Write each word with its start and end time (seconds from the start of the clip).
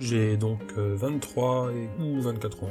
J'ai 0.00 0.38
donc 0.38 0.72
23 0.76 1.72
et, 1.72 1.88
ou 2.02 2.22
24 2.22 2.64
ans. 2.64 2.70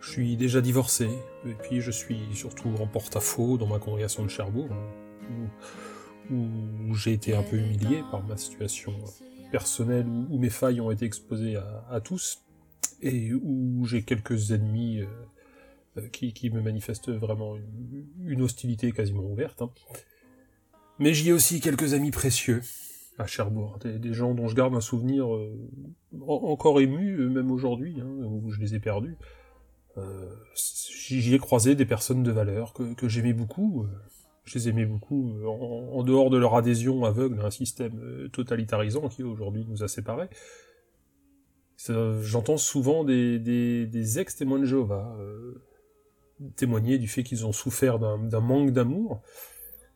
Je 0.00 0.10
suis 0.10 0.36
déjà 0.36 0.60
divorcé, 0.60 1.08
et 1.46 1.54
puis 1.54 1.80
je 1.80 1.90
suis 1.90 2.20
surtout 2.34 2.68
en 2.78 2.86
porte-à-faux 2.86 3.56
dans 3.56 3.66
ma 3.66 3.78
congrégation 3.78 4.22
de 4.22 4.28
Cherbourg, 4.28 4.68
où, 6.30 6.94
j'ai 6.94 7.14
été 7.14 7.34
un 7.34 7.42
peu 7.42 7.56
humilié 7.56 8.02
par 8.10 8.22
ma 8.22 8.36
situation 8.36 8.92
personnelle, 9.50 10.06
où, 10.06 10.38
mes 10.38 10.50
failles 10.50 10.80
ont 10.80 10.90
été 10.90 11.06
exposées 11.06 11.56
à, 11.90 12.00
tous, 12.00 12.44
et 13.00 13.32
où 13.32 13.84
j'ai 13.86 14.02
quelques 14.02 14.52
ennemis 14.52 15.00
euh, 15.00 15.06
euh, 15.98 16.08
qui, 16.08 16.50
me 16.50 16.60
manifestent 16.60 17.10
vraiment 17.10 17.56
une, 18.24 18.42
hostilité 18.42 18.92
quasiment 18.92 19.24
ouverte. 19.24 19.62
Hein. 19.62 19.70
Mais 20.98 21.14
j'y 21.14 21.30
ai 21.30 21.32
aussi 21.32 21.60
quelques 21.60 21.94
amis 21.94 22.10
précieux 22.10 22.60
à 23.18 23.26
Cherbourg, 23.26 23.78
des, 23.82 24.12
gens 24.12 24.34
dont 24.34 24.46
je 24.46 24.54
garde 24.54 24.74
un 24.74 24.80
souvenir 24.80 25.34
euh, 25.34 25.50
encore 26.26 26.80
ému, 26.80 27.28
même 27.28 27.50
aujourd'hui, 27.50 27.96
hein, 28.00 28.06
où 28.06 28.50
je 28.50 28.60
les 28.60 28.74
ai 28.74 28.80
perdus. 28.80 29.16
Euh, 29.98 30.28
j'y 30.54 31.34
ai 31.34 31.38
croisé 31.38 31.74
des 31.74 31.86
personnes 31.86 32.22
de 32.22 32.30
valeur 32.30 32.74
que, 32.74 33.08
j'aimais 33.08 33.32
beaucoup. 33.32 33.84
Euh, 33.84 33.86
je 34.44 34.58
les 34.58 34.68
aimais 34.68 34.84
beaucoup 34.84 35.30
euh, 35.38 35.46
en, 35.46 36.02
dehors 36.02 36.30
de 36.30 36.36
leur 36.36 36.54
adhésion 36.54 37.04
aveugle 37.04 37.40
à 37.40 37.46
un 37.46 37.50
système 37.50 38.28
totalitarisant 38.32 39.08
qui 39.08 39.22
aujourd'hui 39.22 39.64
nous 39.68 39.82
a 39.82 39.88
séparés. 39.88 40.28
J'entends 42.20 42.56
souvent 42.56 43.04
des, 43.04 44.18
ex-témoins 44.18 44.58
de 44.58 44.64
Jéhovah 44.64 45.16
témoigner 46.56 46.98
du 46.98 47.08
fait 47.08 47.22
qu'ils 47.22 47.46
ont 47.46 47.52
souffert 47.52 47.98
d'un 47.98 48.40
manque 48.40 48.70
d'amour. 48.70 49.22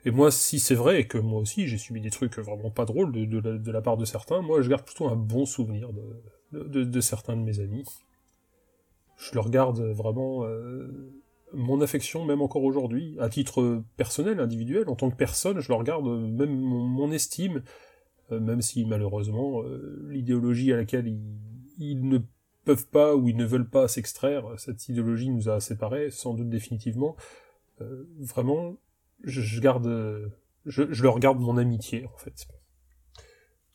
Et 0.04 0.10
moi, 0.10 0.30
si 0.30 0.60
c'est 0.60 0.74
vrai, 0.74 1.06
que 1.06 1.18
moi 1.18 1.40
aussi 1.40 1.66
j'ai 1.66 1.78
subi 1.78 2.00
des 2.00 2.10
trucs 2.10 2.38
vraiment 2.38 2.70
pas 2.70 2.84
drôles 2.84 3.12
de, 3.12 3.70
la, 3.70 3.82
part 3.82 3.96
de 3.96 4.04
certains, 4.04 4.40
moi 4.40 4.62
je 4.62 4.70
garde 4.70 4.84
plutôt 4.84 5.08
un 5.08 5.16
bon 5.16 5.44
souvenir 5.46 5.90
de 6.52 7.00
certains 7.00 7.36
de 7.36 7.42
mes 7.42 7.60
amis 7.60 7.84
je 9.20 9.34
leur 9.34 9.50
garde 9.50 9.80
vraiment 9.80 10.44
euh, 10.44 11.12
mon 11.52 11.80
affection, 11.80 12.24
même 12.24 12.40
encore 12.40 12.64
aujourd'hui, 12.64 13.16
à 13.20 13.28
titre 13.28 13.82
personnel, 13.96 14.40
individuel, 14.40 14.88
en 14.88 14.96
tant 14.96 15.10
que 15.10 15.16
personne, 15.16 15.60
je 15.60 15.68
leur 15.68 15.82
garde 15.84 16.06
même 16.06 16.58
mon, 16.58 17.12
estime, 17.12 17.62
euh, 18.32 18.40
même 18.40 18.62
si 18.62 18.84
malheureusement 18.84 19.62
euh, 19.62 20.06
l'idéologie 20.08 20.72
à 20.72 20.76
laquelle 20.76 21.06
ils, 21.78 22.08
ne 22.08 22.18
peuvent 22.64 22.86
pas 22.86 23.14
ou 23.14 23.28
ils 23.28 23.36
ne 23.36 23.44
veulent 23.44 23.68
pas 23.68 23.88
s'extraire, 23.88 24.44
cette 24.56 24.88
idéologie 24.88 25.28
nous 25.28 25.48
a 25.48 25.60
séparés, 25.60 26.10
sans 26.10 26.34
doute 26.34 26.48
définitivement. 26.48 27.16
vraiment, 28.18 28.76
je, 29.24 29.60
garde, 29.60 30.32
je, 30.66 30.92
je 30.92 31.02
leur 31.02 31.18
garde 31.18 31.38
mon 31.40 31.56
amitié 31.56 32.06
en 32.06 32.16
fait 32.16 32.46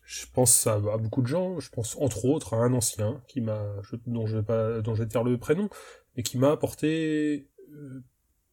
je 0.06 0.26
pense 0.32 0.68
à, 0.68 0.80
beaucoup 0.80 1.22
de 1.22 1.28
gens, 1.28 1.60
je 1.60 1.70
pense 1.70 1.98
entre 1.98 2.26
autres 2.26 2.54
à 2.54 2.58
un 2.58 2.74
ancien 2.74 3.22
qui 3.28 3.42
m'a, 3.42 3.66
dont 4.06 4.28
je 4.28 4.38
vais 4.38 4.44
pas, 4.44 4.82
dont 4.82 4.94
je 4.94 5.04
vais 5.04 5.10
taire 5.10 5.24
le 5.24 5.38
prénom, 5.38 5.68
mais 6.16 6.24
qui 6.24 6.38
m'a 6.38 6.52
apporté 6.52 7.50
euh, 7.74 8.04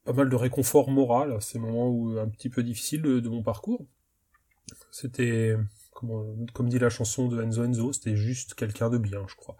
pas 0.04 0.14
mal 0.14 0.30
de 0.30 0.36
réconfort 0.36 0.90
moral 0.90 1.32
à 1.32 1.40
ces 1.40 1.58
moments 1.58 1.88
où 1.88 2.18
un 2.18 2.28
petit 2.28 2.48
peu 2.48 2.62
difficiles 2.62 3.02
de, 3.02 3.28
mon 3.28 3.42
parcours. 3.42 3.86
C'était, 4.90 5.56
comme, 5.92 6.46
comme 6.54 6.68
dit 6.68 6.78
la 6.78 6.88
chanson 6.88 7.28
de 7.28 7.42
Enzo 7.42 7.64
Enzo, 7.64 7.92
c'était 7.92 8.16
juste 8.16 8.54
quelqu'un 8.54 8.88
de 8.88 8.98
bien, 8.98 9.24
je 9.28 9.34
crois. 9.36 9.56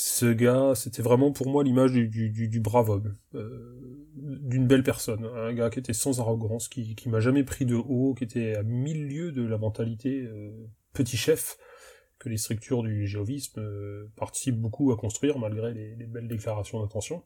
Ce 0.00 0.26
gars, 0.26 0.74
c'était 0.76 1.02
vraiment 1.02 1.32
pour 1.32 1.48
moi 1.48 1.64
l'image 1.64 1.90
du, 1.90 2.06
du, 2.06 2.30
du, 2.30 2.60
brave 2.60 2.88
homme, 2.88 3.16
euh, 3.34 4.06
d'une 4.14 4.68
belle 4.68 4.84
personne, 4.84 5.24
un 5.24 5.52
gars 5.52 5.70
qui 5.70 5.80
était 5.80 5.92
sans 5.92 6.20
arrogance, 6.20 6.68
qui, 6.68 6.94
qui 6.94 7.08
m'a 7.08 7.18
jamais 7.18 7.42
pris 7.42 7.66
de 7.66 7.74
haut, 7.74 8.14
qui 8.14 8.22
était 8.22 8.54
à 8.54 8.62
mille 8.62 9.08
lieues 9.08 9.32
de 9.32 9.42
la 9.42 9.58
mentalité 9.58 10.20
euh, 10.20 10.52
petit 10.92 11.16
chef 11.16 11.58
que 12.20 12.28
les 12.28 12.36
structures 12.36 12.84
du 12.84 13.08
géovisme 13.08 13.58
euh, 13.58 14.08
participent 14.14 14.60
beaucoup 14.60 14.92
à 14.92 14.96
construire 14.96 15.36
malgré 15.36 15.74
les, 15.74 16.06
belles 16.06 16.28
déclarations 16.28 16.80
d'intention. 16.80 17.24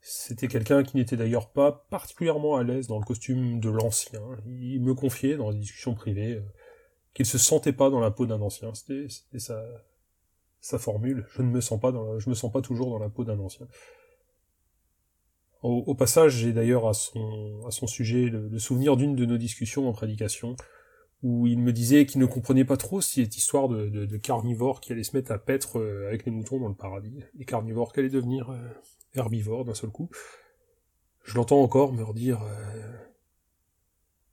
C'était 0.00 0.48
quelqu'un 0.48 0.82
qui 0.82 0.96
n'était 0.96 1.18
d'ailleurs 1.18 1.50
pas 1.50 1.86
particulièrement 1.90 2.56
à 2.56 2.62
l'aise 2.62 2.86
dans 2.86 2.98
le 2.98 3.04
costume 3.04 3.60
de 3.60 3.68
l'ancien. 3.68 4.22
Il 4.46 4.80
me 4.80 4.94
confiait 4.94 5.36
dans 5.36 5.52
des 5.52 5.58
discussions 5.58 5.94
privées 5.94 6.36
euh, 6.36 6.42
qu'il 7.12 7.26
se 7.26 7.36
sentait 7.36 7.74
pas 7.74 7.90
dans 7.90 8.00
la 8.00 8.10
peau 8.10 8.24
d'un 8.24 8.40
ancien. 8.40 8.72
C'était 8.72 9.06
sa, 9.38 9.62
sa 10.60 10.78
formule. 10.78 11.26
Je 11.30 11.42
ne 11.42 11.48
me 11.48 11.60
sens 11.60 11.80
pas 11.80 11.92
je 12.18 12.28
me 12.28 12.34
sens 12.34 12.52
pas 12.52 12.60
toujours 12.60 12.90
dans 12.90 12.98
la 12.98 13.08
peau 13.08 13.24
d'un 13.24 13.38
ancien. 13.38 13.66
Au, 15.62 15.94
passage, 15.94 16.36
j'ai 16.36 16.54
d'ailleurs 16.54 16.88
à 16.88 16.94
son, 16.94 17.66
à 17.66 17.70
son 17.70 17.86
sujet 17.86 18.30
le 18.30 18.58
souvenir 18.58 18.96
d'une 18.96 19.14
de 19.14 19.26
nos 19.26 19.36
discussions 19.36 19.86
en 19.86 19.92
prédication, 19.92 20.56
où 21.22 21.46
il 21.46 21.58
me 21.58 21.72
disait 21.72 22.06
qu'il 22.06 22.20
ne 22.20 22.26
comprenait 22.26 22.64
pas 22.64 22.76
trop 22.76 23.00
cette 23.00 23.36
histoire 23.36 23.68
de, 23.68 23.88
de, 23.88 24.16
carnivores 24.16 24.80
qui 24.80 24.92
allaient 24.92 25.04
se 25.04 25.16
mettre 25.16 25.32
à 25.32 25.38
paître 25.38 25.78
euh, 25.78 26.08
avec 26.08 26.24
les 26.24 26.32
moutons 26.32 26.58
dans 26.58 26.68
le 26.68 26.74
paradis, 26.74 27.22
les 27.34 27.44
carnivores 27.44 27.92
qui 27.92 28.00
allaient 28.00 28.08
devenir 28.08 28.50
euh, 28.50 28.56
herbivores 29.14 29.64
d'un 29.64 29.74
seul 29.74 29.90
coup. 29.90 30.08
Je 31.24 31.34
l'entends 31.34 31.60
encore 31.60 31.92
me 31.92 32.02
redire 32.02 32.42
euh, 32.42 32.96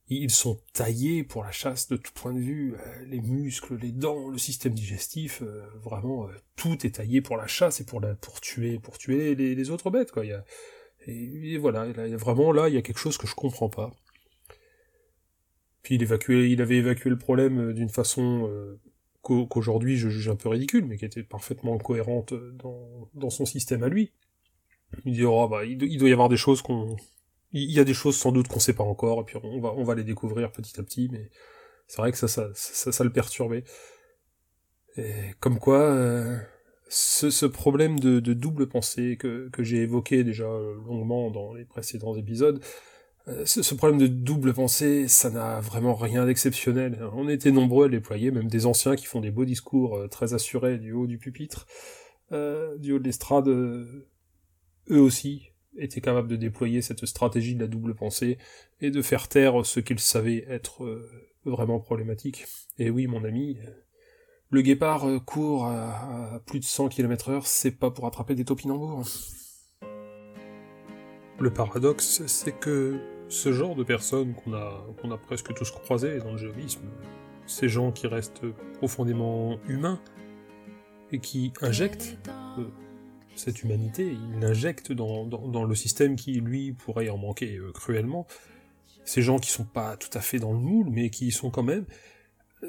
ils 0.10 0.32
sont 0.32 0.60
taillés 0.74 1.24
pour 1.24 1.44
la 1.44 1.52
chasse 1.52 1.90
de 1.90 1.98
tout 1.98 2.12
point 2.14 2.34
de 2.34 2.40
vue, 2.40 2.76
les 3.08 3.20
muscles, 3.22 3.76
les 3.76 3.92
dents, 3.92 4.30
le 4.30 4.38
système 4.38 4.74
digestif, 4.74 5.44
vraiment 5.84 6.30
tout 6.56 6.86
est 6.86 6.96
taillé 6.96 7.22
pour 7.22 7.38
la 7.38 7.48
chasse 7.48 7.82
et 7.82 7.86
pour 7.86 8.00
la 8.00 8.16
pour 8.16 8.40
tuer 8.40 8.80
pour 8.80 8.98
tuer 8.98 9.36
les, 9.36 9.70
autres 9.70 9.90
bêtes 9.90 10.12
quoi. 10.12 10.26
Il 10.26 10.44
et, 11.08 11.58
voilà, 11.58 11.86
vraiment 12.16 12.52
là 12.52 12.70
il 12.70 12.76
y 12.76 12.78
a 12.78 12.82
quelque 12.82 13.00
chose 13.00 13.18
que 13.18 13.28
je 13.28 13.36
comprends 13.36 13.70
pas 13.70 13.92
il, 15.90 16.02
il 16.30 16.62
avait 16.62 16.78
évacué 16.78 17.10
le 17.10 17.18
problème 17.18 17.70
euh, 17.70 17.74
d'une 17.74 17.90
façon 17.90 18.48
euh, 18.50 18.80
qu'aujourd'hui 19.22 19.98
je 19.98 20.10
juge 20.10 20.30
un 20.30 20.36
peu 20.36 20.50
ridicule, 20.50 20.86
mais 20.86 20.98
qui 20.98 21.06
était 21.06 21.24
parfaitement 21.24 21.78
cohérente 21.78 22.34
euh, 22.34 22.56
dans, 23.14 23.30
son 23.30 23.46
système 23.46 23.84
à 23.84 23.90
lui. 23.90 24.12
Il 25.06 25.14
dit, 25.14 25.26
oh, 25.26 25.48
bah, 25.50 25.66
il, 25.66 25.78
doit 25.78 26.10
y 26.10 26.14
avoir 26.14 26.30
des 26.30 26.38
choses 26.38 26.62
qu'on... 26.62 26.96
Il 27.52 27.72
y 27.72 27.80
a 27.80 27.84
des 27.84 27.94
choses 27.94 28.18
sans 28.18 28.32
doute 28.32 28.48
qu'on 28.48 28.60
sait 28.60 28.74
pas 28.74 28.84
encore, 28.84 29.22
et 29.22 29.24
puis 29.24 29.38
on 29.42 29.60
va, 29.62 29.74
on 29.74 29.84
va 29.84 29.96
les 29.96 30.04
découvrir 30.04 30.52
petit 30.52 30.80
à 30.80 30.84
petit, 30.84 31.10
mais 31.12 31.30
c'est 31.88 31.98
vrai 31.98 32.12
que 32.12 32.18
ça, 32.18 32.28
ça, 32.28 32.52
ça, 32.54 33.04
le 33.04 33.12
perturbait. 33.12 33.64
Et 34.98 35.14
comme 35.40 35.58
quoi, 35.60 35.96
ce, 36.90 37.46
problème 37.46 38.00
de, 38.00 38.20
double 38.34 38.68
pensée 38.68 39.18
que, 39.18 39.50
que 39.50 39.64
j'ai 39.64 39.78
évoqué 39.78 40.24
déjà 40.24 40.46
longuement 40.46 41.32
dans 41.32 41.54
les 41.54 41.66
précédents 41.66 42.16
épisodes, 42.16 42.62
euh, 43.28 43.46
ce, 43.46 43.76
problème 43.76 44.00
de 44.00 44.08
double 44.08 44.54
pensée, 44.54 45.08
ça 45.10 45.30
n'a 45.30 45.60
vraiment 45.60 45.96
rien 45.96 46.26
d'exceptionnel. 46.26 46.98
On 47.14 47.28
était 47.28 47.52
nombreux 47.52 47.88
à 47.88 47.90
déployer, 47.90 48.32
même 48.32 48.48
des 48.48 48.66
anciens 48.66 48.96
qui 48.96 49.06
font 49.06 49.20
des 49.20 49.32
beaux 49.32 49.44
discours 49.44 49.98
euh, 49.98 50.08
très 50.08 50.34
assurés 50.34 50.78
du 50.78 50.94
haut 50.94 51.08
du 51.08 51.18
pupitre, 51.18 51.68
euh, 52.32 52.78
du 52.78 52.94
haut 52.94 53.00
de 53.00 53.04
l'estrade, 53.04 53.50
eux 53.50 54.08
aussi 54.90 55.52
étaient 55.78 56.02
capables 56.02 56.28
de 56.28 56.36
déployer 56.36 56.82
cette 56.82 57.06
stratégie 57.06 57.56
de 57.56 57.62
la 57.62 57.68
double 57.68 57.96
pensée 57.96 58.38
et 58.82 58.92
de 58.92 59.02
faire 59.02 59.28
taire 59.28 59.66
ce 59.66 59.80
qu'ils 59.80 60.00
savaient 60.00 60.46
être 60.50 61.02
vraiment 61.46 61.80
problématique. 61.80 62.46
Et 62.78 62.90
oui, 62.90 63.08
mon 63.08 63.24
ami, 63.24 63.58
le 64.50 64.62
guépard 64.62 65.06
court 65.26 65.66
à, 65.66 66.42
plus 66.46 66.60
de 66.60 66.66
100 66.66 66.90
km 66.90 67.30
heure, 67.30 67.48
c'est 67.48 67.72
pas 67.72 67.92
pour 67.92 68.06
attraper 68.06 68.36
des 68.36 68.46
topinambours. 68.46 69.04
Le 71.40 71.54
paradoxe, 71.54 72.26
c'est 72.26 72.58
que 72.58 73.00
ce 73.30 73.52
genre 73.52 73.76
de 73.76 73.84
personnes 73.84 74.34
qu'on 74.34 74.54
a, 74.54 74.86
a 75.12 75.18
presque 75.18 75.54
tous 75.54 75.70
croisées 75.72 76.20
dans 76.20 76.32
le 76.32 76.38
géovisme, 76.38 76.82
ces 77.46 77.70
gens 77.70 77.92
qui 77.92 78.08
restent 78.08 78.46
profondément 78.78 79.60
humains 79.68 80.00
et 81.12 81.20
qui 81.20 81.54
injectent 81.62 82.18
euh, 82.58 82.64
cette 83.40 83.64
humanité, 83.64 84.12
ils 84.12 84.40
l'injectent 84.40 84.92
dans, 84.92 85.64
le 85.64 85.76
système 85.76 86.16
qui, 86.16 86.34
lui, 86.34 86.74
pourrait 86.74 87.10
en 87.10 87.18
manquer 87.18 87.58
euh, 87.58 87.72
cruellement. 87.72 88.28
Ces 89.06 89.22
gens 89.22 89.40
qui 89.40 89.52
sont 89.52 89.66
pas 89.66 89.96
tout 89.96 90.10
à 90.14 90.22
fait 90.22 90.40
dans 90.40 90.52
le 90.52 90.60
moule, 90.60 90.90
mais 90.90 91.10
qui 91.10 91.32
sont 91.32 91.50
quand 91.50 91.64
même 91.64 91.86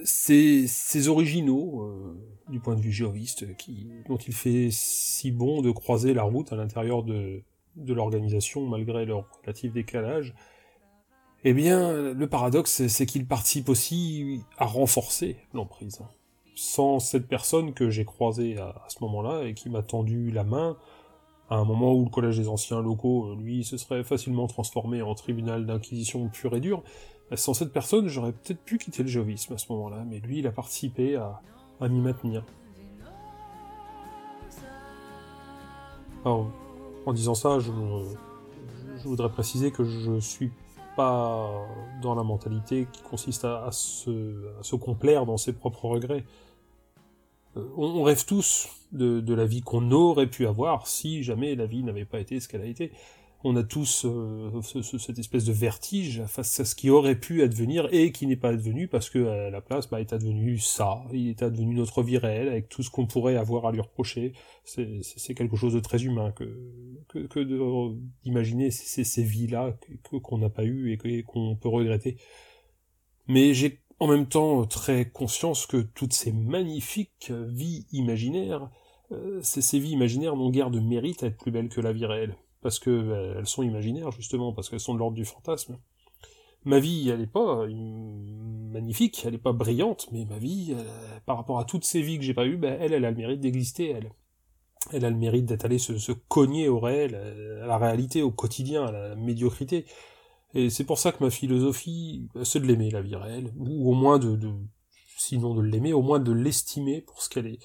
ces, 0.04 1.08
originaux 1.08 1.82
euh, 1.82 2.16
du 2.48 2.60
point 2.60 2.76
de 2.76 2.80
vue 2.80 2.92
géoviste, 2.92 3.56
qui, 3.56 3.88
dont 4.08 4.18
il 4.18 4.34
fait 4.34 4.68
si 4.70 5.30
bon 5.30 5.62
de 5.62 5.70
croiser 5.70 6.14
la 6.14 6.22
route 6.22 6.52
à 6.52 6.56
l'intérieur 6.56 7.02
de, 7.02 7.42
de 7.76 7.94
l'organisation 7.94 8.66
malgré 8.66 9.04
leur 9.04 9.28
relatif 9.42 9.72
décalage, 9.72 10.34
eh 11.44 11.54
bien, 11.54 12.12
le 12.12 12.26
paradoxe, 12.28 12.88
c'est 12.88 13.06
qu'il 13.06 13.26
participe 13.26 13.68
aussi 13.68 14.40
à 14.58 14.66
renforcer 14.66 15.36
l'emprise. 15.54 16.00
Sans 16.60 16.98
cette 16.98 17.28
personne 17.28 17.72
que 17.72 17.88
j'ai 17.88 18.04
croisée 18.04 18.58
à, 18.58 18.74
ce 18.88 18.98
moment-là 19.04 19.44
et 19.44 19.54
qui 19.54 19.70
m'a 19.70 19.82
tendu 19.82 20.32
la 20.32 20.42
main, 20.42 20.76
à 21.50 21.54
un 21.54 21.64
moment 21.64 21.94
où 21.94 22.04
le 22.04 22.10
collège 22.10 22.36
des 22.36 22.48
anciens 22.48 22.82
locaux, 22.82 23.36
lui, 23.36 23.62
se 23.62 23.76
serait 23.76 24.02
facilement 24.02 24.48
transformé 24.48 25.00
en 25.00 25.14
tribunal 25.14 25.66
d'inquisition 25.66 26.26
pur 26.26 26.56
et 26.56 26.60
dur, 26.60 26.82
sans 27.36 27.54
cette 27.54 27.72
personne, 27.72 28.08
j'aurais 28.08 28.32
peut-être 28.32 28.60
pu 28.64 28.76
quitter 28.76 29.04
le 29.04 29.08
géovisme 29.08 29.54
à 29.54 29.58
ce 29.58 29.70
moment-là, 29.70 30.04
mais 30.04 30.18
lui, 30.18 30.40
il 30.40 30.48
a 30.48 30.50
participé 30.50 31.14
à, 31.14 31.40
m'y 31.88 32.00
maintenir. 32.00 32.44
Alors, 36.24 36.50
en 37.06 37.12
disant 37.12 37.36
ça, 37.36 37.60
je, 37.60 37.70
je, 38.96 39.08
voudrais 39.08 39.30
préciser 39.30 39.70
que 39.70 39.84
je 39.84 40.18
suis 40.18 40.50
pas 40.96 41.68
dans 42.02 42.16
la 42.16 42.24
mentalité 42.24 42.88
qui 42.92 43.02
consiste 43.02 43.44
à, 43.44 43.68
se, 43.70 44.74
complaire 44.74 45.24
dans 45.24 45.36
ses 45.36 45.52
propres 45.52 45.84
regrets. 45.84 46.24
On, 47.56 48.02
rêve 48.02 48.24
tous 48.24 48.68
de, 48.92 49.34
la 49.34 49.46
vie 49.46 49.60
qu'on 49.60 49.90
aurait 49.90 50.28
pu 50.28 50.46
avoir 50.46 50.86
si 50.86 51.22
jamais 51.22 51.54
la 51.54 51.66
vie 51.66 51.82
n'avait 51.82 52.04
pas 52.04 52.20
été 52.20 52.40
ce 52.40 52.48
qu'elle 52.48 52.62
a 52.62 52.66
été. 52.66 52.92
On 53.44 53.54
a 53.54 53.62
tous 53.62 54.04
euh, 54.04 54.60
cette 54.62 55.18
espèce 55.20 55.44
de 55.44 55.52
vertige 55.52 56.24
face 56.26 56.58
à 56.58 56.64
ce 56.64 56.74
qui 56.74 56.90
aurait 56.90 57.14
pu 57.14 57.42
advenir 57.42 57.88
et 57.92 58.10
qui 58.10 58.26
n'est 58.26 58.34
pas 58.34 58.48
advenu 58.48 58.88
parce 58.88 59.10
que 59.10 59.28
à 59.28 59.50
la 59.50 59.60
place 59.60 59.88
bah, 59.88 60.00
est 60.00 60.12
advenu 60.12 60.58
ça, 60.58 61.04
il 61.12 61.28
est 61.28 61.42
advenu 61.44 61.76
notre 61.76 62.02
vie 62.02 62.18
réelle 62.18 62.48
avec 62.48 62.68
tout 62.68 62.82
ce 62.82 62.90
qu'on 62.90 63.06
pourrait 63.06 63.36
avoir 63.36 63.66
à 63.66 63.70
lui 63.70 63.80
reprocher. 63.80 64.32
C'est 64.64 65.34
quelque 65.36 65.54
chose 65.54 65.74
de 65.74 65.80
très 65.80 66.02
humain 66.02 66.32
que, 66.32 66.52
que, 67.08 67.20
que 67.28 67.94
d'imaginer 68.24 68.72
ces, 68.72 69.04
ces 69.04 69.22
vies-là 69.22 69.76
qu'on 70.10 70.38
n'a 70.38 70.50
pas 70.50 70.64
eues 70.64 70.92
et 70.92 71.22
qu'on 71.22 71.54
peut 71.54 71.68
regretter. 71.68 72.16
Mais 73.28 73.54
j'ai 73.54 73.78
en 74.00 74.06
même 74.06 74.26
temps 74.26 74.64
très 74.64 75.08
conscience 75.08 75.66
que 75.66 75.78
toutes 75.78 76.12
ces 76.12 76.32
magnifiques 76.32 77.30
vies 77.30 77.86
imaginaires, 77.92 78.70
euh, 79.12 79.40
ces, 79.42 79.78
vies 79.78 79.90
imaginaires 79.90 80.36
n'ont 80.36 80.50
guère 80.50 80.70
de 80.70 80.80
mérite 80.80 81.22
à 81.22 81.28
être 81.28 81.38
plus 81.38 81.50
belles 81.50 81.68
que 81.68 81.80
la 81.80 81.92
vie 81.92 82.06
réelle, 82.06 82.36
parce 82.60 82.78
que 82.78 82.90
euh, 82.90 83.34
elles 83.38 83.46
sont 83.46 83.62
imaginaires 83.62 84.10
justement, 84.12 84.52
parce 84.52 84.68
qu'elles 84.68 84.80
sont 84.80 84.94
de 84.94 84.98
l'ordre 84.98 85.16
du 85.16 85.24
fantasme. 85.24 85.78
Ma 86.64 86.80
vie, 86.80 87.08
elle 87.08 87.20
est 87.20 87.26
pas 87.26 87.66
magnifique, 87.66 89.22
elle 89.24 89.34
est 89.34 89.38
pas 89.38 89.52
brillante, 89.52 90.08
mais 90.12 90.24
ma 90.24 90.38
vie, 90.38 90.74
euh, 90.76 91.18
par 91.24 91.36
rapport 91.36 91.58
à 91.58 91.64
toutes 91.64 91.84
ces 91.84 92.02
vies 92.02 92.18
que 92.18 92.24
j'ai 92.24 92.34
pas 92.34 92.46
eues, 92.46 92.56
ben, 92.56 92.76
elle, 92.80 92.92
elle 92.92 93.04
a 93.04 93.10
le 93.10 93.16
mérite 93.16 93.40
d'exister, 93.40 93.90
elle. 93.90 94.12
Elle 94.92 95.04
a 95.04 95.10
le 95.10 95.16
mérite 95.16 95.44
d'être 95.44 95.64
allée 95.64 95.78
se, 95.78 96.12
cogner 96.12 96.68
au 96.68 96.78
réel, 96.78 97.14
à 97.62 97.66
la 97.66 97.78
réalité, 97.78 98.22
au 98.22 98.30
quotidien, 98.30 98.86
à 98.86 98.92
la 98.92 99.14
médiocrité. 99.16 99.86
Et 100.54 100.70
c'est 100.70 100.84
pour 100.84 100.98
ça 100.98 101.12
que 101.12 101.22
ma 101.22 101.30
philosophie, 101.30 102.28
c'est 102.42 102.60
de 102.60 102.66
l'aimer, 102.66 102.90
la 102.90 103.02
vie 103.02 103.16
réelle, 103.16 103.52
ou 103.58 103.90
au 103.90 103.94
moins 103.94 104.18
de, 104.18 104.38
sinon 105.16 105.54
de 105.54 105.62
l'aimer, 105.62 105.92
au 105.92 106.02
moins 106.02 106.20
de 106.20 106.32
l'estimer 106.32 107.02
pour 107.02 107.22
ce 107.22 107.28
qu'elle 107.28 107.46
est. 107.46 107.58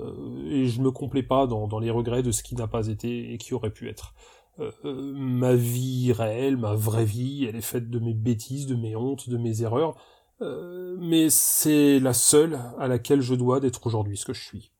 Euh, 0.00 0.50
et 0.50 0.66
je 0.66 0.80
me 0.80 0.90
complais 0.90 1.22
pas 1.22 1.46
dans, 1.46 1.68
dans, 1.68 1.78
les 1.78 1.90
regrets 1.90 2.22
de 2.22 2.32
ce 2.32 2.42
qui 2.42 2.54
n'a 2.56 2.66
pas 2.66 2.88
été 2.88 3.32
et 3.32 3.38
qui 3.38 3.54
aurait 3.54 3.70
pu 3.70 3.88
être. 3.88 4.14
Euh, 4.58 4.72
euh, 4.84 5.12
ma 5.14 5.54
vie 5.54 6.12
réelle, 6.12 6.56
ma 6.56 6.74
vraie 6.74 7.04
vie, 7.04 7.46
elle 7.48 7.56
est 7.56 7.60
faite 7.60 7.90
de 7.90 7.98
mes 7.98 8.14
bêtises, 8.14 8.66
de 8.66 8.74
mes 8.74 8.96
hontes, 8.96 9.28
de 9.28 9.36
mes 9.36 9.62
erreurs, 9.62 9.96
mais 10.40 11.30
c'est 11.30 11.98
la 11.98 12.12
seule 12.12 12.60
à 12.78 12.88
laquelle 12.88 13.22
je 13.22 13.34
dois 13.34 13.58
d'être 13.58 13.86
aujourd'hui 13.86 14.18
ce 14.18 14.26
que 14.26 14.34
je 14.34 14.44
suis. 14.44 14.70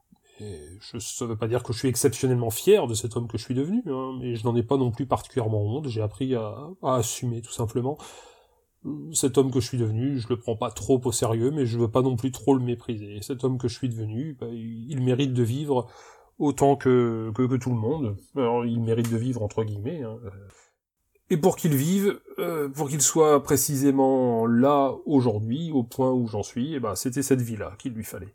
Et 0.41 0.61
je, 0.81 0.99
ça 0.99 1.25
veut 1.25 1.37
pas 1.37 1.49
dire 1.49 1.63
que 1.63 1.73
je 1.73 1.79
suis 1.79 1.89
exceptionnellement 1.89 2.51
fier 2.51 2.87
de 2.87 2.95
cet 2.95 3.17
homme 3.17 3.27
que 3.27 3.39
je 3.39 3.45
suis 3.45 3.55
devenu, 3.55 3.83
hein, 3.87 4.19
mais 4.21 4.35
je 4.35 4.45
n'en 4.45 4.55
ai 4.55 4.63
pas 4.63 4.77
non 4.77 4.91
plus 4.91 5.07
particulièrement 5.07 5.63
honte, 5.63 5.89
j'ai 5.89 6.03
appris 6.03 6.35
à, 6.35 6.69
assumer 6.83 7.41
tout 7.41 7.53
simplement. 7.53 7.97
Cet 9.13 9.39
homme 9.39 9.51
que 9.51 9.61
je 9.61 9.67
suis 9.67 9.79
devenu, 9.79 10.19
je 10.19 10.29
le 10.29 10.39
prends 10.39 10.57
pas 10.57 10.71
trop 10.71 11.01
au 11.05 11.13
sérieux, 11.13 11.51
mais 11.51 11.67
je 11.67 11.79
veux 11.79 11.91
pas 11.91 12.03
non 12.03 12.17
plus 12.17 12.31
trop 12.31 12.55
le 12.55 12.63
mépriser. 12.63 13.19
Cet 13.23 13.43
homme 13.43 13.59
que 13.59 13.67
je 13.67 13.77
suis 13.77 13.89
devenu, 13.89 14.37
bah, 14.39 14.47
il 14.49 15.03
mérite 15.03 15.33
de 15.33 15.43
vivre 15.43 15.89
autant 16.39 16.77
que, 16.77 17.33
tout 17.57 17.71
le 17.71 17.77
monde. 17.77 18.17
Il 18.37 18.81
mérite 18.83 19.11
de 19.11 19.17
vivre 19.17 19.43
entre 19.43 19.65
guillemets. 19.65 20.03
Hein. 20.03 20.19
Et 21.29 21.37
pour 21.37 21.57
qu'il 21.57 21.75
vive, 21.75 22.21
euh, 22.39 22.69
pour 22.69 22.89
qu'il 22.89 23.03
soit 23.03 23.43
précisément 23.43 24.47
là 24.47 24.95
aujourd'hui, 25.07 25.73
au 25.73 25.83
point 25.83 26.13
où 26.13 26.29
j'en 26.29 26.45
suis, 26.45 26.73
et 26.73 26.77
eh 26.77 26.81
ben 26.81 26.95
c'était 26.95 27.23
cette 27.23 27.41
vie-là 27.41 27.75
qu'il 27.79 27.95
lui 27.95 28.05
fallait. 28.05 28.33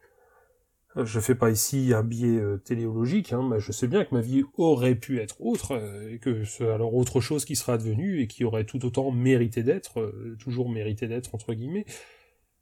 Je 0.97 1.19
fais 1.21 1.35
pas 1.35 1.49
ici 1.49 1.93
un 1.93 2.03
biais 2.03 2.37
euh, 2.37 2.57
téléologique, 2.57 3.31
hein, 3.31 3.47
mais 3.49 3.61
je 3.61 3.71
sais 3.71 3.87
bien 3.87 4.03
que 4.03 4.13
ma 4.13 4.19
vie 4.19 4.43
aurait 4.57 4.95
pu 4.95 5.19
être 5.19 5.39
autre, 5.41 5.71
euh, 5.71 6.13
et 6.13 6.19
que 6.19 6.43
c'est 6.43 6.67
alors 6.67 6.93
autre 6.93 7.21
chose 7.21 7.45
qui 7.45 7.55
sera 7.55 7.73
advenue, 7.73 8.21
et 8.21 8.27
qui 8.27 8.43
aurait 8.43 8.65
tout 8.65 8.83
autant 8.85 9.09
mérité 9.11 9.63
d'être, 9.63 10.01
euh, 10.01 10.35
toujours 10.39 10.69
mérité 10.69 11.07
d'être, 11.07 11.33
entre 11.33 11.53
guillemets. 11.53 11.85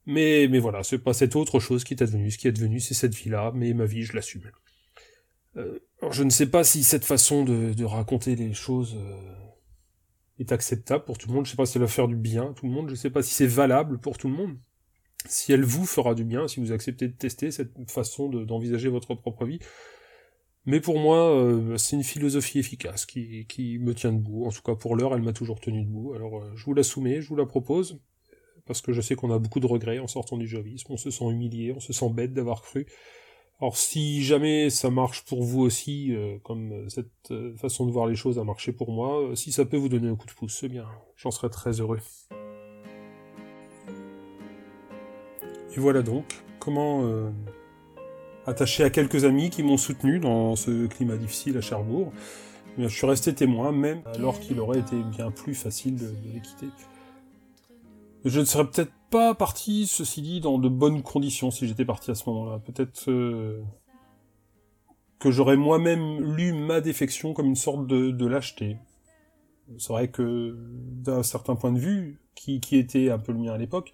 Mais, 0.05 0.47
mais 0.49 0.59
voilà, 0.59 0.83
c'est 0.83 0.99
pas 0.99 1.13
cette 1.13 1.35
autre 1.35 1.59
chose 1.59 1.83
qui 1.83 1.95
est 1.95 2.03
advenue, 2.03 2.29
ce 2.29 2.37
qui 2.37 2.47
est 2.47 2.51
advenu 2.51 2.79
c'est 2.79 2.93
cette 2.93 3.15
vie-là, 3.15 3.51
mais 3.55 3.73
ma 3.73 3.85
vie 3.85 4.03
je 4.03 4.13
l'assume. 4.13 4.43
je 6.11 6.23
ne 6.23 6.29
sais 6.29 6.47
pas 6.47 6.63
si 6.63 6.83
cette 6.83 7.05
façon 7.05 7.43
de, 7.43 7.73
de 7.73 7.85
raconter 7.85 8.35
les 8.35 8.53
choses 8.53 8.97
est 10.39 10.51
acceptable 10.51 11.03
pour 11.03 11.17
tout 11.17 11.27
le 11.27 11.33
monde, 11.35 11.45
je 11.45 11.51
sais 11.51 11.57
pas 11.57 11.65
si 11.65 11.77
elle 11.77 11.83
va 11.83 11.87
faire 11.87 12.07
du 12.07 12.15
bien 12.15 12.51
à 12.51 12.53
tout 12.53 12.65
le 12.65 12.71
monde, 12.71 12.89
je 12.89 12.95
sais 12.95 13.09
pas 13.09 13.21
si 13.21 13.33
c'est 13.33 13.47
valable 13.47 13.99
pour 13.99 14.17
tout 14.17 14.29
le 14.29 14.35
monde 14.35 14.57
si 15.27 15.51
elle 15.51 15.63
vous 15.63 15.85
fera 15.85 16.15
du 16.15 16.23
bien, 16.23 16.47
si 16.47 16.59
vous 16.59 16.71
acceptez 16.71 17.07
de 17.07 17.13
tester 17.13 17.51
cette 17.51 17.89
façon 17.89 18.29
d'envisager 18.29 18.89
votre 18.89 19.15
propre 19.15 19.45
vie. 19.45 19.59
Mais 20.65 20.79
pour 20.81 20.99
moi, 20.99 21.29
euh, 21.29 21.77
c'est 21.77 21.95
une 21.95 22.03
philosophie 22.03 22.59
efficace 22.59 23.05
qui, 23.05 23.79
me 23.81 23.93
tient 23.93 24.11
debout. 24.11 24.45
En 24.45 24.51
tout 24.51 24.61
cas, 24.61 24.75
pour 24.75 24.95
l'heure, 24.95 25.15
elle 25.15 25.21
m'a 25.21 25.33
toujours 25.33 25.59
tenu 25.59 25.83
debout. 25.83 26.13
Alors, 26.13 26.37
euh, 26.37 26.51
je 26.55 26.65
vous 26.65 26.73
la 26.73 26.83
soumets, 26.83 27.21
je 27.21 27.29
vous 27.29 27.35
la 27.35 27.45
propose, 27.45 27.99
parce 28.65 28.81
que 28.81 28.93
je 28.93 29.01
sais 29.01 29.15
qu'on 29.15 29.31
a 29.31 29.39
beaucoup 29.39 29.59
de 29.59 29.65
regrets 29.65 29.99
en 29.99 30.07
sortant 30.07 30.37
du 30.37 30.47
jovisme. 30.47 30.91
On 30.91 30.97
se 30.97 31.09
sent 31.09 31.25
humilié, 31.25 31.73
on 31.75 31.79
se 31.79 31.93
sent 31.93 32.09
bête 32.11 32.33
d'avoir 32.33 32.61
cru. 32.61 32.85
Alors, 33.61 33.77
si 33.77 34.23
jamais 34.23 34.69
ça 34.69 34.89
marche 34.89 35.25
pour 35.25 35.43
vous 35.43 35.61
aussi, 35.61 36.13
euh, 36.13 36.37
comme 36.43 36.87
cette 36.89 37.33
façon 37.57 37.85
de 37.85 37.91
voir 37.91 38.07
les 38.07 38.15
choses 38.15 38.37
a 38.37 38.43
marché 38.43 38.71
pour 38.71 38.91
moi, 38.91 39.35
si 39.35 39.51
ça 39.51 39.65
peut 39.65 39.77
vous 39.77 39.89
donner 39.89 40.07
un 40.07 40.15
coup 40.15 40.27
de 40.27 40.33
pouce, 40.33 40.55
c'est 40.59 40.69
bien. 40.69 40.85
J'en 41.17 41.31
serais 41.31 41.49
très 41.49 41.79
heureux. 41.81 41.99
Et 45.79 45.81
voilà 45.81 46.01
donc 46.01 46.43
comment 46.59 47.05
euh, 47.05 47.29
attaché 48.45 48.83
à 48.83 48.89
quelques 48.89 49.23
amis 49.23 49.49
qui 49.49 49.63
m'ont 49.63 49.77
soutenu 49.77 50.19
dans 50.19 50.57
ce 50.57 50.87
climat 50.87 51.15
difficile 51.15 51.55
à 51.57 51.61
Cherbourg. 51.61 52.11
Eh 52.77 52.83
je 52.83 52.89
suis 52.89 53.07
resté 53.07 53.33
témoin, 53.33 53.71
même 53.71 54.01
alors 54.13 54.41
qu'il 54.41 54.59
aurait 54.59 54.79
été 54.79 55.01
bien 55.01 55.31
plus 55.31 55.55
facile 55.55 55.95
de, 55.95 56.13
les 56.33 56.41
quitter. 56.41 56.67
Je 58.25 58.41
ne 58.41 58.43
serais 58.43 58.65
peut-être 58.69 58.91
pas 59.09 59.33
parti, 59.35 59.87
ceci 59.87 60.21
dit, 60.21 60.41
dans 60.41 60.57
de 60.57 60.67
bonnes 60.67 61.01
conditions 61.01 61.49
si 61.49 61.65
j'étais 61.65 61.85
parti 61.85 62.11
à 62.11 62.15
ce 62.15 62.29
moment-là. 62.29 62.59
Peut-être 62.59 63.09
euh, 63.09 63.61
que 65.19 65.31
j'aurais 65.31 65.55
moi-même 65.55 66.35
lu 66.35 66.51
ma 66.51 66.81
défection 66.81 67.33
comme 67.33 67.45
une 67.45 67.55
sorte 67.55 67.87
de, 67.87 68.25
lâcheté. 68.25 68.75
C'est 69.77 69.93
vrai 69.93 70.09
que, 70.09 70.57
d'un 70.59 71.23
certain 71.23 71.55
point 71.55 71.71
de 71.71 71.79
vue, 71.79 72.19
qui, 72.35 72.59
qui 72.59 72.75
était 72.75 73.11
un 73.11 73.17
peu 73.17 73.31
le 73.31 73.37
mien 73.37 73.53
à 73.53 73.57
l'époque, 73.57 73.93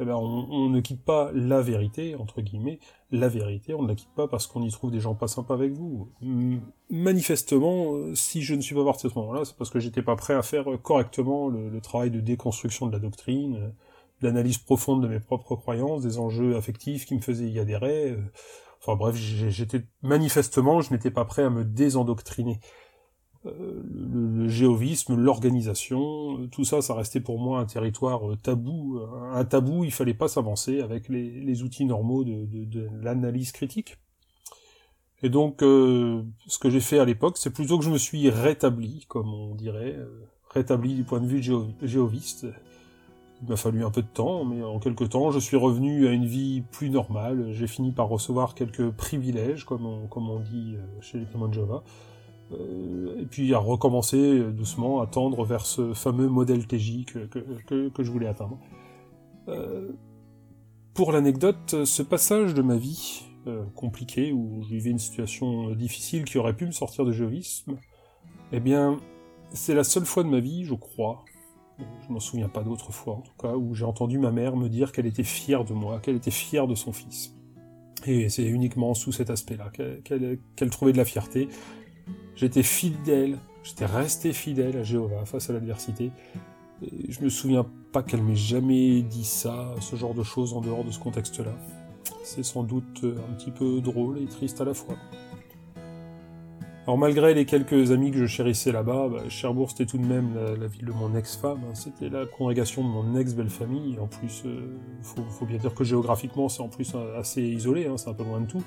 eh 0.00 0.04
ben, 0.06 0.14
on, 0.14 0.70
ne 0.70 0.80
quitte 0.80 1.04
pas 1.04 1.30
la 1.34 1.60
vérité, 1.60 2.14
entre 2.16 2.40
guillemets, 2.40 2.78
la 3.10 3.28
vérité, 3.28 3.74
on 3.74 3.82
ne 3.82 3.88
la 3.88 3.94
quitte 3.94 4.14
pas 4.16 4.28
parce 4.28 4.46
qu'on 4.46 4.62
y 4.62 4.70
trouve 4.70 4.90
des 4.90 4.98
gens 4.98 5.14
pas 5.14 5.28
sympas 5.28 5.52
avec 5.52 5.72
vous. 5.72 6.10
Manifestement, 6.88 7.92
euh, 7.94 8.14
si 8.14 8.40
je 8.40 8.54
ne 8.54 8.62
suis 8.62 8.74
pas 8.74 8.84
parti 8.84 9.06
à 9.06 9.10
ce 9.10 9.18
moment-là, 9.18 9.44
c'est 9.44 9.54
parce 9.56 9.68
que 9.68 9.78
j'étais 9.78 10.00
pas 10.00 10.16
prêt 10.16 10.32
à 10.32 10.40
faire 10.40 10.64
correctement 10.82 11.48
le, 11.48 11.78
travail 11.82 12.10
de 12.10 12.20
déconstruction 12.20 12.86
de 12.86 12.92
la 12.92 12.98
doctrine, 12.98 13.56
euh, 13.56 13.68
l'analyse 14.22 14.56
profonde 14.56 15.02
de 15.02 15.08
mes 15.08 15.20
propres 15.20 15.54
croyances, 15.54 16.02
des 16.02 16.18
enjeux 16.18 16.56
affectifs 16.56 17.04
qui 17.04 17.14
me 17.14 17.20
faisaient 17.20 17.50
y 17.50 17.58
adhérer. 17.58 18.16
Enfin 18.80 18.96
bref, 18.96 19.14
j'étais 19.16 19.82
manifestement, 20.00 20.80
je 20.80 20.94
n'étais 20.94 21.10
pas 21.10 21.26
prêt 21.26 21.42
à 21.42 21.50
me 21.50 21.64
désendoctriner. 21.64 22.58
Euh, 23.46 23.82
le, 23.94 24.48
géovisme, 24.48 25.16
l'organisation, 25.16 26.46
tout 26.48 26.64
ça, 26.64 26.82
ça 26.82 26.94
restait 26.94 27.20
pour 27.20 27.38
moi 27.38 27.60
un 27.60 27.64
territoire 27.64 28.30
euh, 28.30 28.36
tabou. 28.36 29.00
Un 29.32 29.44
tabou, 29.44 29.84
il 29.84 29.92
fallait 29.92 30.14
pas 30.14 30.28
s'avancer 30.28 30.80
avec 30.80 31.08
les, 31.08 31.62
outils 31.62 31.86
normaux 31.86 32.24
de, 32.24 32.88
l'analyse 33.02 33.52
critique. 33.52 33.96
Et 35.22 35.28
donc, 35.28 35.62
euh, 35.62 36.22
ce 36.46 36.58
que 36.58 36.70
j'ai 36.70 36.80
fait 36.80 36.98
à 36.98 37.04
l'époque, 37.04 37.36
c'est 37.38 37.50
plutôt 37.50 37.78
que 37.78 37.84
je 37.84 37.90
me 37.90 37.98
suis 37.98 38.28
rétabli, 38.30 39.04
comme 39.08 39.32
on 39.32 39.54
dirait, 39.54 39.96
rétabli 40.50 40.94
du 40.94 41.04
point 41.04 41.20
de 41.20 41.26
vue 41.26 41.42
géoviste. 41.82 42.46
Il 43.42 43.48
m'a 43.48 43.56
fallu 43.56 43.84
un 43.84 43.90
peu 43.90 44.02
de 44.02 44.06
temps, 44.06 44.44
mais 44.44 44.62
en 44.62 44.78
quelques 44.78 45.10
temps, 45.10 45.30
je 45.30 45.38
suis 45.38 45.56
revenu 45.56 46.06
à 46.06 46.12
une 46.12 46.26
vie 46.26 46.62
plus 46.72 46.90
normale. 46.90 47.52
J'ai 47.52 47.66
fini 47.66 47.92
par 47.92 48.08
recevoir 48.08 48.54
quelques 48.54 48.90
privilèges, 48.90 49.64
comme 49.64 49.86
on, 49.86 50.40
dit 50.40 50.76
chez 51.00 51.18
les 51.18 51.24
témoins 51.24 51.48
de. 51.48 51.60
Euh, 52.52 53.20
et 53.20 53.26
puis 53.26 53.54
à 53.54 53.58
recommencer 53.58 54.40
doucement 54.52 55.00
à 55.00 55.06
tendre 55.06 55.44
vers 55.44 55.66
ce 55.66 55.94
fameux 55.94 56.28
modèle 56.28 56.66
TJ 56.66 57.04
que, 57.04 57.92
je 57.98 58.10
voulais 58.10 58.26
atteindre. 58.26 58.58
Euh, 59.48 59.92
pour 60.94 61.12
l'anecdote, 61.12 61.84
ce 61.84 62.02
passage 62.02 62.54
de 62.54 62.62
ma 62.62 62.76
vie 62.76 63.22
euh, 63.46 63.64
compliqué, 63.74 64.32
où 64.32 64.62
je 64.64 64.68
vivais 64.68 64.90
une 64.90 64.98
situation 64.98 65.70
difficile 65.70 66.24
qui 66.24 66.36
aurait 66.38 66.56
pu 66.56 66.66
me 66.66 66.72
sortir 66.72 67.04
de 67.04 67.12
géovisme, 67.12 67.78
eh 68.52 68.60
bien, 68.60 69.00
c'est 69.50 69.74
la 69.74 69.84
seule 69.84 70.04
fois 70.04 70.24
de 70.24 70.28
ma 70.28 70.40
vie, 70.40 70.64
je 70.64 70.74
crois, 70.74 71.24
je 71.78 72.12
m'en 72.12 72.20
souviens 72.20 72.48
pas 72.48 72.62
d'autre 72.62 72.92
fois 72.92 73.14
en 73.14 73.20
tout 73.20 73.32
cas, 73.40 73.54
où 73.54 73.74
j'ai 73.74 73.84
entendu 73.84 74.18
ma 74.18 74.30
mère 74.30 74.56
me 74.56 74.68
dire 74.68 74.92
qu'elle 74.92 75.06
était 75.06 75.24
fière 75.24 75.64
de 75.64 75.72
moi, 75.72 76.00
qu'elle 76.00 76.16
était 76.16 76.30
fière 76.30 76.66
de 76.66 76.74
son 76.74 76.92
fils. 76.92 77.34
Et 78.06 78.28
c'est 78.28 78.44
uniquement 78.44 78.94
sous 78.94 79.12
cet 79.12 79.30
aspect-là 79.30 79.70
qu'elle 79.70 80.70
trouvait 80.70 80.92
de 80.92 80.98
la 80.98 81.04
fierté, 81.04 81.48
J'étais 82.40 82.62
fidèle, 82.62 83.36
j'étais 83.62 83.84
resté 83.84 84.32
fidèle 84.32 84.78
à 84.78 84.82
Jéhovah 84.82 85.26
face 85.26 85.50
à 85.50 85.52
l'adversité. 85.52 86.10
Je 86.80 87.20
me 87.22 87.28
souviens 87.28 87.66
pas 87.92 88.02
qu'elle 88.02 88.22
m'ait 88.22 88.34
jamais 88.34 89.02
dit 89.02 89.26
ça, 89.26 89.74
ce 89.78 89.94
genre 89.94 90.14
de 90.14 90.22
choses 90.22 90.54
en 90.54 90.62
dehors 90.62 90.82
de 90.82 90.90
ce 90.90 90.98
contexte-là. 90.98 91.52
C'est 92.24 92.42
sans 92.42 92.62
doute 92.62 93.04
un 93.04 93.34
petit 93.34 93.50
peu 93.50 93.82
drôle 93.82 94.22
et 94.22 94.24
triste 94.24 94.58
à 94.62 94.64
la 94.64 94.72
fois. 94.72 94.96
Alors 96.86 96.96
malgré 96.96 97.34
les 97.34 97.44
quelques 97.44 97.92
amis 97.92 98.10
que 98.10 98.16
je 98.16 98.26
chérissais 98.26 98.72
là-bas, 98.72 99.08
bah, 99.08 99.28
Cherbourg 99.28 99.68
c'était 99.68 99.84
tout 99.84 99.98
de 99.98 100.06
même 100.06 100.34
la, 100.58 100.66
ville 100.66 100.86
de 100.86 100.92
mon 100.92 101.14
ex-femme, 101.14 101.60
hein. 101.68 101.74
c'était 101.74 102.08
la 102.08 102.24
congrégation 102.24 102.82
de 102.82 102.88
mon 102.88 103.16
ex-belle-famille, 103.16 103.98
en 103.98 104.06
plus, 104.06 104.44
il 104.46 104.50
euh, 104.50 104.78
faut, 105.02 105.44
bien 105.44 105.58
dire 105.58 105.74
que 105.74 105.84
géographiquement 105.84 106.48
c'est 106.48 106.62
en 106.62 106.68
plus 106.68 106.96
assez 107.18 107.42
isolé, 107.42 107.86
hein, 107.86 107.98
c'est 107.98 108.08
un 108.08 108.14
peu 108.14 108.24
loin 108.24 108.40
de 108.40 108.46
tout. 108.46 108.62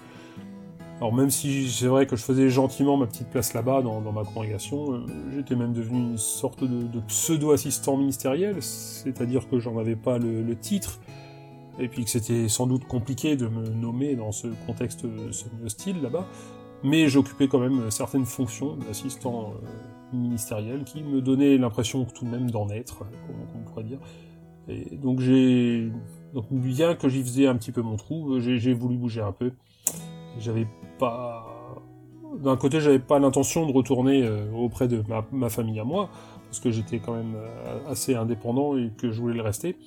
Alors 0.97 1.13
même 1.13 1.29
si 1.29 1.69
c'est 1.69 1.87
vrai 1.87 2.05
que 2.05 2.15
je 2.15 2.23
faisais 2.23 2.49
gentiment 2.49 2.97
ma 2.97 3.07
petite 3.07 3.27
place 3.27 3.53
là-bas 3.53 3.81
dans, 3.81 3.99
ma 4.11 4.23
congrégation, 4.23 4.93
euh, 4.93 5.05
j'étais 5.35 5.55
même 5.55 5.73
devenu 5.73 5.99
une 5.99 6.17
sorte 6.17 6.63
de, 6.63 6.99
pseudo-assistant 7.07 7.97
ministériel, 7.97 8.61
c'est-à-dire 8.61 9.49
que 9.49 9.59
j'en 9.59 9.77
avais 9.77 9.95
pas 9.95 10.17
le, 10.17 10.55
titre, 10.55 10.99
et 11.79 11.87
puis 11.87 12.05
que 12.05 12.09
c'était 12.09 12.47
sans 12.47 12.67
doute 12.67 12.85
compliqué 12.85 13.35
de 13.35 13.47
me 13.47 13.67
nommer 13.69 14.15
dans 14.15 14.31
ce 14.31 14.47
contexte 14.67 15.01
semi-hostile 15.31 16.01
là-bas, 16.01 16.27
mais 16.83 17.07
j'occupais 17.07 17.47
quand 17.47 17.59
même 17.59 17.89
certaines 17.89 18.25
fonctions 18.25 18.75
d'assistant 18.75 19.53
euh, 19.55 20.15
ministériel 20.15 20.83
qui 20.83 21.01
me 21.01 21.21
donnaient 21.21 21.57
l'impression 21.57 22.05
tout 22.05 22.23
de 22.23 22.29
même 22.29 22.51
d'en 22.51 22.69
être, 22.69 22.99
comme 22.99 23.61
on 23.61 23.69
pourrait 23.69 23.83
dire. 23.83 23.99
Et 24.69 24.95
donc 24.95 25.19
j'ai 25.19 25.91
donc 26.33 26.45
bien 26.51 26.95
que 26.95 27.09
j'y 27.09 27.21
faisais 27.21 27.47
un 27.47 27.55
petit 27.55 27.71
peu 27.71 27.81
mon 27.81 27.97
trou, 27.97 28.39
j'ai 28.39 28.73
voulu 28.73 28.95
bouger 28.95 29.21
un 29.21 29.33
peu. 29.33 29.51
J'avais 30.39 30.67
pas 30.99 31.53
d'un 32.39 32.57
côté 32.57 32.81
j'avais 32.81 32.99
pas 32.99 33.19
l'intention 33.19 33.65
de 33.65 33.71
retourner 33.71 34.23
euh, 34.23 34.51
auprès 34.53 34.87
de 34.87 35.03
ma, 35.31 35.49
famille 35.49 35.79
à 35.79 35.83
moi 35.83 36.09
parce 36.45 36.59
que 36.59 36.71
j'étais 36.71 36.99
quand 36.99 37.13
même 37.13 37.35
euh, 37.35 37.91
assez 37.91 38.15
indépendant 38.15 38.77
et 38.77 38.91
que 38.97 39.11
je 39.11 39.21
voulais 39.21 39.35
le 39.35 39.41
rester. 39.41 39.77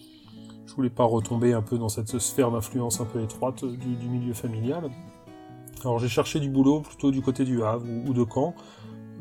Je 0.67 0.75
voulais 0.75 0.91
pas 0.91 1.05
retomber 1.05 1.53
un 1.53 1.63
peu 1.63 1.79
dans 1.79 1.89
cette 1.89 2.19
sphère 2.19 2.51
d'influence 2.51 3.01
un 3.01 3.05
peu 3.05 3.23
étroite 3.23 3.65
du 3.65 4.09
milieu 4.09 4.35
familial. 4.35 4.91
Alors 5.83 5.99
j'ai 5.99 6.09
cherché 6.09 6.41
du 6.41 6.51
boulot 6.51 6.81
plutôt 6.81 7.11
du 7.11 7.23
côté 7.23 7.45
du 7.45 7.63
Havre 7.63 7.87
ou, 8.07 8.13
de 8.13 8.25
Caen, 8.25 8.55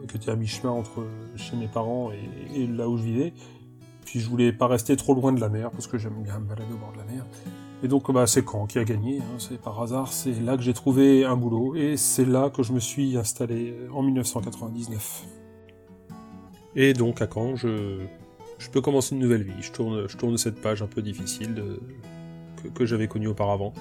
euh, 0.02 0.08
qui 0.08 0.18
était 0.18 0.32
à 0.32 0.36
mi-chemin 0.36 0.72
entre 0.72 1.06
chez 1.36 1.56
mes 1.56 1.68
parents 1.68 2.12
et, 2.56 2.68
là 2.68 2.90
où 2.90 2.98
je 2.98 3.04
vivais. 3.04 3.34
Puis 4.06 4.20
je 4.20 4.30
voulais 4.30 4.54
pas 4.54 4.68
rester 4.68 4.96
trop 4.96 5.14
loin 5.14 5.34
de 5.34 5.42
la 5.42 5.50
mer, 5.50 5.72
parce 5.72 5.88
que 5.88 5.98
j'aime 5.98 6.22
bien 6.22 6.40
me 6.40 6.46
balader 6.46 6.74
au 6.74 6.78
bord 6.78 6.92
de 6.94 6.98
la 6.98 7.04
mer. 7.06 7.26
Et 7.86 7.88
donc 7.88 8.12
bah, 8.12 8.26
c'est 8.26 8.44
Caen 8.44 8.66
qui 8.66 8.80
a 8.80 8.84
gagné, 8.84 9.20
hein, 9.20 9.36
c'est 9.38 9.62
par 9.62 9.80
hasard, 9.80 10.12
c'est 10.12 10.34
là 10.42 10.58
que 10.58 10.64
j'ai 10.64 10.74
trouvé 10.74 11.24
un 11.24 11.36
boulot, 11.36 11.76
et 11.76 11.98
c'est 11.98 12.26
là 12.26 12.50
que 12.50 12.64
je 12.64 12.74
me 12.74 12.80
suis 12.80 13.16
installé 13.16 13.76
euh, 13.78 13.90
en 13.94 14.02
1999. 14.02 15.24
Et 16.76 16.94
donc 16.94 17.22
à 17.22 17.28
Caen, 17.32 17.56
je, 17.56 18.00
peux 18.72 18.82
commencer 18.82 19.14
une 19.14 19.22
nouvelle 19.22 19.44
vie, 19.44 19.62
je 19.62 19.72
tourne, 19.72 20.10
je 20.10 20.18
tourne 20.18 20.36
cette 20.40 20.60
page 20.62 20.82
un 20.82 20.88
peu 20.88 21.04
difficile 21.04 21.64
que, 22.74 22.88
j'avais 22.88 23.08
connue 23.08 23.28
auparavant. 23.28 23.72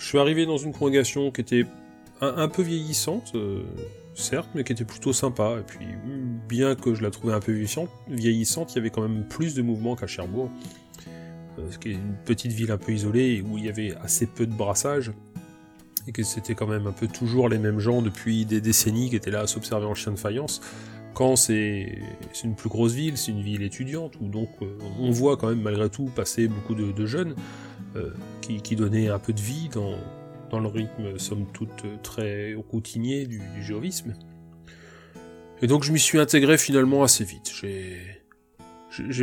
Je 0.00 0.08
suis 0.08 0.18
arrivé 0.18 0.44
dans 0.44 0.58
une 0.58 0.72
congrégation 0.72 1.30
qui 1.30 1.40
était 1.40 1.66
un, 2.20 2.48
peu 2.48 2.62
vieillissante, 2.62 3.30
euh, 3.36 3.62
certes, 4.14 4.48
mais 4.56 4.64
qui 4.64 4.72
était 4.72 4.84
plutôt 4.84 5.12
sympa. 5.12 5.58
Et 5.60 5.62
puis, 5.62 5.86
bien 6.48 6.74
que 6.74 6.94
je 6.94 7.02
la 7.04 7.12
trouvais 7.12 7.32
un 7.32 7.38
peu 7.38 7.52
vieillissante, 7.52 8.72
il 8.72 8.74
y 8.74 8.78
avait 8.78 8.90
quand 8.90 9.02
même 9.02 9.22
plus 9.28 9.54
de 9.54 9.62
mouvement 9.62 9.94
qu'à 9.94 10.08
Cherbourg. 10.08 10.50
Euh, 11.58 11.70
ce 11.70 11.78
qui 11.78 11.90
est 11.90 11.92
une 11.92 12.16
petite 12.24 12.52
ville 12.52 12.70
un 12.70 12.78
peu 12.78 12.92
isolée 12.92 13.42
où 13.42 13.58
il 13.58 13.64
y 13.64 13.68
avait 13.68 13.94
assez 14.02 14.26
peu 14.26 14.46
de 14.46 14.54
brassage. 14.54 15.12
Et 16.06 16.12
que 16.12 16.22
c'était 16.22 16.54
quand 16.54 16.66
même 16.66 16.86
un 16.86 16.92
peu 16.92 17.06
toujours 17.06 17.48
les 17.48 17.58
mêmes 17.58 17.78
gens 17.78 18.02
depuis 18.02 18.44
des 18.44 18.60
décennies 18.60 19.08
qui 19.08 19.16
étaient 19.16 19.30
là 19.30 19.40
à 19.40 19.46
s'observer 19.46 19.86
en 19.86 19.94
chien 19.94 20.12
de 20.12 20.18
faïence. 20.18 20.60
Quand 21.14 21.36
c'est 21.36 21.98
une 22.42 22.56
plus 22.56 22.68
grosse 22.68 22.92
ville, 22.92 23.16
c'est 23.16 23.30
une 23.30 23.40
ville 23.40 23.62
étudiante, 23.62 24.14
où 24.20 24.28
donc 24.28 24.50
euh, 24.60 24.66
on 24.98 25.10
voit 25.12 25.36
quand 25.36 25.48
même 25.48 25.62
malgré 25.62 25.88
tout 25.88 26.10
passer 26.14 26.48
beaucoup 26.48 26.74
de, 26.74 27.06
jeunes 27.06 27.34
qui, 28.40 28.60
qui 28.60 28.74
donnaient 28.74 29.08
un 29.08 29.20
peu 29.20 29.32
de 29.32 29.40
vie 29.40 29.68
dans, 29.72 29.94
dans 30.50 30.60
le 30.60 30.68
rythme, 30.68 31.18
somme 31.18 31.46
toute, 31.52 31.84
très 32.02 32.54
routinier 32.54 33.26
du, 33.26 33.38
du 33.38 33.74
Et 35.62 35.66
donc 35.66 35.84
je 35.84 35.92
m'y 35.92 36.00
suis 36.00 36.18
intégré 36.18 36.58
finalement 36.58 37.04
assez 37.04 37.24
vite. 37.24 37.52
J'ai 37.60 38.23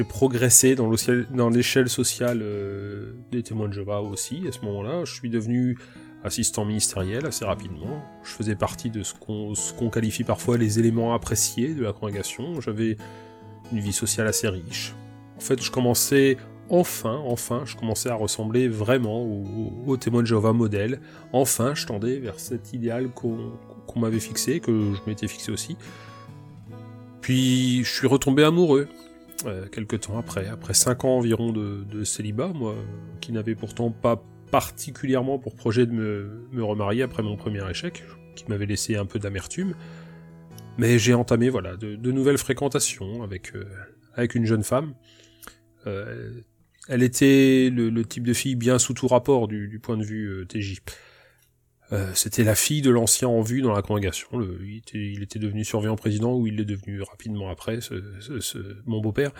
progressé 0.08 0.76
dans 0.76 1.50
l'échelle 1.50 1.90
sociale 1.90 2.42
euh, 2.42 3.14
des 3.32 3.44
témoins 3.44 3.68
de 3.68 3.74
Jéhovah 3.74 4.02
aussi 4.02 4.44
à 4.48 4.52
ce 4.52 4.64
moment-là. 4.66 5.06
Je 5.06 5.14
suis 5.14 5.30
devenu 5.30 5.78
assistant 6.24 6.66
ministériel 6.66 7.26
assez 7.26 7.46
rapidement. 7.46 8.04
Je 8.24 8.32
faisais 8.32 8.56
partie 8.56 8.90
de 8.90 9.04
ce 9.04 9.14
qu'on 9.16 9.90
qualifie 9.90 10.24
parfois 10.24 10.58
les 10.58 10.80
éléments 10.80 11.14
appréciés 11.14 11.74
de 11.74 11.84
la 11.84 11.94
congrégation. 11.94 12.62
J'avais 12.62 12.98
une 13.72 13.80
vie 13.80 13.94
sociale 13.94 14.28
assez 14.28 14.48
riche. 14.48 14.94
En 15.38 15.40
fait, 15.40 15.62
je 15.62 15.72
commençais 15.72 16.38
enfin, 16.70 17.22
enfin, 17.26 17.64
je 17.66 17.76
commençais 17.76 18.10
à 18.10 18.16
ressembler 18.16 18.68
vraiment 18.68 19.24
au, 19.86 19.98
témoin 19.98 20.22
de 20.22 20.28
Jéhovah 20.28 20.54
modèle. 20.54 21.02
Enfin, 21.34 21.76
je 21.76 21.86
tendais 21.86 22.20
vers 22.20 22.40
cet 22.40 22.74
idéal 22.74 23.10
qu'on 23.10 24.00
m'avait 24.00 24.20
fixé, 24.20 24.60
que 24.60 24.94
je 24.94 25.00
m'étais 25.10 25.28
fixé 25.28 25.52
aussi. 25.52 25.76
Puis, 27.20 27.84
je 27.84 27.94
suis 27.94 28.08
retombé 28.08 28.44
amoureux, 28.44 28.88
euh, 29.46 29.68
quelques 29.68 30.02
temps 30.02 30.18
après, 30.18 30.48
après 30.48 30.74
cinq 30.74 31.06
ans 31.06 31.18
environ 31.18 31.52
de, 31.52 32.04
célibat, 32.04 32.50
moi, 32.50 32.76
qui 33.20 33.32
n'avais 33.32 33.56
pourtant 33.56 33.92
pas 33.92 34.24
particulièrement 34.52 35.40
pour 35.40 35.56
projet 35.56 35.86
de 35.86 35.92
me, 35.92 36.64
remarier 36.64 37.04
après 37.04 37.24
mon 37.24 37.38
premier 37.38 37.68
échec, 37.70 38.04
qui 38.36 38.46
m'avait 38.50 38.66
laissé 38.66 38.96
un 38.96 39.06
peu 39.06 39.20
d'amertume. 39.20 39.76
Mais 40.78 41.00
j'ai 41.00 41.14
entamé 41.14 41.50
voilà 41.50 41.76
de, 41.76 42.12
nouvelles 42.12 42.38
fréquentations 42.38 43.24
avec, 43.24 43.56
euh, 43.56 43.66
avec 44.16 44.36
une 44.36 44.46
jeune 44.46 44.64
femme, 44.64 44.94
euh, 45.88 46.42
elle 46.88 47.04
était 47.04 47.70
le, 47.72 48.04
type 48.04 48.26
de 48.26 48.34
fille 48.34 48.56
bien 48.56 48.80
sous 48.80 48.94
tout 48.94 49.08
rapport 49.08 49.48
du, 49.48 49.80
point 49.82 49.98
de 49.98 50.04
vue 50.04 50.28
euh, 50.28 50.46
TJ. 50.46 50.82
Euh, 51.92 52.12
c'était 52.14 52.44
la 52.44 52.56
fille 52.56 52.82
de 52.82 52.90
l'ancien 52.90 53.28
en 53.28 53.42
vue 53.42 53.62
dans 53.62 53.74
la 53.74 53.82
congrégation. 53.82 54.30
il, 54.94 55.24
était, 55.24 55.40
devenu 55.40 55.66
surveillant 55.66 55.96
président 55.96 56.34
ou 56.36 56.48
il 56.48 56.56
l'est 56.56 56.66
devenu 56.66 57.02
rapidement 57.02 57.50
après, 57.50 57.80
mon 58.86 59.02
beau-père. 59.02 59.32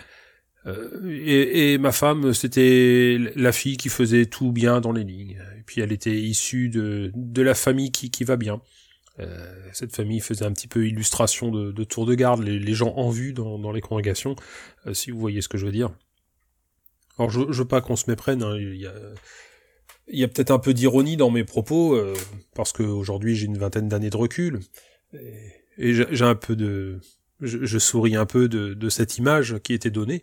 Euh, 0.66 1.00
et, 1.08 1.78
ma 1.78 1.92
femme, 1.92 2.34
c'était 2.34 3.18
la 3.34 3.52
fille 3.52 3.76
qui 3.76 3.88
faisait 3.88 4.26
tout 4.26 4.52
bien 4.52 4.80
dans 4.80 4.92
les 4.92 5.04
lignes. 5.04 5.42
Et 5.58 5.62
puis 5.64 5.80
elle 5.80 5.92
était 5.92 6.14
issue 6.14 6.68
de, 6.68 7.42
la 7.42 7.54
famille 7.54 7.90
qui, 7.90 8.24
va 8.24 8.36
bien. 8.36 8.60
cette 9.72 9.96
famille 9.96 10.20
faisait 10.20 10.44
un 10.44 10.52
petit 10.52 10.68
peu 10.68 10.86
illustration 10.86 11.50
de, 11.50 11.84
tour 11.84 12.04
de 12.04 12.14
garde, 12.14 12.42
les, 12.42 12.74
gens 12.74 12.92
en 12.96 13.08
vue 13.08 13.32
dans, 13.32 13.58
dans 13.58 13.72
les 13.72 13.80
congrégations, 13.80 14.36
si 14.92 15.10
vous 15.10 15.18
voyez 15.18 15.40
ce 15.40 15.48
que 15.48 15.56
je 15.56 15.64
veux 15.64 15.72
dire. 15.72 15.90
Alors 17.18 17.30
je, 17.30 17.40
je 17.50 17.62
veux 17.62 17.68
pas 17.68 17.80
qu'on 17.80 17.96
se 17.96 18.08
méprenne, 18.08 18.42
hein, 18.42 18.56
il 18.58 18.76
y 18.76 18.86
a, 18.86 18.92
il 20.08 20.18
y 20.18 20.24
a 20.24 20.28
peut-être 20.28 20.50
un 20.50 20.58
peu 20.58 20.74
d'ironie 20.74 21.16
dans 21.16 21.30
mes 21.30 21.44
propos, 21.44 21.94
euh, 21.94 22.14
parce 22.54 22.72
qu'aujourd'hui 22.72 23.36
j'ai 23.36 23.46
une 23.46 23.58
vingtaine 23.58 23.88
d'années 23.88 24.10
de 24.10 24.16
recul, 24.16 24.60
et, 25.78 25.94
j'ai 25.94 26.24
un 26.24 26.34
peu 26.34 26.56
de... 26.56 27.00
Je, 27.40 27.78
souris 27.78 28.14
un 28.14 28.26
peu 28.26 28.48
de, 28.48 28.88
cette 28.88 29.18
image 29.18 29.58
qui 29.64 29.74
était 29.74 29.90
donnée, 29.90 30.22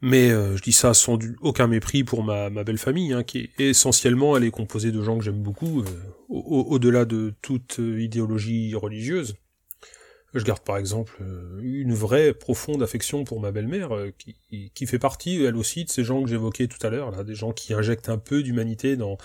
mais 0.00 0.30
euh, 0.30 0.56
je 0.56 0.62
dis 0.62 0.72
ça 0.72 0.94
sans 0.94 1.18
aucun 1.42 1.68
mépris 1.68 2.02
pour 2.02 2.24
ma, 2.24 2.50
belle 2.50 2.78
famille, 2.78 3.12
hein, 3.12 3.22
qui 3.22 3.50
essentiellement 3.58 4.36
elle 4.36 4.44
est 4.44 4.50
composée 4.50 4.90
de 4.90 5.00
gens 5.02 5.16
que 5.16 5.24
j'aime 5.24 5.42
beaucoup, 5.42 5.82
euh, 5.82 5.84
au-delà 6.28 7.04
de 7.04 7.34
toute 7.40 7.78
idéologie 7.78 8.74
religieuse. 8.74 9.36
Je 10.32 10.44
garde 10.44 10.60
par 10.60 10.76
exemple 10.76 11.12
euh, 11.22 11.58
une 11.60 11.92
vraie 11.92 12.32
profonde 12.32 12.82
affection 12.82 13.24
pour 13.24 13.40
ma 13.40 13.50
belle-mère, 13.50 13.94
euh, 13.94 14.12
qui, 14.16 14.86
fait 14.86 14.98
partie, 14.98 15.42
elle 15.42 15.56
aussi, 15.56 15.84
de 15.84 15.90
ces 15.90 16.04
gens 16.04 16.22
que 16.22 16.28
j'évoquais 16.28 16.68
tout 16.68 16.84
à 16.86 16.90
l'heure, 16.90 17.10
là, 17.10 17.24
des 17.24 17.34
gens 17.34 17.52
qui 17.52 17.74
injectent 17.74 18.08
un 18.08 18.18
peu 18.18 18.42
d'humanité 18.42 18.96
dans, 18.96 19.18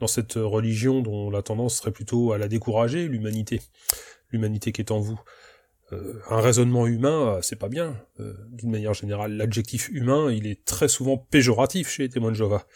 dans 0.00 0.06
cette 0.06 0.34
religion 0.34 1.00
dont 1.00 1.30
la 1.30 1.42
tendance 1.42 1.78
serait 1.78 1.92
plutôt 1.92 2.32
à 2.32 2.38
la 2.38 2.46
décourager, 2.46 3.08
l'humanité, 3.08 3.62
l'humanité 4.32 4.72
qui 4.72 4.82
est 4.82 4.90
en 4.90 5.00
vous. 5.00 5.18
Euh, 5.92 6.20
un 6.28 6.40
raisonnement 6.42 6.86
humain, 6.86 7.38
c'est 7.42 7.58
pas 7.58 7.68
bien. 7.68 7.96
D'une 8.50 8.70
manière 8.70 8.94
générale, 8.94 9.36
l'adjectif 9.36 9.88
humain, 9.88 10.30
il 10.30 10.46
est 10.46 10.64
très 10.64 10.88
souvent 10.88 11.16
péjoratif 11.16 11.88
chez 11.88 12.04
les 12.04 12.08
témoins 12.10 12.30
de 12.30 12.36
Jéhovah. 12.36 12.66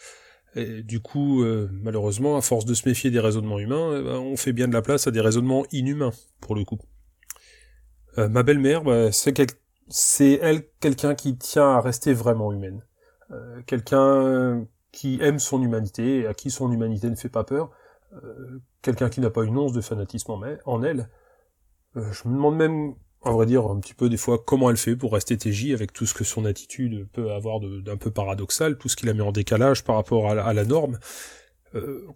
Et 0.55 0.81
du 0.83 1.01
coup, 1.01 1.45
malheureusement, 1.71 2.35
à 2.35 2.41
force 2.41 2.65
de 2.65 2.73
se 2.73 2.89
méfier 2.89 3.11
des 3.11 3.19
raisonnements 3.19 3.59
humains, 3.59 3.97
eh 3.97 4.03
ben, 4.03 4.17
on 4.17 4.35
fait 4.35 4.53
bien 4.53 4.67
de 4.67 4.73
la 4.73 4.81
place 4.81 5.07
à 5.07 5.11
des 5.11 5.21
raisonnements 5.21 5.65
inhumains, 5.71 6.11
pour 6.41 6.55
le 6.55 6.65
coup. 6.65 6.79
Euh, 8.17 8.29
ma 8.29 8.43
belle-mère, 8.43 8.83
bah, 8.83 9.11
c'est 9.11 10.39
elle 10.41 10.63
quelqu'un 10.79 11.15
qui 11.15 11.37
tient 11.37 11.69
à 11.69 11.81
rester 11.81 12.13
vraiment 12.13 12.51
humaine. 12.51 12.81
Euh, 13.31 13.61
quelqu'un 13.65 14.65
qui 14.91 15.19
aime 15.21 15.39
son 15.39 15.61
humanité 15.61 16.19
et 16.19 16.27
à 16.27 16.33
qui 16.33 16.51
son 16.51 16.71
humanité 16.71 17.09
ne 17.09 17.15
fait 17.15 17.29
pas 17.29 17.43
peur. 17.43 17.71
Euh, 18.13 18.61
quelqu'un 18.81 19.09
qui 19.09 19.19
n'a 19.19 19.29
pas 19.29 19.43
une 19.43 19.57
once 19.57 19.73
de 19.73 19.81
fanatisme 19.81 20.31
en, 20.31 20.83
elle. 20.83 21.09
je 21.95 22.27
me 22.27 22.33
demande 22.33 22.55
même, 22.55 22.95
à 23.23 23.31
vrai 23.31 23.45
dire, 23.45 23.65
un 23.65 23.79
petit 23.79 23.93
peu 23.93 24.07
des 24.07 24.17
fois 24.17 24.41
comment 24.43 24.69
elle 24.69 24.77
fait 24.77 24.95
pour 24.95 25.11
rester 25.13 25.37
TJ 25.37 25.73
avec 25.73 25.91
tout 25.91 26.05
ce 26.05 26.13
que 26.13 26.23
son 26.23 26.45
attitude 26.45 27.09
peut 27.11 27.31
avoir 27.31 27.59
d'un 27.59 27.97
peu 27.97 28.11
paradoxal, 28.11 28.77
tout 28.77 28.87
ce 28.87 28.95
qui 28.95 29.05
la 29.05 29.13
met 29.13 29.23
en 29.23 29.33
décalage 29.33 29.83
par 29.83 29.95
rapport 29.95 30.29
à 30.29 30.53
la, 30.53 30.65
norme. 30.65 30.99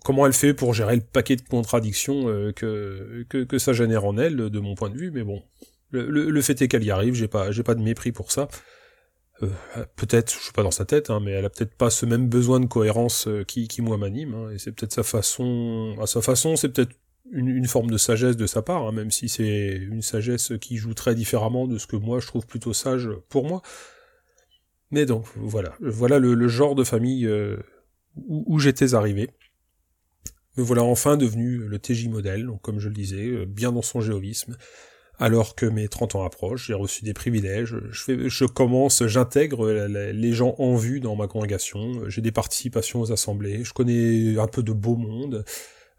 comment 0.06 0.25
elle 0.25 0.34
fait 0.34 0.53
pour 0.53 0.74
gérer 0.74 0.96
le 0.96 1.01
paquet 1.01 1.36
de 1.36 1.41
contradictions 1.41 2.25
que, 2.56 3.25
que, 3.27 3.44
que, 3.44 3.58
ça 3.58 3.74
génère 3.74 4.06
en 4.06 4.18
elle, 4.18 4.38
de 4.38 4.60
mon 4.60 4.75
point 4.75 4.89
de 4.89 4.98
vue, 4.98 5.12
mais 5.12 5.24
bon, 5.24 5.44
le, 5.91 6.41
fait 6.41 6.62
est 6.62 6.67
qu'elle 6.67 6.84
y 6.84 6.91
arrive, 6.91 7.13
j'ai 7.15 7.27
pas, 7.27 7.51
j'ai 7.51 7.63
pas 7.63 7.75
de 7.75 7.81
mépris 7.81 8.12
pour 8.12 8.31
ça. 8.31 8.48
Euh, 9.41 9.48
peut-être, 9.96 10.34
je 10.34 10.39
suis 10.39 10.53
pas 10.53 10.63
dans 10.63 10.72
sa 10.72 10.86
tête, 10.86 11.10
hein, 11.10 11.19
mais 11.24 11.31
elle 11.31 11.46
a 11.46 11.50
peut-être 11.50 11.75
pas 11.75 11.89
ce 11.89 12.05
même 12.05 12.27
besoin 12.27 12.60
de 12.60 12.65
cohérence 12.65 13.27
euh, 13.27 13.43
qui, 13.43 13.67
qui 13.67 13.81
moi 13.81 13.98
m'anime, 13.98 14.34
hein, 14.34 14.51
et 14.51 14.58
c'est 14.58 14.72
peut-être 14.72 14.93
sa 14.93 15.03
façon, 15.03 15.96
à 16.01 16.08
sa 16.08 16.22
façon, 16.22 16.55
c'est 16.55 16.69
peut-être 16.69 16.93
une, 17.31 17.67
forme 17.67 17.89
de 17.89 17.98
sagesse 17.98 18.38
de 18.38 18.48
sa 18.48 18.62
part, 18.62 18.88
hein, 18.88 18.91
même 18.91 19.12
si 19.12 19.29
c'est 19.29 19.75
une 19.75 20.01
sagesse 20.01 20.53
qui 20.60 20.77
joue 20.77 20.93
très 20.93 21.15
différemment 21.15 21.67
de 21.67 21.77
ce 21.77 21.88
que 21.88 21.96
moi 21.96 22.19
je 22.19 22.27
trouve 22.27 22.46
plutôt 22.48 22.74
sage 22.74 23.10
pour 23.29 23.48
moi. 23.48 23.62
Mais 24.91 25.05
donc 25.05 25.25
voilà, 25.36 25.75
voilà 25.79 26.17
le, 26.19 26.48
genre 26.48 26.75
de 26.75 26.84
famille 26.84 27.25
euh, 27.27 27.58
où, 28.15 28.60
j'étais 28.60 28.96
arrivé. 28.96 29.29
Me 30.58 30.63
voilà 30.63 30.84
enfin 30.84 31.15
devenu 31.15 31.58
le 31.58 31.79
TJ 31.79 32.08
modèle, 32.08 32.46
donc 32.46 32.62
comme 32.62 32.79
je 32.79 32.89
le 32.89 32.96
disais, 32.96 33.27
euh, 33.27 33.46
bien 33.46 33.72
dans 33.72 33.84
son 33.84 34.01
géovisme. 34.01 34.58
Alors 35.21 35.53
que 35.53 35.65
mes 35.65 35.89
30 35.89 36.15
ans 36.15 36.23
approchent, 36.23 36.67
j'ai 36.67 36.73
reçu 36.73 37.03
des 37.03 37.13
privilèges, 37.13 37.75
je, 37.91 38.45
commence, 38.45 39.05
j'intègre 39.05 39.69
les 39.69 40.31
gens 40.31 40.55
en 40.59 40.75
vue 40.75 41.01
dans 41.01 41.17
ma 41.17 41.27
congrégation, 41.27 42.09
j'ai 42.09 42.21
des 42.21 42.31
participations 42.31 43.01
aux 43.01 43.11
assemblées, 43.11 43.65
je 43.65 43.73
connais 43.73 44.39
un 44.39 44.47
peu 44.47 44.63
de 44.63 44.71
beau 44.71 44.95
monde, 44.95 45.43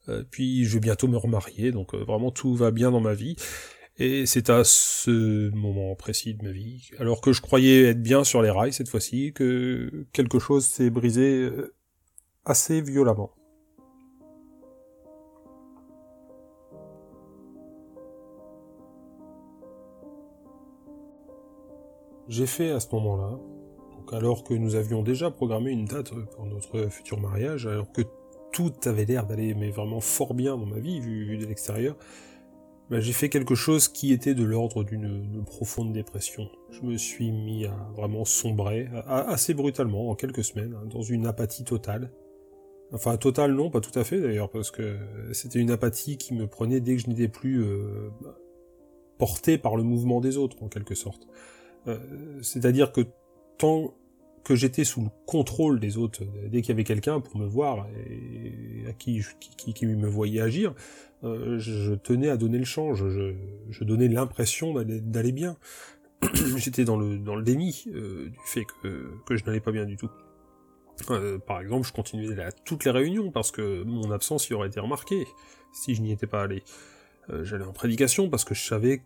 euh, 0.08 0.24
puis 0.30 0.64
je 0.64 0.72
vais 0.72 0.80
bientôt 0.80 1.06
me 1.06 1.18
remarier, 1.18 1.70
donc 1.70 1.94
vraiment 1.94 2.30
tout 2.30 2.54
va 2.54 2.70
bien 2.70 2.90
dans 2.90 3.02
ma 3.02 3.12
vie. 3.12 3.36
Et 3.98 4.24
c'est 4.24 4.48
à 4.48 4.64
ce 4.64 5.50
moment 5.50 5.94
précis 5.96 6.32
de 6.32 6.42
ma 6.42 6.52
vie, 6.52 6.88
alors 6.98 7.20
que 7.20 7.34
je 7.34 7.42
croyais 7.42 7.90
être 7.90 8.02
bien 8.02 8.24
sur 8.24 8.40
les 8.40 8.48
rails 8.48 8.72
cette 8.72 8.88
fois-ci, 8.88 9.34
que 9.34 10.06
quelque 10.14 10.38
chose 10.38 10.64
s'est 10.64 10.88
brisé 10.88 11.42
euh, 11.42 11.74
assez 12.46 12.80
violemment. 12.80 13.34
J'ai 22.30 22.46
fait 22.46 22.70
à 22.70 22.78
ce 22.78 22.87
moment-là, 22.92 23.40
alors 24.12 24.44
que 24.44 24.54
nous 24.54 24.76
avions 24.76 25.02
déjà 25.02 25.32
programmé 25.32 25.72
une 25.72 25.84
date 25.84 26.12
pour 26.30 26.46
notre 26.46 26.88
futur 26.88 27.18
mariage, 27.18 27.66
alors 27.66 27.90
que 27.90 28.02
tout 28.52 28.72
avait 28.84 29.04
l'air 29.04 29.26
d'aller 29.26 29.52
vraiment 29.72 29.99
fort 29.99 30.34
bien 30.34 30.56
dans 30.56 30.64
ma 30.64 30.78
vie 30.78 31.00
vu 31.00 31.37
de 31.38 31.46
l'extérieur, 31.46 31.96
bah, 32.88 33.00
j'ai 33.00 33.12
fait 33.12 33.30
quelque 33.30 33.56
chose 33.56 33.88
qui 33.88 34.12
était 34.12 34.34
de 34.34 34.44
l'ordre 34.44 34.84
d'une 34.84 35.44
profonde 35.44 35.92
dépression. 35.92 36.49
Je 36.70 36.82
me 36.82 36.96
suis 36.96 37.32
mis 37.32 37.66
à 37.66 37.75
vraiment 37.96 38.25
sombrer, 38.25 38.88
assez 39.08 39.52
brutalement, 39.52 40.08
en 40.08 40.14
quelques 40.14 40.44
semaines, 40.44 40.76
hein, 40.80 40.87
dans 40.87 41.02
une 41.02 41.26
apathie 41.26 41.64
totale. 41.64 42.12
Enfin, 42.92 43.16
totale 43.16 43.54
non, 43.54 43.70
pas 43.70 43.80
tout 43.80 43.99
à 43.99 44.04
fait 44.04 44.20
d'ailleurs, 44.20 44.50
parce 44.50 44.70
que 44.70 44.99
c'était 45.32 45.58
une 45.58 45.72
apathie 45.72 46.16
qui 46.16 46.34
me 46.34 46.46
prenait 46.46 46.78
dès 46.78 46.94
que 46.94 47.02
je 47.02 47.08
n'étais 47.08 47.28
plus 47.28 47.60
euh, 47.60 48.10
porté 49.18 49.58
par 49.58 49.75
le 49.75 49.82
mouvement 49.82 50.20
des 50.20 50.37
autres, 50.37 50.62
en 50.62 50.68
quelque 50.68 50.94
sorte. 50.94 51.26
Euh, 51.87 51.99
c'est-à-dire 52.42 52.92
que 52.92 53.02
tant 53.58 53.94
que 54.44 54.54
j'étais 54.54 54.84
sous 54.84 55.02
le 55.02 55.10
contrôle 55.26 55.80
des 55.80 55.96
autres, 55.99 56.22
dès 56.49 56.62
qu'il 56.62 56.70
y 56.70 56.72
avait 56.72 56.84
quelqu'un 56.84 57.20
pour 57.20 57.37
me 57.37 57.46
voir 57.46 57.87
et 58.08 58.88
à 58.88 58.92
qui, 58.92 59.22
qui, 59.38 59.75
qui 59.75 59.87
me 59.87 60.08
voyait 60.08 60.40
agir, 60.40 60.75
euh, 61.22 61.58
je 61.58 61.94
tenais 61.94 62.30
à 62.30 62.37
donner 62.37 62.58
le 62.58 62.64
change, 62.64 63.04
je, 63.08 63.84
donnais 63.84 64.08
l'impression 64.08 64.75
d'aller 64.75 65.32
bien. 65.32 65.56
J'étais 66.56 66.84
dans 66.84 66.96
le, 66.96 67.18
dans 67.18 67.34
le 67.34 67.42
déni 67.42 67.84
euh, 67.88 68.28
du 68.28 68.38
fait 68.44 68.64
que, 68.82 69.10
que 69.26 69.37
je 69.37 69.44
n'allais 69.44 69.60
pas 69.60 69.72
bien 69.72 69.84
du 69.84 69.96
tout. 69.96 70.10
Euh, 71.10 71.38
par 71.38 71.60
exemple, 71.60 71.87
je 71.87 71.92
continuais 71.92 72.38
à 72.42 72.52
toutes 72.52 72.84
les 72.84 72.90
réunions 72.90 73.30
parce 73.30 73.50
que 73.50 73.82
mon 73.84 74.10
absence 74.10 74.49
y 74.49 74.54
aurait 74.54 74.68
été 74.68 74.80
remarquée 74.80 75.26
si 75.72 75.94
je 75.94 76.02
n'y 76.02 76.12
étais 76.12 76.26
pas 76.26 76.42
allé. 76.42 76.62
J'allais 77.44 77.64
en 77.64 77.72
prédication 77.72 78.28
parce 78.28 78.44
que 78.44 78.54
je 78.54 78.66
savais 78.66 79.02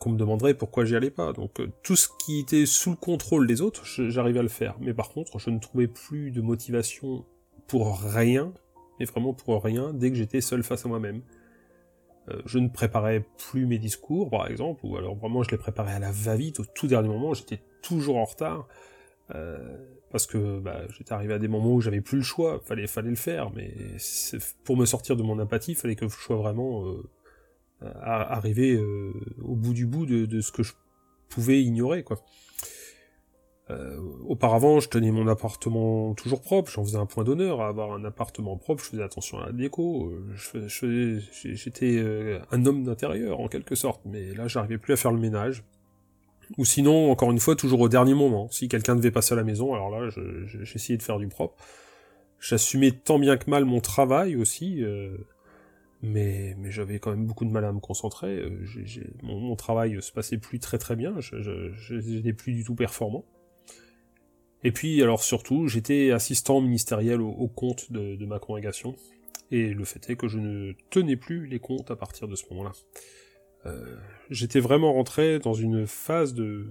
qu'on 0.00 0.10
me 0.10 0.16
demanderait 0.16 0.54
pourquoi 0.54 0.84
j'y 0.84 0.96
allais 0.96 1.10
pas. 1.10 1.32
Donc 1.32 1.60
tout 1.84 1.94
ce 1.94 2.08
qui 2.18 2.40
était 2.40 2.66
sous 2.66 2.90
le 2.90 2.96
contrôle 2.96 3.46
des 3.46 3.60
autres, 3.60 3.84
j'arrivais 3.84 4.40
à 4.40 4.42
le 4.42 4.48
faire. 4.48 4.74
Mais 4.80 4.94
par 4.94 5.10
contre, 5.10 5.38
je 5.38 5.50
ne 5.50 5.60
trouvais 5.60 5.86
plus 5.86 6.32
de 6.32 6.40
motivation 6.40 7.24
pour 7.68 8.00
rien, 8.00 8.52
mais 8.98 9.04
vraiment 9.04 9.34
pour 9.34 9.62
rien, 9.62 9.92
dès 9.92 10.10
que 10.10 10.16
j'étais 10.16 10.40
seul 10.40 10.64
face 10.64 10.84
à 10.86 10.88
moi-même. 10.88 11.22
Euh, 12.30 12.40
je 12.46 12.58
ne 12.58 12.68
préparais 12.68 13.24
plus 13.50 13.66
mes 13.66 13.78
discours, 13.78 14.30
par 14.30 14.48
exemple, 14.48 14.80
ou 14.84 14.96
alors 14.96 15.14
vraiment 15.16 15.42
je 15.42 15.50
les 15.50 15.58
préparais 15.58 15.92
à 15.92 15.98
la 15.98 16.12
va-vite, 16.12 16.60
au 16.60 16.64
tout 16.64 16.86
dernier 16.86 17.08
moment, 17.08 17.32
j'étais 17.34 17.60
toujours 17.82 18.16
en 18.16 18.24
retard, 18.24 18.68
euh, 19.34 19.58
parce 20.10 20.26
que 20.26 20.58
bah, 20.58 20.82
j'étais 20.88 21.12
arrivé 21.12 21.34
à 21.34 21.38
des 21.38 21.48
moments 21.48 21.74
où 21.74 21.80
j'avais 21.80 22.00
plus 22.00 22.18
le 22.18 22.24
choix, 22.24 22.60
fallait, 22.64 22.86
fallait 22.86 23.10
le 23.10 23.16
faire, 23.16 23.50
mais 23.50 23.72
pour 24.64 24.76
me 24.76 24.84
sortir 24.84 25.16
de 25.16 25.22
mon 25.22 25.38
apathie, 25.38 25.74
fallait 25.74 25.96
que 25.96 26.08
je 26.08 26.16
sois 26.16 26.36
vraiment 26.36 26.84
euh, 27.82 27.90
arrivé 28.02 28.78
au 29.42 29.56
bout 29.56 29.72
du 29.72 29.86
bout 29.86 30.06
de, 30.06 30.26
de, 30.26 30.40
ce 30.40 30.52
que 30.52 30.62
je 30.62 30.72
pouvais 31.28 31.62
ignorer, 31.62 32.02
quoi. 32.02 32.22
Euh, 33.70 33.96
auparavant, 34.26 34.80
je 34.80 34.88
tenais 34.88 35.10
mon 35.10 35.28
appartement 35.28 36.14
toujours 36.14 36.40
propre, 36.40 36.70
j'en 36.70 36.84
faisais 36.84 36.96
un 36.96 37.06
point 37.06 37.24
d'honneur 37.24 37.60
à 37.60 37.68
avoir 37.68 37.92
un 37.92 38.04
appartement 38.04 38.56
propre, 38.56 38.82
je 38.82 38.90
faisais 38.90 39.02
attention 39.02 39.38
à 39.38 39.46
la 39.46 39.52
déco, 39.52 40.10
euh, 40.10 41.18
j'étais 41.18 41.96
euh, 41.98 42.40
un 42.50 42.66
homme 42.66 42.84
d'intérieur 42.84 43.38
en 43.38 43.48
quelque 43.48 43.74
sorte, 43.74 44.00
mais 44.04 44.34
là 44.34 44.48
j'arrivais 44.48 44.78
plus 44.78 44.94
à 44.94 44.96
faire 44.96 45.12
le 45.12 45.20
ménage. 45.20 45.62
Ou 46.58 46.64
sinon, 46.64 47.12
encore 47.12 47.30
une 47.30 47.38
fois, 47.38 47.54
toujours 47.54 47.80
au 47.80 47.88
dernier 47.88 48.14
moment, 48.14 48.48
si 48.50 48.66
quelqu'un 48.66 48.96
devait 48.96 49.12
passer 49.12 49.34
à 49.34 49.36
la 49.36 49.44
maison, 49.44 49.72
alors 49.72 49.90
là 49.90 50.10
j'essayais 50.64 50.96
de 50.96 51.02
faire 51.02 51.18
du 51.18 51.28
propre. 51.28 51.54
J'assumais 52.40 52.90
tant 52.90 53.20
bien 53.20 53.36
que 53.36 53.48
mal 53.48 53.64
mon 53.64 53.80
travail 53.80 54.34
aussi, 54.34 54.82
mais, 56.02 56.56
j'avais 56.70 56.98
quand 56.98 57.10
même 57.10 57.26
beaucoup 57.26 57.44
de 57.44 57.50
mal 57.50 57.64
à 57.64 57.72
me 57.72 57.80
concentrer. 57.80 58.42
mon, 59.22 59.56
travail 59.56 60.00
se 60.02 60.12
passait 60.12 60.38
plus 60.38 60.58
très 60.58 60.78
très 60.78 60.96
bien, 60.96 61.14
je 61.20 61.94
n'étais 61.94 62.32
plus 62.32 62.52
du 62.52 62.64
tout 62.64 62.74
performant. 62.74 63.24
Et 64.62 64.72
puis, 64.72 65.02
alors 65.02 65.22
surtout, 65.22 65.68
j'étais 65.68 66.10
assistant 66.10 66.60
ministériel 66.60 67.20
au, 67.20 67.48
compte 67.48 67.90
de, 67.92 68.26
ma 68.26 68.38
congrégation, 68.38 68.94
et 69.50 69.72
le 69.72 69.84
fait 69.84 70.10
est 70.10 70.16
que 70.16 70.28
je 70.28 70.38
ne 70.38 70.72
tenais 70.90 71.16
plus 71.16 71.46
les 71.46 71.58
comptes 71.58 71.90
à 71.90 71.96
partir 71.96 72.28
de 72.28 72.36
ce 72.36 72.44
moment-là. 72.50 72.72
Euh, 73.66 73.96
j'étais 74.30 74.60
vraiment 74.60 74.92
rentré 74.92 75.38
dans 75.38 75.54
une 75.54 75.86
phase 75.86 76.34
de, 76.34 76.68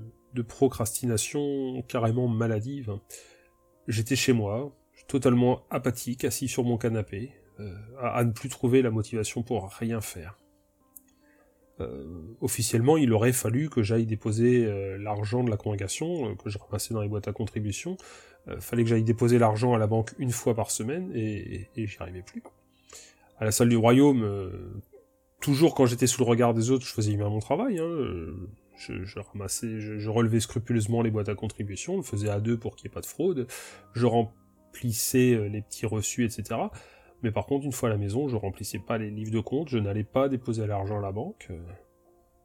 procrastination 0.48 1.82
carrément 1.88 2.28
maladive. 2.28 2.98
J'étais 3.88 4.16
chez 4.16 4.34
moi, 4.34 4.74
totalement 5.08 5.66
apathique, 5.70 6.24
assis 6.24 6.48
sur 6.48 6.64
mon 6.64 6.78
canapé, 6.78 7.32
euh, 7.32 7.49
à 8.02 8.24
ne 8.24 8.32
plus 8.32 8.50
trouver 8.50 8.82
la 8.82 8.92
motivation 8.92 9.44
pour 9.44 9.70
rien 9.70 10.02
faire. 10.02 10.38
Euh, 11.82 12.04
officiellement, 12.42 12.98
il 12.98 13.14
aurait 13.14 13.32
fallu 13.32 13.70
que 13.70 13.84
j'aille 13.84 14.06
déposer 14.06 14.66
euh, 14.66 14.98
l'argent 14.98 15.44
de 15.44 15.50
la 15.50 15.58
congrégation, 15.58 16.30
euh, 16.30 16.36
que 16.36 16.50
je 16.50 16.58
ramassais 16.58 16.94
dans 16.94 17.02
les 17.02 17.08
boîtes 17.08 17.28
à 17.28 17.34
contribution. 17.34 17.98
fallait 18.60 18.84
que 18.84 18.90
j'aille 18.90 19.04
déposer 19.04 19.38
l'argent 19.38 19.74
à 19.74 19.78
la 19.78 19.88
banque 19.88 20.14
une 20.18 20.32
fois 20.32 20.56
par 20.56 20.72
semaine, 20.72 21.12
et, 21.14 21.70
j'y 21.76 21.98
arrivais 22.00 22.24
plus. 22.24 22.42
À 23.38 23.46
la 23.46 23.52
salle 23.52 23.70
du 23.70 23.78
royaume, 23.78 24.28
toujours 25.40 25.76
quand 25.76 25.86
j'étais 25.86 26.08
sous 26.08 26.22
le 26.24 26.28
regard 26.28 26.54
des 26.54 26.72
autres, 26.72 26.86
je 26.86 26.92
faisais 26.92 27.16
bien 27.16 27.30
mon 27.30 27.40
travail. 27.40 27.80
Hein, 27.80 27.90
je, 28.76 29.20
ramassais, 29.20 29.80
je, 29.80 30.10
relevais 30.10 30.40
scrupuleusement 30.40 31.02
les 31.04 31.12
boîtes 31.12 31.30
à 31.30 31.36
contribution, 31.36 31.94
je 31.94 31.98
le 32.00 32.04
faisais 32.04 32.30
à 32.30 32.40
deux 32.40 32.58
pour 32.58 32.76
qu'il 32.76 32.88
n'y 32.88 32.92
ait 32.92 32.96
pas 32.96 33.02
de 33.02 33.06
fraude. 33.06 33.48
Je 33.94 34.06
remplissais 34.08 35.48
les 35.48 35.62
petits 35.62 35.86
reçus, 35.86 36.26
etc. 36.26 36.60
Mais 37.22 37.32
par 37.32 37.46
contre, 37.46 37.66
une 37.66 37.72
fois 37.72 37.90
à 37.90 37.92
la 37.92 37.98
maison, 37.98 38.28
je 38.28 38.36
remplissais 38.36 38.80
pas 38.80 38.98
les 38.98 39.10
livres 39.10 39.32
de 39.32 39.40
compte, 39.40 39.70
je 39.70 39.78
n'allais 39.78 40.04
pas 40.04 40.30
déposer 40.30 40.66
l'argent 40.66 41.00
à 41.00 41.02
la 41.02 41.12
banque. 41.12 41.48
Euh. 41.50 41.60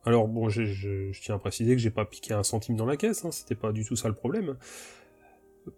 Alors 0.04 0.28
bon, 0.28 0.48
je, 0.48 1.12
tiens 1.20 1.36
à 1.36 1.38
préciser 1.38 1.74
que 1.74 1.80
j'ai 1.80 1.90
pas 1.90 2.04
piqué 2.04 2.34
un 2.34 2.42
centime 2.42 2.76
dans 2.76 2.86
la 2.86 2.96
caisse, 2.96 3.24
hein, 3.24 3.30
c'était 3.30 3.54
pas 3.54 3.72
du 3.72 3.84
tout 3.84 3.96
ça 3.96 4.08
le 4.08 4.14
problème. 4.14 4.56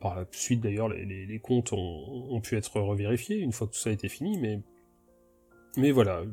Par 0.01 0.17
la 0.17 0.27
suite 0.33 0.61
d'ailleurs, 0.61 0.89
les, 0.89 1.39
comptes 1.39 1.73
ont, 1.73 2.41
pu 2.41 2.57
être 2.57 2.81
revérifiés 2.81 3.39
une 3.39 3.53
fois 3.53 3.69
que 3.69 3.73
tout 3.73 3.79
ça 3.79 3.91
a 3.91 3.93
été 3.93 4.09
fini, 4.09 4.37
mais 4.39 4.61
mais 5.77 5.93
voilà, 5.93 6.25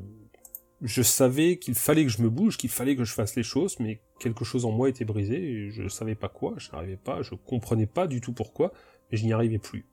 je 0.82 1.02
savais 1.02 1.58
qu'il 1.58 1.76
fallait 1.76 2.04
que 2.04 2.10
je 2.10 2.22
me 2.22 2.30
bouge, 2.30 2.58
qu'il 2.58 2.70
fallait 2.70 2.96
que 2.96 3.04
je 3.04 3.14
fasse 3.14 3.36
les 3.36 3.44
choses, 3.44 3.80
mais 3.80 4.02
quelque 4.20 4.44
chose 4.44 4.66
en 4.66 4.72
moi 4.72 4.90
était 4.90 5.06
brisé, 5.06 5.70
je 5.70 5.88
savais 5.88 6.16
pas 6.16 6.30
quoi, 6.30 6.56
je 6.58 6.72
n'arrivais 6.72 6.98
pas, 6.98 7.22
je 7.22 7.36
comprenais 7.36 7.86
pas 7.86 8.08
du 8.08 8.22
tout 8.22 8.34
pourquoi, 8.34 8.74
mais 9.12 9.18
je 9.18 9.26
n'y 9.26 9.34
arrivais 9.34 9.60
plus. 9.60 9.86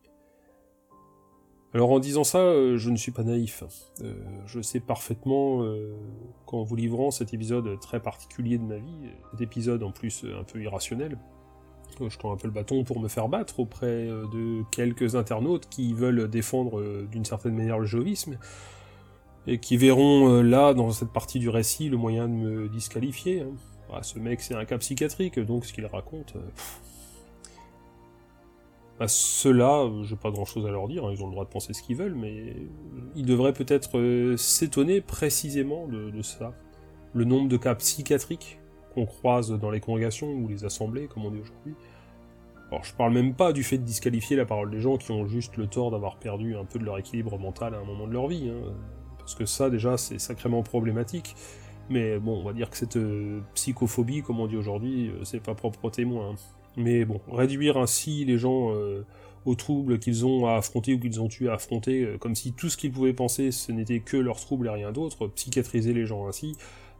Alors 1.73 1.91
en 1.93 2.01
disant 2.01 2.25
ça, 2.25 2.39
euh, 2.39 2.79
je 2.79 2.91
ne 2.91 2.97
suis 2.97 3.13
pas 3.13 3.23
naïf. 3.23 3.63
Euh, 4.03 4.13
je 4.47 4.61
sais 4.61 4.81
parfaitement 4.81 5.63
euh, 5.63 5.95
qu'en 6.47 6.65
vous 6.65 6.75
livrant 6.75 7.11
cet 7.13 7.33
épisode 7.33 7.79
très 7.81 8.01
particulier 8.01 8.59
de 8.59 8.65
ma 8.65 8.77
vie, 8.77 9.11
cet 9.31 9.41
épisode 9.41 9.83
en 9.85 9.93
plus 9.93 10.25
un 10.25 10.43
peu 10.43 10.61
irrationnel, 10.61 11.17
je 12.01 12.19
tends 12.19 12.33
un 12.33 12.37
peu 12.37 12.49
le 12.49 12.53
bâton 12.53 12.83
pour 12.83 12.99
me 12.99 13.09
faire 13.09 13.29
battre 13.29 13.61
auprès 13.61 14.07
de 14.07 14.63
quelques 14.73 15.17
internautes 15.17 15.69
qui 15.69 15.93
veulent 15.93 16.29
défendre 16.29 16.83
d'une 17.11 17.25
certaine 17.25 17.55
manière 17.55 17.79
le 17.79 17.87
jovisme, 17.87 18.39
et 19.47 19.59
qui 19.59 19.77
verront 19.77 20.41
là, 20.41 20.73
dans 20.73 20.93
cette 20.93 21.13
partie 21.13 21.41
du 21.41 21.49
récit, 21.49 21.89
le 21.89 21.97
moyen 21.97 22.29
de 22.29 22.33
me 22.33 22.69
disqualifier. 22.69 23.41
Hein. 23.41 23.53
Ah, 23.93 24.03
ce 24.03 24.19
mec 24.19 24.41
c'est 24.41 24.55
un 24.55 24.65
cas 24.65 24.79
psychiatrique, 24.79 25.39
donc 25.41 25.67
ce 25.67 25.73
qu'il 25.73 25.85
raconte... 25.85 26.35
À 29.01 29.09
ceux-là, 29.09 29.91
j'ai 30.03 30.15
pas 30.15 30.31
grand-chose 30.31 30.67
à 30.67 30.71
leur 30.71 30.87
dire, 30.87 31.07
hein, 31.07 31.11
ils 31.11 31.23
ont 31.23 31.27
le 31.27 31.33
droit 31.33 31.47
de 31.47 31.51
penser 31.51 31.73
ce 31.73 31.83
qu'ils 31.83 31.97
veulent, 31.97 32.15
mais 32.15 32.55
ils 33.17 33.25
devraient 33.25 33.55
peut-être 33.55 33.99
euh, 33.99 34.37
s'étonner 34.37 35.01
précisément 35.01 35.89
de, 35.89 36.21
ça. 36.21 36.53
Le 37.15 37.25
nombre 37.25 37.49
de 37.49 37.57
cas 37.57 37.75
psychiatriques 37.77 38.61
qu'on 38.93 39.07
croise 39.07 39.51
dans 39.59 39.71
les 39.71 39.81
congrégations 39.81 40.31
ou 40.31 40.49
les 40.49 40.67
assemblées, 40.67 41.07
comme 41.07 41.25
on 41.25 41.31
dit 41.31 41.41
aujourd'hui. 41.41 41.75
Alors 42.71 42.85
je 42.85 42.93
parle 42.95 43.15
même 43.15 43.35
pas 43.35 43.55
du 43.55 43.63
fait 43.63 43.79
de 43.79 43.85
disqualifier 43.85 44.37
la 44.37 44.45
parole 44.45 44.71
des 44.71 44.81
gens 44.81 44.99
qui 44.99 45.11
ont 45.13 45.27
juste 45.27 45.57
le 45.57 45.67
tort 45.67 45.91
d'avoir 45.91 46.19
perdu 46.19 46.55
un 46.55 46.67
peu 46.67 46.79
de 46.79 46.85
leur 46.85 46.99
équilibre 46.99 47.39
mental 47.39 47.75
à 47.75 47.79
un 47.79 47.85
moment 47.85 48.07
de 48.07 48.13
leur 48.13 48.29
vie, 48.29 48.51
hein, 48.51 48.75
Parce 49.19 49.35
que 49.35 49.47
ça, 49.47 49.71
déjà, 49.71 49.97
c'est 49.97 50.19
sacrément 50.19 50.63
problématique. 50.63 51.35
Mais 51.89 52.19
bon, 52.19 52.39
on 52.39 52.45
va 52.45 52.53
dire 52.53 52.69
que 52.69 52.77
cette 52.77 52.99
psychophobie, 53.55 54.23
comme 54.23 54.41
on 54.41 54.47
dit 54.47 54.59
aujourd'hui, 54.59 55.11
c'est 55.25 55.43
pas 55.43 55.55
propre 55.55 55.87
aux 55.87 55.91
témoins. 55.91 56.33
Hein. 56.33 56.60
Mais 56.77 57.05
bon, 57.05 57.21
réduire 57.31 57.77
ainsi 57.77 58.25
les 58.25 58.39
gens 58.39 58.73
aux 59.45 59.55
troubles 59.55 59.99
qu'ils 59.99 60.27
ont 60.27 60.47
à 60.47 60.57
affronter 60.57 60.95
ou 60.95 61.01
qu'ils 61.01 61.21
ont 61.21 61.29
eu 61.41 61.49
à 61.49 61.55
affronter, 61.55 62.03
euh, 62.03 62.19
comme 62.19 62.35
si 62.35 62.53
tout 62.53 62.69
ce 62.69 62.77
qu'ils 62.77 62.93
pouvaient 62.93 63.13
penser 63.13 63.51
ce 63.51 63.73
n'était 63.73 64.01
que 64.01 64.17
leurs 64.17 64.41
troubles 64.41 64.67
et 64.67 64.71
rien 64.71 64.93
d'autre, 64.93 65.29
psychiatriser 65.29 65.93
les 65.93 66.07
gens 66.07 66.27
ainsi, 66.27 66.57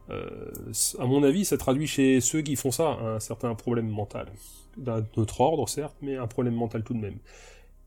euh, 0.09 0.51
à 0.99 1.05
mon 1.05 1.23
avis, 1.23 1.45
ça 1.45 1.57
traduit 1.57 1.87
chez 1.87 2.19
ceux 2.21 2.41
qui 2.41 2.55
font 2.55 2.71
ça 2.71 2.89
un 2.89 3.19
certain 3.19 3.53
problème 3.55 3.87
mental. 3.87 4.27
D'un 4.77 5.05
autre 5.15 5.41
ordre, 5.41 5.69
certes, 5.69 5.95
mais 6.01 6.17
un 6.17 6.27
problème 6.27 6.55
mental 6.55 6.83
tout 6.83 6.93
de 6.93 6.99
même. 6.99 7.17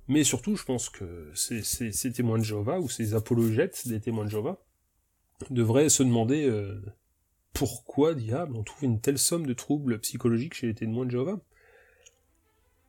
Mais 0.06 0.22
surtout, 0.22 0.54
je 0.54 0.64
pense 0.64 0.90
que 0.90 1.30
ces, 1.34 2.12
témoins 2.12 2.38
de 2.38 2.44
Jéhovah, 2.44 2.78
ou 2.78 2.88
ces 2.88 3.14
apologètes 3.14 3.88
des 3.88 4.00
témoins 4.00 4.24
de 4.24 4.30
Jéhovah, 4.30 4.58
devraient 5.50 5.88
se 5.88 6.02
demander 6.02 6.46
euh, 6.46 6.80
pourquoi, 7.52 8.14
diable, 8.14 8.54
on 8.56 8.62
trouve 8.62 8.84
une 8.84 9.00
telle 9.00 9.18
somme 9.18 9.46
de 9.46 9.54
troubles 9.54 9.98
psychologiques 10.00 10.54
chez 10.54 10.68
les 10.68 10.74
témoins 10.74 11.06
de 11.06 11.10
Jéhovah? 11.10 11.38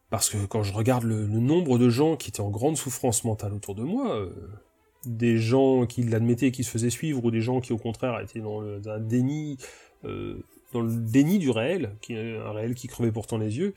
Parce 0.10 0.30
que 0.30 0.46
quand 0.46 0.64
je 0.64 0.74
regarde 0.74 1.04
le, 1.04 1.26
nombre 1.28 1.78
de 1.78 1.90
gens 1.90 2.16
qui 2.16 2.30
étaient 2.30 2.42
en 2.42 2.50
grande 2.50 2.78
souffrance 2.78 3.24
mentale 3.24 3.54
autour 3.54 3.76
de 3.76 3.84
moi, 3.84 4.16
euh, 4.16 4.30
des 5.06 5.38
gens 5.38 5.86
qui 5.86 6.04
l'admettaient, 6.04 6.52
qui 6.52 6.64
se 6.64 6.72
faisaient 6.72 6.90
suivre, 6.90 7.24
ou 7.24 7.32
des 7.32 7.42
gens 7.42 7.62
qui 7.62 7.74
au 7.74 7.78
contraire 7.78 8.20
étaient 8.20 8.40
dans 8.40 8.60
le 8.60 8.80
déni, 9.00 9.58
euh, 10.06 10.42
déni 10.74 11.40
du 11.40 11.50
réel, 11.50 11.96
un 12.10 12.52
réel 12.52 12.76
qui 12.76 12.88
crevait 12.88 13.12
pourtant 13.12 13.38
les 13.38 13.58
yeux, 13.58 13.74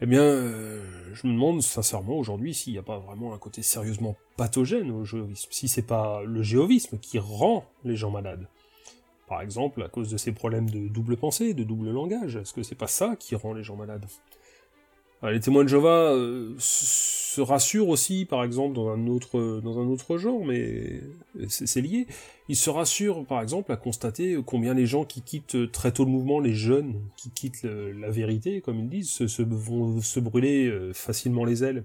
eh 0.00 0.06
bien, 0.06 0.22
euh, 0.22 0.82
je 1.12 1.26
me 1.26 1.32
demande 1.32 1.62
sincèrement 1.62 2.18
aujourd'hui 2.18 2.52
s'il 2.52 2.72
n'y 2.72 2.78
a 2.78 2.82
pas 2.82 2.98
vraiment 2.98 3.32
un 3.32 3.38
côté 3.38 3.62
sérieusement 3.62 4.16
pathogène 4.36 4.90
au 4.90 5.04
géovisme, 5.04 5.48
si 5.50 5.68
c'est 5.68 5.86
pas 5.86 6.22
le 6.24 6.42
géovisme 6.42 6.98
qui 6.98 7.18
rend 7.18 7.64
les 7.84 7.96
gens 7.96 8.10
malades. 8.10 8.48
Par 9.28 9.40
exemple, 9.40 9.82
à 9.82 9.88
cause 9.88 10.10
de 10.10 10.16
ces 10.16 10.32
problèmes 10.32 10.68
de 10.68 10.88
double 10.88 11.16
pensée, 11.16 11.54
de 11.54 11.64
double 11.64 11.90
langage, 11.90 12.36
est-ce 12.36 12.52
que 12.52 12.62
c'est 12.62 12.74
pas 12.74 12.88
ça 12.88 13.16
qui 13.16 13.34
rend 13.36 13.54
les 13.54 13.62
gens 13.62 13.76
malades? 13.76 14.04
Les 15.30 15.40
témoins 15.40 15.64
de 15.64 15.68
Jéhovah 15.68 16.12
euh, 16.12 16.54
se 16.58 17.40
rassurent 17.40 17.88
aussi, 17.88 18.24
par 18.24 18.44
exemple, 18.44 18.74
dans 18.74 18.88
un 18.88 19.06
autre, 19.06 19.60
dans 19.62 19.78
un 19.78 19.86
autre 19.86 20.18
genre, 20.18 20.44
mais 20.44 21.00
c'est 21.48 21.80
lié. 21.80 22.06
Ils 22.48 22.56
se 22.56 22.70
rassurent, 22.70 23.24
par 23.24 23.40
exemple, 23.40 23.72
à 23.72 23.76
constater 23.76 24.38
combien 24.44 24.74
les 24.74 24.86
gens 24.86 25.04
qui 25.04 25.22
quittent 25.22 25.72
très 25.72 25.92
tôt 25.92 26.04
le 26.04 26.10
mouvement, 26.10 26.40
les 26.40 26.54
jeunes 26.54 27.00
qui 27.16 27.30
quittent 27.30 27.64
la 27.64 28.10
vérité, 28.10 28.60
comme 28.60 28.78
ils 28.80 28.88
disent, 28.88 29.26
se, 29.26 29.42
vont 29.42 30.00
se 30.00 30.20
brûler 30.20 30.66
euh, 30.66 30.92
facilement 30.92 31.44
les 31.44 31.64
ailes. 31.64 31.84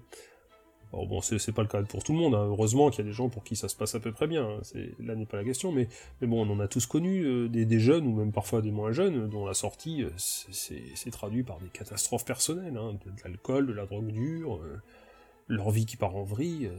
Alors 0.92 1.06
bon, 1.06 1.22
c'est 1.22 1.52
pas 1.52 1.62
le 1.62 1.68
cas 1.68 1.84
pour 1.84 2.04
tout 2.04 2.14
le 2.14 2.18
monde, 2.18 2.34
hein. 2.34 2.46
heureusement 2.48 2.90
qu'il 2.90 3.06
y 3.06 3.08
a 3.08 3.10
des 3.10 3.16
gens 3.16 3.30
pour 3.30 3.44
qui 3.44 3.56
ça 3.56 3.68
se 3.68 3.76
passe 3.76 3.94
à 3.94 4.00
peu 4.00 4.12
près 4.12 4.26
bien, 4.26 4.44
hein. 4.44 4.80
là 5.00 5.16
n'est 5.16 5.28
pas 5.28 5.38
la 5.38 5.44
question, 5.44 5.72
mais, 5.72 5.88
bon, 6.22 6.48
on 6.48 6.52
en 6.52 6.60
a 6.60 6.68
tous 6.68 6.88
connu, 6.88 7.24
euh, 7.24 7.48
des, 7.48 7.80
jeunes, 7.80 8.08
ou 8.08 8.16
même 8.16 8.32
parfois 8.32 8.62
des 8.62 8.72
moins 8.72 8.92
jeunes, 8.92 9.30
dont 9.30 9.46
la 9.46 9.54
sortie, 9.54 10.04
euh, 10.04 10.10
c'est 10.18 11.12
traduit 11.12 11.44
par 11.44 11.60
des 11.60 11.68
catastrophes 11.68 12.26
personnelles, 12.26 12.76
hein, 12.76 12.98
de, 13.06 13.12
l'alcool, 13.24 13.68
de 13.68 13.74
la 13.74 13.86
drogue 13.86 14.08
dure, 14.08 14.56
euh, 14.56 14.82
leur 15.48 15.70
vie 15.70 15.86
qui 15.86 15.96
part 15.96 16.16
en 16.16 16.24
vrille, 16.24 16.72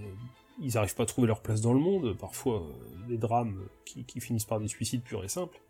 ils 0.61 0.75
n'arrivent 0.75 0.95
pas 0.97 1.05
à 1.05 1.07
trouver 1.07 1.29
leur 1.29 1.41
place 1.41 1.61
dans 1.61 1.73
le 1.73 1.81
monde, 1.81 2.17
parfois 2.19 2.65
des 3.09 3.17
drames 3.17 3.61
qui, 3.85 4.05
finissent 4.21 4.45
par 4.45 4.61
des 4.61 4.69
suicides 4.69 5.03
purs 5.03 5.25
et 5.25 5.29
simples. 5.29 5.61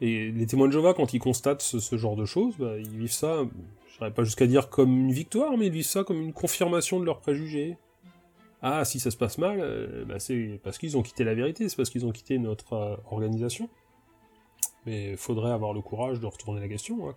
et 0.00 0.30
les 0.30 0.46
témoins 0.46 0.66
de 0.66 0.72
Jéhovah, 0.72 0.92
quand 0.92 1.14
ils 1.14 1.18
constatent 1.18 1.62
ce, 1.62 1.96
genre 1.96 2.16
de 2.16 2.26
choses, 2.26 2.54
bah, 2.58 2.76
ils 2.78 2.98
vivent 2.98 3.12
ça 3.12 3.44
Pas 3.98 4.12
jusqu'à 4.22 4.46
dire 4.46 4.70
comme 4.70 4.96
une 4.96 5.12
victoire, 5.12 5.56
mais 5.56 5.66
ils 5.66 5.72
vivent 5.72 5.84
ça 5.84 6.04
comme 6.04 6.20
une 6.20 6.32
confirmation 6.32 7.00
de 7.00 7.04
leurs 7.04 7.20
préjugés. 7.20 7.76
Ah, 8.62 8.84
si 8.84 9.00
ça 9.00 9.10
se 9.10 9.16
passe 9.16 9.38
mal, 9.38 9.58
euh, 9.60 10.04
bah, 10.04 10.18
c'est 10.18 10.60
parce 10.62 10.78
qu'ils 10.78 10.96
ont 10.96 11.02
quitté 11.02 11.24
la 11.24 11.34
vérité, 11.34 11.68
c'est 11.68 11.76
parce 11.76 11.90
qu'ils 11.90 12.06
ont 12.06 12.12
quitté 12.12 12.38
notre 12.38 12.72
euh, 12.72 12.96
organisation. 13.10 13.68
Mais 14.86 15.16
faudrait 15.16 15.52
avoir 15.52 15.72
le 15.72 15.80
courage 15.80 16.20
de 16.20 16.26
retourner 16.26 16.60
la 16.60 16.68
question. 16.68 17.08
Hein. 17.08 17.14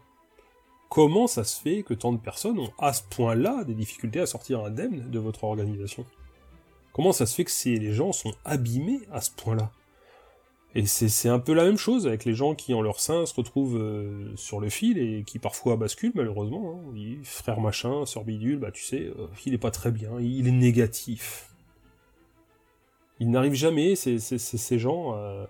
Comment 0.89 1.27
ça 1.27 1.43
se 1.43 1.59
fait 1.59 1.83
que 1.83 1.93
tant 1.93 2.11
de 2.11 2.19
personnes 2.19 2.59
ont 2.59 2.71
à 2.77 2.93
ce 2.93 3.03
point-là 3.03 3.63
des 3.63 3.73
difficultés 3.73 4.19
à 4.19 4.25
sortir 4.25 4.63
indemnes 4.65 5.09
de 5.09 5.19
votre 5.19 5.43
organisation? 5.43 6.05
Comment 6.93 7.13
ça 7.13 7.25
se 7.25 7.35
fait 7.35 7.45
que 7.45 7.79
les 7.79 7.93
gens 7.93 8.11
sont 8.11 8.33
abîmés 8.43 8.99
à 9.11 9.21
ce 9.21 9.31
point-là? 9.31 9.71
Et 10.73 10.85
c'est 10.85 11.27
un 11.27 11.39
peu 11.39 11.53
la 11.53 11.65
même 11.65 11.77
chose 11.77 12.07
avec 12.07 12.23
les 12.23 12.33
gens 12.33 12.55
qui, 12.55 12.73
en 12.73 12.81
leur 12.81 13.01
sein, 13.01 13.25
se 13.25 13.33
retrouvent 13.35 13.77
euh, 13.77 14.33
sur 14.37 14.61
le 14.61 14.69
fil 14.69 14.97
et 14.97 15.23
qui 15.25 15.37
parfois 15.37 15.75
basculent, 15.75 16.13
malheureusement. 16.15 16.81
Hein. 16.95 17.17
frère 17.23 17.59
machin, 17.59 18.05
sœur 18.05 18.23
bidule, 18.23 18.57
bah 18.57 18.71
tu 18.71 18.81
sais, 18.81 19.01
euh, 19.01 19.27
il 19.45 19.53
est 19.53 19.57
pas 19.57 19.71
très 19.71 19.91
bien, 19.91 20.11
il 20.21 20.47
est 20.47 20.51
négatif. 20.51 21.49
Il 23.19 23.29
n'arrive 23.31 23.53
jamais, 23.53 23.95
ces 23.95 24.79
gens, 24.79 25.13
euh, 25.15 25.45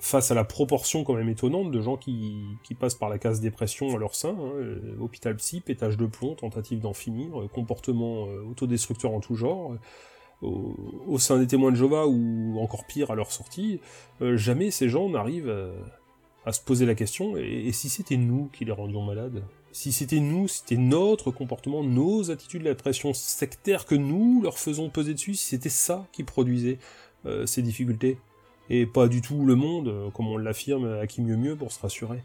face 0.00 0.32
à 0.32 0.34
la 0.34 0.44
proportion 0.44 1.04
quand 1.04 1.14
même 1.14 1.28
étonnante 1.28 1.70
de 1.70 1.80
gens 1.80 1.96
qui, 1.96 2.44
qui 2.64 2.74
passent 2.74 2.96
par 2.96 3.08
la 3.08 3.18
case 3.18 3.40
dépression 3.40 3.94
à 3.94 3.98
leur 3.98 4.16
sein, 4.16 4.36
hein, 4.38 5.00
hôpital 5.00 5.36
psy, 5.36 5.60
pétage 5.60 5.96
de 5.96 6.06
plomb, 6.06 6.34
tentative 6.34 6.80
d'en 6.80 6.92
finir, 6.92 7.48
comportement 7.54 8.24
autodestructeur 8.24 9.12
en 9.12 9.20
tout 9.20 9.36
genre 9.36 9.76
au, 10.42 11.18
sein 11.18 11.38
des 11.38 11.46
témoins 11.46 11.70
de 11.70 11.76
Jéhovah 11.76 12.06
ou 12.06 12.58
encore 12.60 12.84
pire 12.86 13.10
à 13.10 13.14
leur 13.14 13.32
sortie, 13.32 13.80
euh, 14.22 14.36
jamais 14.36 14.70
ces 14.70 14.88
gens 14.88 15.08
n'arrivent 15.08 15.54
à, 16.44 16.52
se 16.52 16.60
poser 16.60 16.86
la 16.86 16.94
question 16.94 17.36
et, 17.36 17.72
si 17.72 17.90
c'était 17.90 18.16
nous 18.16 18.48
qui 18.52 18.64
les 18.64 18.72
rendions 18.72 19.02
malades? 19.02 19.42
Si 19.70 19.92
c'était 19.92 20.20
nous, 20.20 20.48
c'était 20.48 20.78
notre 20.78 21.30
comportement, 21.30 21.84
nos 21.84 22.30
attitudes, 22.30 22.62
la 22.62 22.74
pression 22.74 23.12
sectaire 23.12 23.84
que 23.84 23.94
nous 23.94 24.40
leur 24.42 24.58
faisons 24.58 24.88
peser 24.88 25.12
dessus, 25.12 25.34
si 25.34 25.46
c'était 25.48 25.68
ça 25.68 26.06
qui 26.12 26.24
produisait 26.24 26.78
euh, 27.26 27.44
ces 27.44 27.60
difficultés? 27.60 28.16
Et 28.70 28.86
pas 28.86 29.08
du 29.08 29.20
tout 29.20 29.44
le 29.44 29.54
monde, 29.56 29.88
euh, 29.88 30.10
comme 30.10 30.28
on 30.28 30.38
l'affirme 30.38 30.86
à 31.00 31.06
qui 31.06 31.20
mieux 31.20 31.36
mieux 31.36 31.56
pour 31.56 31.70
se 31.70 31.80
rassurer. 31.80 32.22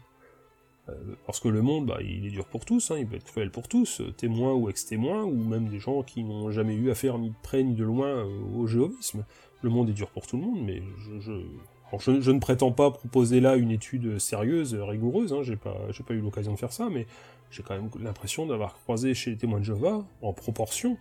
Euh, 0.88 0.92
parce 1.26 1.40
que 1.40 1.48
le 1.48 1.62
monde, 1.62 1.86
bah, 1.86 1.98
il 2.02 2.26
est 2.26 2.30
dur 2.30 2.44
pour 2.46 2.64
tous, 2.64 2.90
hein, 2.90 2.96
il 2.98 3.06
peut 3.06 3.16
être 3.16 3.24
cruel 3.24 3.50
pour 3.50 3.68
tous, 3.68 4.00
euh, 4.00 4.12
témoins 4.12 4.52
ou 4.52 4.68
ex-témoins, 4.68 5.24
ou 5.24 5.34
même 5.34 5.68
des 5.68 5.78
gens 5.78 6.02
qui 6.02 6.24
n'ont 6.24 6.50
jamais 6.50 6.74
eu 6.74 6.90
affaire 6.90 7.18
ni 7.18 7.30
de 7.30 7.34
près 7.42 7.62
ni 7.62 7.74
de 7.74 7.84
loin 7.84 8.08
euh, 8.08 8.40
au 8.54 8.66
géovisme. 8.66 9.24
Le 9.62 9.70
monde 9.70 9.88
est 9.88 9.94
dur 9.94 10.10
pour 10.10 10.26
tout 10.26 10.36
le 10.36 10.42
monde, 10.42 10.62
mais 10.62 10.82
je, 11.20 12.30
ne 12.30 12.38
prétends 12.38 12.72
pas 12.72 12.90
proposer 12.90 13.40
là 13.40 13.56
une 13.56 13.70
étude 13.70 14.18
sérieuse, 14.18 14.74
rigoureuse, 14.74 15.32
hein, 15.32 15.42
j'ai 15.42 15.56
pas, 15.56 15.74
eu 16.10 16.20
l'occasion 16.20 16.52
de 16.52 16.58
faire 16.58 16.72
ça, 16.72 16.90
mais 16.90 17.06
j'ai 17.50 17.62
quand 17.62 17.74
même 17.74 17.88
l'impression 17.98 18.46
d'avoir 18.46 18.74
croisé 18.74 19.14
chez 19.14 19.30
les 19.30 19.36
témoins 19.38 19.60
de 19.60 19.64
Jéhovah, 19.64 20.04
en 20.20 20.34
proportion, 20.34 20.98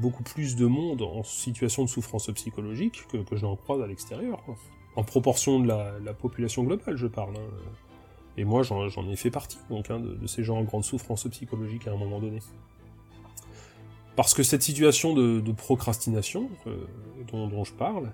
beaucoup 0.00 0.22
plus 0.22 0.56
de 0.56 0.64
monde 0.64 1.02
en 1.02 1.22
situation 1.22 1.84
de 1.84 1.88
souffrance 1.90 2.30
psychologique 2.32 3.02
que, 3.08 3.18
je 3.32 3.44
n'en 3.44 3.56
croise 3.56 3.82
à 3.82 3.86
l'extérieur. 3.86 4.42
En 4.94 5.02
proportion 5.02 5.60
de 5.60 5.68
la, 5.68 5.98
la, 6.02 6.14
population 6.14 6.62
globale, 6.62 6.96
je 6.96 7.06
parle. 7.06 7.36
Hein. 7.36 7.76
Et 8.36 8.44
moi, 8.44 8.62
j'en 8.62 9.08
ai 9.08 9.16
fait 9.16 9.30
partie, 9.30 9.58
donc, 9.70 9.90
hein, 9.90 10.00
de, 10.00 10.26
ces 10.26 10.44
gens 10.44 10.58
en 10.58 10.64
grande 10.64 10.84
souffrance 10.84 11.26
psychologique 11.28 11.88
à 11.88 11.92
un 11.92 11.96
moment 11.96 12.20
donné. 12.20 12.40
Parce 14.14 14.34
que 14.34 14.42
cette 14.42 14.62
situation 14.62 15.14
de, 15.14 15.52
procrastination 15.52 16.50
euh, 16.66 16.76
dont, 17.32 17.64
je 17.64 17.72
parle, 17.72 18.12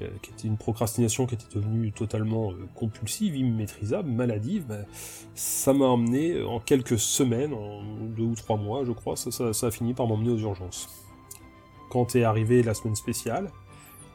euh, 0.00 0.08
qui 0.22 0.30
était 0.30 0.48
une 0.48 0.56
procrastination 0.56 1.26
qui 1.26 1.34
était 1.34 1.54
devenue 1.54 1.92
totalement 1.92 2.52
euh, 2.52 2.66
compulsive, 2.74 3.36
immaîtrisable, 3.36 4.08
maladive, 4.10 4.66
ben, 4.66 4.86
ça 5.34 5.74
m'a 5.74 5.86
emmené 5.86 6.42
en 6.42 6.60
quelques 6.60 6.98
semaines, 6.98 7.52
en 7.52 7.82
deux 7.82 8.24
ou 8.24 8.34
trois 8.34 8.56
mois, 8.56 8.84
je 8.84 8.92
crois, 8.92 9.16
ça, 9.16 9.52
ça 9.52 9.66
a 9.66 9.70
fini 9.70 9.92
par 9.92 10.06
m'emmener 10.06 10.30
aux 10.30 10.38
urgences. 10.38 10.88
Quand 11.90 12.16
est 12.16 12.24
arrivée 12.24 12.62
la 12.62 12.74
semaine 12.74 12.96
spéciale, 12.96 13.50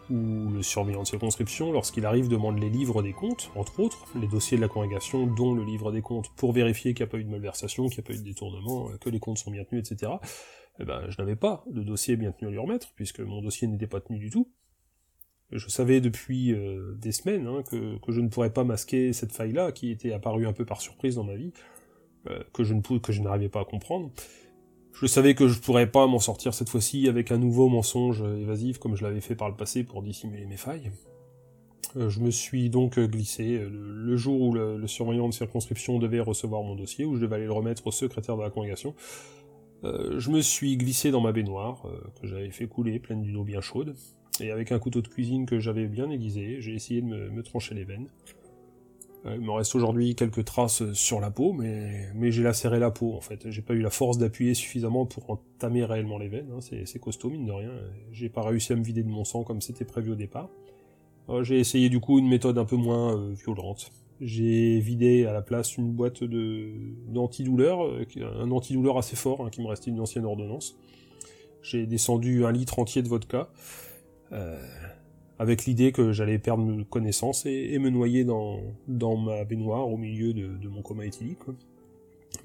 où 0.09 0.49
le 0.49 0.61
surveillant 0.61 1.03
de 1.03 1.07
circonscription, 1.07 1.71
lorsqu'il 1.71 2.05
arrive, 2.05 2.27
demande 2.27 2.59
les 2.59 2.69
livres 2.69 3.01
des 3.01 3.13
comptes, 3.13 3.51
entre 3.55 3.79
autres, 3.79 4.05
les 4.19 4.27
dossiers 4.27 4.57
de 4.57 4.61
la 4.61 4.67
congrégation, 4.67 5.27
dont 5.27 5.53
le 5.53 5.63
livre 5.63 5.91
des 5.91 6.01
comptes, 6.01 6.29
pour 6.35 6.51
vérifier 6.51 6.93
qu'il 6.93 7.05
n'y 7.05 7.09
a 7.09 7.11
pas 7.11 7.17
eu 7.17 7.23
de 7.23 7.29
malversation, 7.29 7.87
qu'il 7.87 8.01
n'y 8.01 8.05
a 8.05 8.07
pas 8.07 8.13
eu 8.13 8.17
de 8.17 8.23
détournement, 8.23 8.89
euh, 8.89 8.97
que 8.97 9.09
les 9.09 9.19
comptes 9.19 9.37
sont 9.37 9.51
bien 9.51 9.63
tenus, 9.63 9.89
etc. 9.89 10.13
Eh 10.79 10.85
ben, 10.85 11.09
je 11.09 11.17
n'avais 11.19 11.35
pas 11.35 11.63
de 11.69 11.83
dossier 11.83 12.15
bien 12.15 12.31
tenu 12.31 12.47
à 12.47 12.51
lui 12.51 12.59
remettre, 12.59 12.91
puisque 12.95 13.19
mon 13.19 13.41
dossier 13.41 13.67
n'était 13.67 13.87
pas 13.87 14.01
tenu 14.01 14.19
du 14.19 14.29
tout. 14.29 14.51
Je 15.51 15.67
savais 15.67 15.99
depuis 15.99 16.53
euh, 16.53 16.95
des 16.95 17.11
semaines 17.11 17.45
hein, 17.45 17.61
que, 17.69 17.99
je 18.07 18.21
ne 18.21 18.29
pourrais 18.29 18.53
pas 18.53 18.63
masquer 18.63 19.11
cette 19.11 19.33
faille-là, 19.33 19.71
qui 19.71 19.91
était 19.91 20.13
apparue 20.13 20.47
un 20.47 20.53
peu 20.53 20.65
par 20.65 20.79
surprise 20.79 21.15
dans 21.15 21.25
ma 21.25 21.35
vie, 21.35 21.51
euh, 22.29 22.41
que 22.53 22.63
je 22.63 22.73
ne 22.73 22.81
que 22.81 23.11
je 23.11 23.21
n'arrivais 23.21 23.49
pas 23.49 23.61
à 23.61 23.65
comprendre. 23.65 24.11
Je 24.93 25.08
savais 25.08 25.34
que 25.34 25.47
je 25.47 25.60
pourrais 25.60 25.89
pas 25.89 26.06
m'en 26.08 26.19
sortir 26.19 26.54
cette 26.54 26.69
fois-ci 26.69 27.08
avec 27.08 27.32
un 27.32 27.38
nouveau 27.38 27.69
mensonge 27.69 28.21
évasif 28.21 28.77
comme 28.77 28.95
je 28.95 29.04
l'avais 29.04 29.21
fait 29.21 29.36
par 29.36 29.49
le 29.49 29.56
passé 29.56 29.84
pour 29.84 30.04
dissimuler 30.04 30.45
mes 30.45 30.58
failles. 30.58 30.91
Euh, 31.97 32.10
je 32.10 32.19
me 32.19 32.32
suis 32.32 32.69
donc 32.69 32.99
glissé 32.99 33.58
euh, 33.58 33.69
le, 33.69 34.15
jour 34.15 34.41
où 34.41 34.54
le, 34.54 34.88
surveillant 34.88 35.27
de 35.27 35.34
circonscription 35.34 35.99
devait 35.99 36.19
recevoir 36.19 36.63
mon 36.63 36.75
dossier, 36.75 37.06
où 37.06 37.15
je 37.15 37.21
devais 37.21 37.36
aller 37.36 37.45
le 37.45 37.51
remettre 37.51 37.88
au 37.88 37.91
secrétaire 37.91 38.38
de 38.38 38.41
la 38.41 38.49
congrégation. 38.49 38.95
Euh, 39.84 40.19
je 40.19 40.30
me 40.30 40.41
suis 40.41 40.77
glissé 40.77 41.12
dans 41.12 41.21
ma 41.21 41.32
baignoire, 41.32 41.84
que 42.21 42.27
j'avais 42.27 42.51
fait 42.51 42.67
couler, 42.67 42.99
pleine 42.99 43.21
d'une 43.21 43.36
eau 43.38 43.43
bien 43.43 43.62
chaude, 43.62 43.95
et 44.39 44.51
avec 44.51 44.71
un 44.71 44.80
couteau 44.80 45.01
de 45.01 45.08
cuisine 45.08 45.45
que 45.45 45.60
j'avais 45.60 45.88
bien 45.88 46.10
aiguisé, 46.10 46.58
j'ai 46.62 46.73
essayé 46.73 47.01
de 47.01 47.08
me 47.08 47.43
trancher 47.43 47.75
les 47.75 47.84
veines. 47.84 48.08
Il 49.25 49.41
me 49.41 49.51
reste 49.51 49.75
aujourd'hui 49.75 50.15
quelques 50.15 50.45
traces 50.45 50.91
sur 50.93 51.19
la 51.19 51.29
peau, 51.29 51.53
mais, 51.53 52.31
j'ai 52.31 52.43
lacéré 52.43 52.79
la 52.79 52.89
peau 52.89 53.13
en 53.13 53.21
fait. 53.21 53.49
J'ai 53.49 53.62
pas 53.62 53.73
eu 53.73 53.81
la 53.81 53.89
force 53.91 54.17
d'appuyer 54.17 54.53
suffisamment 54.53 55.05
pour 55.05 55.29
entamer 55.29 55.86
réellement 55.86 56.17
les 56.17 56.27
veines. 56.27 56.51
Hein. 56.51 56.60
C'est 56.62 56.99
costaud 56.99 57.29
mine 57.29 57.45
de 57.45 57.51
rien. 57.51 57.71
J'ai 58.12 58.29
pas 58.29 58.41
réussi 58.41 58.73
à 58.73 58.75
me 58.75 58.84
vider 58.84 59.03
de 59.03 59.10
mon 59.10 59.23
sang 59.23 59.43
comme 59.43 59.62
c'était 59.62 59.86
prévu 59.86 60.12
au 60.12 60.15
départ. 60.15 60.49
Euh, 61.29 61.43
j'ai 61.43 61.60
essayé 61.60 61.89
du 61.89 61.99
coup 61.99 62.19
une 62.19 62.27
méthode 62.27 62.57
un 62.57 62.65
peu 62.65 62.75
moins 62.75 63.15
euh, 63.15 63.34
violente. 63.34 63.91
J'ai 64.21 64.79
vidé 64.79 65.25
à 65.25 65.34
la 65.34 65.41
place 65.41 65.77
une 65.77 65.91
boîte 65.93 66.23
de 66.23 66.73
d'antidouleur, 67.07 67.84
euh, 67.84 68.05
un 68.39 68.51
antidouleur 68.51 68.99
assez 68.99 69.15
fort 69.15 69.43
hein, 69.43 69.49
qui 69.49 69.62
me 69.62 69.67
restait 69.67 69.89
d'une 69.89 69.99
ancienne 69.99 70.25
ordonnance. 70.25 70.77
J'ai 71.63 71.88
descendu 71.88 72.45
un 72.45 72.51
litre 72.51 72.77
entier 72.77 73.01
de 73.01 73.07
vodka. 73.07 73.49
Euh, 74.31 74.63
avec 75.41 75.65
l'idée 75.65 75.91
que 75.91 76.12
j'allais 76.12 76.38
perdre 76.38 76.84
connaissance 76.84 77.47
et, 77.47 77.80
me 77.80 77.89
noyer 77.89 78.23
dans, 78.23 79.17
ma 79.17 79.43
baignoire 79.43 79.89
au 79.89 79.97
milieu 79.97 80.34
de, 80.34 80.67
mon 80.69 80.84
coma 80.84 81.04
éthylique. 81.04 81.39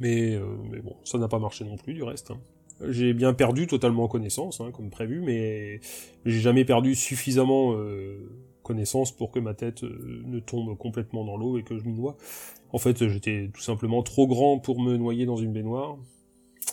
Mais, 0.00 0.34
euh, 0.34 0.46
mais 0.70 0.80
bon, 0.80 0.96
ça 1.04 1.18
n'a 1.18 1.28
pas 1.28 1.38
marché 1.38 1.66
non 1.66 1.76
plus 1.76 1.92
du 1.92 2.02
reste. 2.02 2.30
Hein. 2.30 2.40
J'ai 2.88 3.12
bien 3.12 3.34
perdu 3.34 3.66
totalement 3.66 4.08
connaissance, 4.08 4.62
hein, 4.62 4.70
comme 4.72 4.88
prévu, 4.88 5.20
mais 5.20 5.80
j'ai 6.24 6.40
jamais 6.40 6.64
perdu 6.64 6.94
suffisamment 6.94 7.74
euh, 7.74 8.16
connaissance 8.62 9.12
pour 9.12 9.30
que 9.30 9.40
ma 9.40 9.52
tête 9.52 9.84
euh, 9.84 10.22
ne 10.24 10.40
tombe 10.40 10.74
complètement 10.78 11.26
dans 11.26 11.36
l'eau 11.36 11.58
et 11.58 11.64
que 11.64 11.76
je 11.76 11.84
me 11.84 11.92
noie. 11.92 12.16
En 12.72 12.78
fait, 12.78 13.08
j'étais 13.08 13.50
tout 13.52 13.60
simplement 13.60 14.02
trop 14.04 14.26
grand 14.26 14.58
pour 14.58 14.80
me 14.80 14.96
noyer 14.96 15.26
dans 15.26 15.36
une 15.36 15.52
baignoire. 15.52 15.98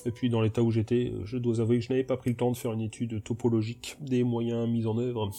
Et 0.05 0.11
puis 0.11 0.29
dans 0.29 0.39
l'état 0.39 0.63
où 0.63 0.71
j'étais, 0.71 1.11
je 1.25 1.37
dois 1.37 1.59
avouer 1.59 1.79
que 1.79 1.83
je 1.83 1.89
n'avais 1.89 2.05
pas 2.05 2.15
pris 2.15 2.29
le 2.29 2.37
temps 2.37 2.51
de 2.51 2.55
faire 2.55 2.71
une 2.71 2.81
étude 2.81 3.21
topologique 3.23 3.97
des 3.99 4.23
moyens 4.23 4.69
mis 4.69 4.85
en 4.87 4.97
œuvre 4.97 5.29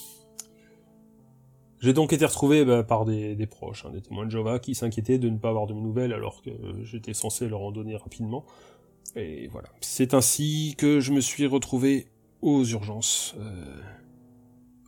j'ai 1.85 1.93
donc 1.93 2.15
été 2.15 2.25
retrouvé 2.25 2.65
bah, 2.65 2.83
par 2.83 3.05
des, 3.05 3.47
proches, 3.47 3.85
hein, 3.85 3.91
des 3.91 4.01
témoins 4.01 4.25
de 4.25 4.31
Jova, 4.31 4.59
qui 4.59 4.75
s'inquiétaient 4.75 5.19
de 5.19 5.29
ne 5.29 5.37
pas 5.37 5.51
avoir 5.51 5.67
de 5.67 5.75
mes 5.75 5.83
nouvelles 5.83 6.15
alors 6.15 6.41
que 6.41 6.51
j'étais 6.83 7.13
censé 7.13 7.47
leur 7.47 7.61
en 7.61 7.73
donner 7.73 7.95
rapidement. 7.95 8.47
Et 9.17 9.49
voilà. 9.49 9.69
C'est 9.83 10.15
ainsi 10.15 10.77
que 10.79 11.01
je 11.01 11.13
me 11.13 11.21
suis 11.21 11.47
retrouvé 11.47 12.07
aux 12.41 12.65
urgences, 12.65 13.35
euh, 13.39 13.83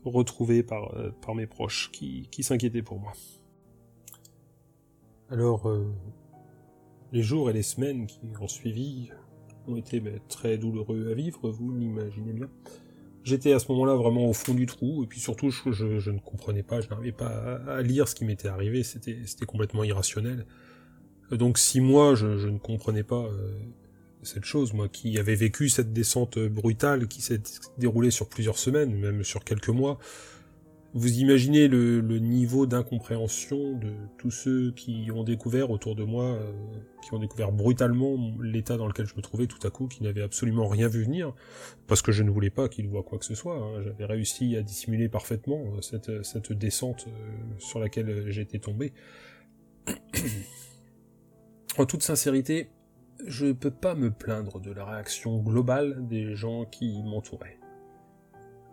retrouvé 0.07 0.63
par, 0.63 0.95
euh, 0.95 1.11
par 1.21 1.35
mes 1.35 1.47
proches 1.47 1.91
qui, 1.93 2.29
qui 2.31 2.43
s'inquiétaient 2.43 2.81
pour 2.81 2.99
moi. 2.99 3.13
Alors, 5.29 5.69
euh, 5.69 5.93
les 7.13 7.23
jours 7.23 7.51
et 7.51 7.53
les 7.53 7.63
semaines 7.63 8.07
qui 8.07 8.21
ont 8.41 8.49
suivi 8.49 9.11
ont 9.69 9.77
été 9.77 10.01
bah, 10.01 10.13
très 10.31 10.57
douloureux 10.57 11.11
à 11.11 11.15
vivre, 11.15 11.51
vous 11.51 11.73
l'imaginez 11.73 12.33
bien 12.33 12.49
j'étais 13.27 13.53
à 13.53 13.59
ce 13.59 13.71
moment-là 13.73 13.97
vraiment 13.97 14.29
au 14.29 14.33
fond 14.33 14.55
du 14.55 14.67
trou, 14.67 15.03
et 15.03 15.07
puis 15.07 15.19
surtout, 15.19 15.51
je, 15.51 16.11
ne 16.11 16.19
comprenais 16.21 16.62
pas, 16.62 16.81
je 16.81 16.89
n'arrivais 16.89 17.12
pas 17.12 17.61
à, 17.67 17.83
lire 17.83 18.09
ce 18.09 18.15
qui 18.15 18.25
m'était 18.25 18.49
arrivé, 18.49 18.85
c'était 18.85 19.47
complètement 19.47 19.85
irrationnel. 19.85 20.47
Donc 21.33 21.59
si 21.59 21.81
moi, 21.81 22.15
je, 22.15 22.47
ne 22.49 22.59
comprenais 22.59 23.03
pas 23.03 23.25
euh, 23.25 23.51
cette 24.23 24.45
chose, 24.45 24.73
moi 24.73 24.89
qui 24.89 25.19
avais 25.19 25.35
vécu 25.35 25.69
cette 25.69 25.93
descente 25.93 26.39
brutale 26.39 27.09
qui 27.09 27.21
s'est 27.21 27.43
déroulée 27.79 28.12
sur 28.12 28.29
plusieurs 28.29 28.59
semaines, 28.59 28.95
même 28.95 29.25
sur 29.25 29.43
quelques 29.43 29.71
mois, 29.71 29.99
vous 30.97 31.19
imaginez 31.19 31.69
le, 31.69 32.01
niveau 32.19 32.65
d'incompréhension 32.65 33.75
de 33.75 33.93
tous 34.17 34.31
ceux 34.31 34.73
qui 34.73 35.11
ont 35.15 35.25
découvert 35.25 35.71
autour 35.71 35.95
de 35.95 36.05
moi, 36.05 36.25
euh, 36.25 36.53
qui 37.03 37.13
ont 37.13 37.19
découvert 37.19 37.53
brutalement 37.53 38.17
l'état 38.43 38.79
dans 38.79 38.87
lequel 38.87 39.05
je 39.05 39.15
me 39.15 39.21
trouvais 39.21 39.47
tout 39.47 39.65
à 39.67 39.71
coup, 39.71 39.89
qui 39.89 40.03
n'avaient 40.03 40.23
absolument 40.23 40.69
rien 40.69 40.89
vu 40.89 41.05
venir, 41.05 41.35
parce 41.87 42.01
que 42.01 42.13
je 42.13 42.23
ne 42.23 42.31
voulais 42.31 42.49
pas 42.49 42.71
qu'ils 42.71 42.89
voient 42.89 43.03
quoi 43.03 43.19
que 43.19 43.27
ce 43.27 43.35
soit. 43.35 43.57
Hein. 43.57 43.83
J'avais 43.85 44.07
réussi 44.07 44.57
à 44.57 44.63
dissimuler 44.63 45.11
parfaitement 45.11 45.65
euh, 45.67 45.83
cette, 45.83 46.25
cette 46.25 46.55
descente 46.55 47.05
euh, 47.09 47.11
sur 47.59 47.79
laquelle 47.79 48.31
j'étais 48.31 48.59
tombé. 48.59 48.95
en 51.79 51.85
toute 51.85 52.03
sincérité, 52.03 52.71
je 53.27 53.45
ne 53.47 53.53
peux 53.53 53.71
pas 53.71 53.95
me 53.95 54.11
plaindre 54.11 54.61
de 54.61 54.73
la 54.73 54.87
réaction 54.87 55.43
globale 55.43 56.09
des 56.09 56.35
gens 56.37 56.65
qui 56.65 57.03
m'entouraient. 57.03 57.59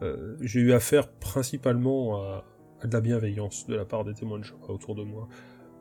Euh, 0.03 0.35
j'ai 0.41 0.59
eu 0.59 0.73
affaire 0.73 1.07
principalement 1.07 2.21
à, 2.21 2.45
de 2.83 2.93
la 2.93 3.01
bienveillance 3.01 3.67
de 3.67 3.75
la 3.75 3.85
part 3.85 4.03
des 4.03 4.13
témoins 4.13 4.39
de 4.39 4.43
Jéhovah 4.43 4.73
autour 4.73 4.95
de 4.95 5.03
moi. 5.03 5.27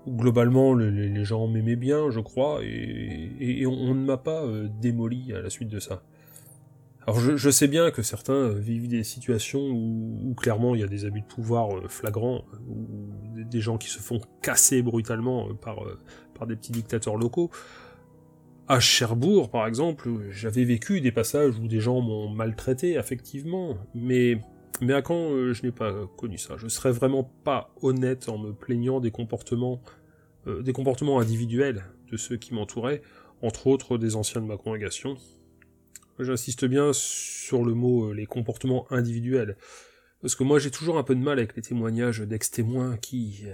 Globalement, 0.09 0.75
les, 0.75 1.25
gens 1.25 1.47
m'aimaient 1.47 1.77
bien, 1.77 2.11
je 2.11 2.21
crois, 2.21 2.61
et, 2.63 3.65
on, 3.67 3.95
ne 3.95 4.05
m'a 4.05 4.17
pas 4.17 4.43
euh, 4.43 4.69
démoli 4.81 5.33
à 5.33 5.41
la 5.41 5.51
suite 5.51 5.69
de 5.69 5.79
ça. 5.79 6.03
Alors 7.07 7.19
je, 7.19 7.51
sais 7.51 7.67
bien 7.67 7.91
que 7.91 8.03
certains 8.03 8.33
euh, 8.33 8.59
vivent 8.59 8.89
des 8.89 9.03
situations 9.03 9.61
où, 9.61 10.35
clairement 10.37 10.77
il 10.77 10.81
y 10.81 10.85
a 10.85 10.89
des 10.89 11.05
abus 11.05 11.21
de 11.21 11.27
pouvoir 11.27 11.69
flagrants, 11.89 12.45
ou 12.69 13.09
des 13.45 13.61
gens 13.61 13.77
qui 13.77 13.89
se 13.89 13.99
font 13.99 14.21
casser 14.41 14.83
brutalement 14.83 15.49
par 15.55 15.85
des 16.47 16.57
petits 16.57 16.73
dictateurs 16.73 17.17
locaux. 17.17 17.51
À 18.69 18.79
Cherbourg, 18.79 19.51
par 19.51 19.67
exemple, 19.67 20.09
j'avais 20.31 20.65
vécu 20.65 21.01
des 21.01 21.11
passages 21.11 21.59
où 21.59 21.67
des 21.67 21.81
gens 21.81 22.01
m'ont 22.01 22.29
maltraité, 22.29 22.95
effectivement, 22.95 23.77
mais, 23.93 24.39
mais 24.81 24.95
à 24.95 25.03
quand 25.03 25.33
euh, 25.33 25.53
je 25.53 25.65
n'ai 25.65 25.73
pas 25.73 26.07
connu 26.17 26.39
ça. 26.39 26.57
Je 26.57 26.69
serais 26.69 26.93
vraiment 26.93 27.25
pas 27.25 27.75
honnête 27.83 28.29
en 28.29 28.39
me 28.39 28.53
plaignant 28.53 29.01
des 29.01 29.11
comportements, 29.11 29.83
euh, 30.47 30.63
des 30.63 30.73
comportements 30.73 31.19
individuels 31.19 31.85
de 32.11 32.17
ceux 32.17 32.37
qui 32.37 32.55
m'entouraient, 32.55 33.03
entre 33.43 33.67
autres 33.67 33.99
des 33.99 34.15
anciens 34.15 34.41
de 34.41 34.47
ma 34.47 34.57
congrégation. 34.57 35.17
J'insiste 36.21 36.65
bien 36.65 36.93
sur 36.93 37.65
le 37.65 37.75
mot 37.75 38.11
euh, 38.11 38.15
les 38.15 38.27
comportements 38.27 38.87
individuels, 38.93 39.57
parce 40.21 40.37
que 40.37 40.45
moi 40.45 40.61
j'ai 40.61 40.71
toujours 40.71 40.99
un 40.99 41.03
peu 41.03 41.17
de 41.17 41.21
mal 41.21 41.39
avec 41.39 41.57
les 41.57 41.63
témoignages 41.63 42.21
d'ex-témoins 42.21 42.97
qui 42.97 43.45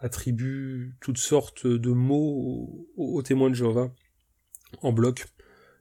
attribuent 0.00 0.94
toutes 1.02 1.18
sortes 1.18 1.66
de 1.66 1.90
mots 1.90 2.88
aux 2.96 3.20
témoins 3.20 3.50
de 3.50 3.54
Jéhovah 3.54 3.92
en 4.82 4.92
bloc. 4.92 5.26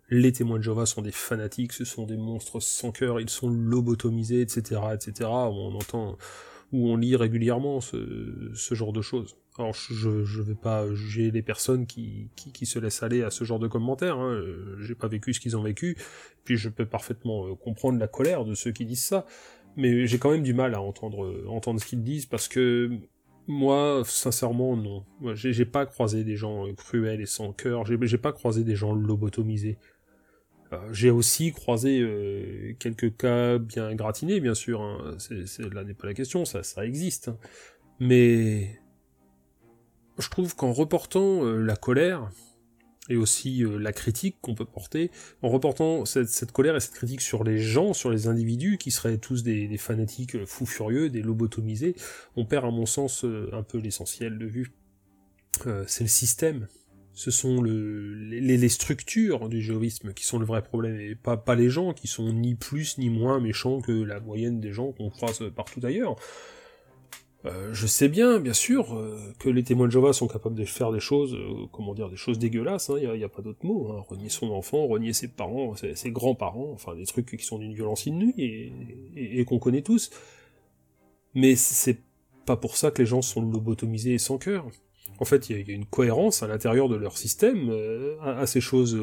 Les 0.10 0.32
témoins 0.32 0.58
de 0.58 0.64
Jéhovah 0.64 0.86
sont 0.86 1.02
des 1.02 1.12
fanatiques, 1.12 1.74
ce 1.74 1.84
sont 1.84 2.06
des 2.06 2.16
monstres 2.16 2.62
sans 2.62 2.92
cœur, 2.92 3.20
ils 3.20 3.30
sont 3.30 3.50
lobotomisés, 3.50 4.42
etc., 4.42 4.82
etc. 4.94 5.30
On 5.30 5.76
entend 5.76 6.18
ou 6.72 6.90
on 6.90 6.98
lit 6.98 7.16
régulièrement 7.16 7.82
ce, 7.82 8.54
genre 8.72 8.94
de 8.94 9.02
choses. 9.02 9.38
Alors 9.58 9.74
je, 9.74 10.24
je 10.24 10.42
vais 10.42 10.56
pas 10.56 10.94
juger 10.94 11.32
les 11.32 11.42
personnes 11.42 11.88
qui, 11.88 12.30
qui, 12.36 12.66
se 12.66 12.78
laissent 12.78 13.04
aller 13.04 13.24
à 13.24 13.32
ce 13.32 13.44
genre 13.44 13.60
de 13.60 13.68
commentaires, 13.68 14.18
hein. 14.18 14.42
j'ai 14.80 14.94
pas 14.94 15.08
vécu 15.08 15.34
ce 15.34 15.40
qu'ils 15.40 15.58
ont 15.58 15.64
vécu, 15.64 15.98
puis 16.44 16.58
je 16.58 16.70
peux 16.70 16.86
parfaitement 16.86 17.48
euh, 17.48 17.56
comprendre 17.56 17.98
la 17.98 18.08
colère 18.08 18.46
de 18.46 18.54
ceux 18.54 18.72
qui 18.72 18.86
disent 18.86 19.06
ça, 19.06 19.26
mais 19.76 20.06
j'ai 20.06 20.20
quand 20.20 20.32
même 20.32 20.44
du 20.44 20.54
mal 20.54 20.76
à 20.76 20.82
entendre, 20.82 21.44
entendre 21.48 21.80
ce 21.80 21.86
qu'ils 21.86 22.04
disent 22.04 22.28
parce 22.28 22.48
que 22.48 23.00
moi, 23.48 24.04
sincèrement, 24.06 24.76
non. 24.76 25.06
J'ai 25.34 25.66
pas 25.66 25.86
croisé 25.86 26.26
des 26.26 26.36
gens 26.36 26.68
euh, 26.68 26.74
cruels 26.74 27.22
et 27.22 27.26
sans 27.26 27.54
cœur. 27.54 27.86
J'ai 27.86 28.18
pas 28.18 28.34
croisé 28.34 28.66
des 28.66 28.76
gens 28.76 28.94
lobotomisés. 28.94 29.78
Euh, 30.74 30.78
j'ai 30.92 31.10
aussi 31.10 31.54
croisé 31.54 32.02
euh, 32.02 32.74
quelques 32.78 33.16
cas 33.16 33.58
bien 33.58 33.96
gratinés, 33.96 34.42
bien 34.42 34.54
sûr. 34.54 34.82
Hein. 34.82 35.18
là 35.72 35.86
n'est 35.86 35.94
pas 35.94 36.08
la 36.08 36.14
question, 36.14 36.44
ça, 36.44 36.86
existe. 36.86 37.30
Hein. 37.30 37.38
Mais 38.02 38.82
je 40.20 40.30
trouve 40.30 40.54
qu'en 40.56 40.74
reportant 40.74 41.44
la 41.44 41.78
colère, 41.78 42.30
et 43.10 43.16
aussi 43.16 43.64
euh, 43.64 43.78
la 43.78 43.94
critique 43.94 44.38
qu'on 44.42 44.56
peut 44.56 44.66
porter, 44.66 45.12
en 45.42 45.50
reportant 45.50 46.06
cette, 46.06 46.52
colère 46.52 46.76
et 46.76 46.80
cette 46.80 46.94
critique 46.94 47.22
sur 47.22 47.44
les 47.44 47.58
gens, 47.58 47.94
sur 47.94 48.10
les 48.10 48.28
individus, 48.28 48.78
qui 48.78 48.92
seraient 48.92 49.18
tous 49.18 49.44
des, 49.44 49.78
fanatiques 49.78 50.36
euh, 50.36 50.46
fous 50.46 50.66
furieux, 50.66 51.10
des 51.10 51.22
lobotomisés, 51.22 51.96
on 52.36 52.46
perd 52.46 52.66
à 52.66 52.72
mon 52.72 52.86
sens 52.86 53.24
euh, 53.24 53.50
un 53.54 53.64
peu 53.64 53.78
l'essentiel 53.78 54.38
de 54.38 54.46
vue. 54.46 54.72
c'est 55.88 56.04
le 56.04 56.10
système. 56.10 56.68
Ce 57.14 57.32
sont 57.32 57.62
le, 57.62 58.14
les, 58.14 58.70
structures 58.70 59.50
du 59.50 59.60
géovisme 59.60 60.14
qui 60.14 60.24
sont 60.24 60.38
le 60.38 60.46
vrai 60.46 60.62
problème, 60.62 61.00
et 61.00 61.16
pas, 61.16 61.36
pas 61.36 61.56
les 61.56 61.70
gens 61.70 61.94
qui 61.94 62.08
sont 62.08 62.32
ni 62.32 62.54
plus 62.54 63.00
ni 63.00 63.10
moins 63.10 63.40
méchants 63.40 63.82
que 63.82 63.92
la 63.92 64.20
moyenne 64.20 64.60
des 64.60 64.72
gens 64.72 64.92
qu'on 64.92 65.10
croise 65.10 65.42
partout 65.56 65.80
ailleurs. 65.84 66.16
Euh, 67.48 67.74
je 67.74 67.88
sais 67.88 68.10
bien, 68.10 68.40
bien 68.40 68.54
sûr, 68.54 68.94
euh, 68.94 69.18
que 69.40 69.50
les 69.50 69.64
témoins 69.64 69.88
de 69.88 69.92
Jéhovah 69.92 70.14
sont 70.14 70.28
capables 70.28 70.56
de 70.56 70.66
faire 70.66 70.92
des 70.92 71.00
choses, 71.00 71.34
euh, 71.34 71.66
comment 71.72 71.94
dire, 71.94 72.10
des 72.10 72.16
choses 72.16 72.40
dégueulasses, 72.40 72.92
il 73.00 73.06
hein, 73.06 73.16
n'y 73.16 73.24
a, 73.24 73.30
pas 73.30 73.42
d'autre 73.42 73.66
mot, 73.66 73.92
hein, 73.92 74.04
renier 74.08 74.30
son 74.30 74.52
enfant, 74.52 74.86
renier 74.88 75.14
ses 75.14 75.28
parents, 75.28 75.76
ses, 75.76 76.12
grands-parents, 76.12 76.72
enfin 76.74 76.96
des 76.96 77.06
trucs 77.06 77.26
qui 77.38 77.46
sont 77.46 77.60
d'une 77.60 77.74
violence 77.74 78.06
inouïe 78.06 78.72
et, 79.16 79.46
qu'on 79.46 79.60
connaît 79.60 79.82
tous. 79.82 80.10
Mais 81.34 81.56
c'est 81.56 82.00
pas 82.46 82.58
pour 82.58 82.78
ça 82.78 82.92
que 82.92 83.02
les 83.02 83.06
gens 83.06 83.22
sont 83.22 83.42
lobotomisés 83.42 84.14
et 84.14 84.18
sans 84.18 84.38
cœur. 84.38 84.66
En 85.20 85.26
fait, 85.26 85.50
il 85.50 85.68
y, 85.68 85.72
a 85.72 85.74
une 85.74 85.86
cohérence 85.86 86.44
à 86.44 86.48
l'intérieur 86.48 86.90
de 86.90 86.96
leur 86.96 87.18
système 87.18 87.72
à, 88.22 88.46
ces 88.46 88.62
choses 88.62 88.98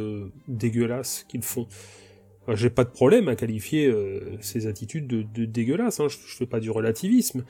dégueulasses 0.49 1.25
qu'ils 1.29 1.43
font. 1.43 1.67
J'ai 2.49 2.71
pas 2.71 2.85
de 2.85 2.91
problème 2.91 3.29
à 3.29 3.37
qualifier 3.37 3.93
ces 4.41 4.67
attitudes 4.67 5.07
de, 5.07 5.45
dégueulasses, 5.45 6.01
hein, 6.01 6.09
je, 6.09 6.17
je 6.27 6.37
fais 6.37 6.47
pas 6.47 6.61
du 6.61 6.71
relativisme, 6.71 7.45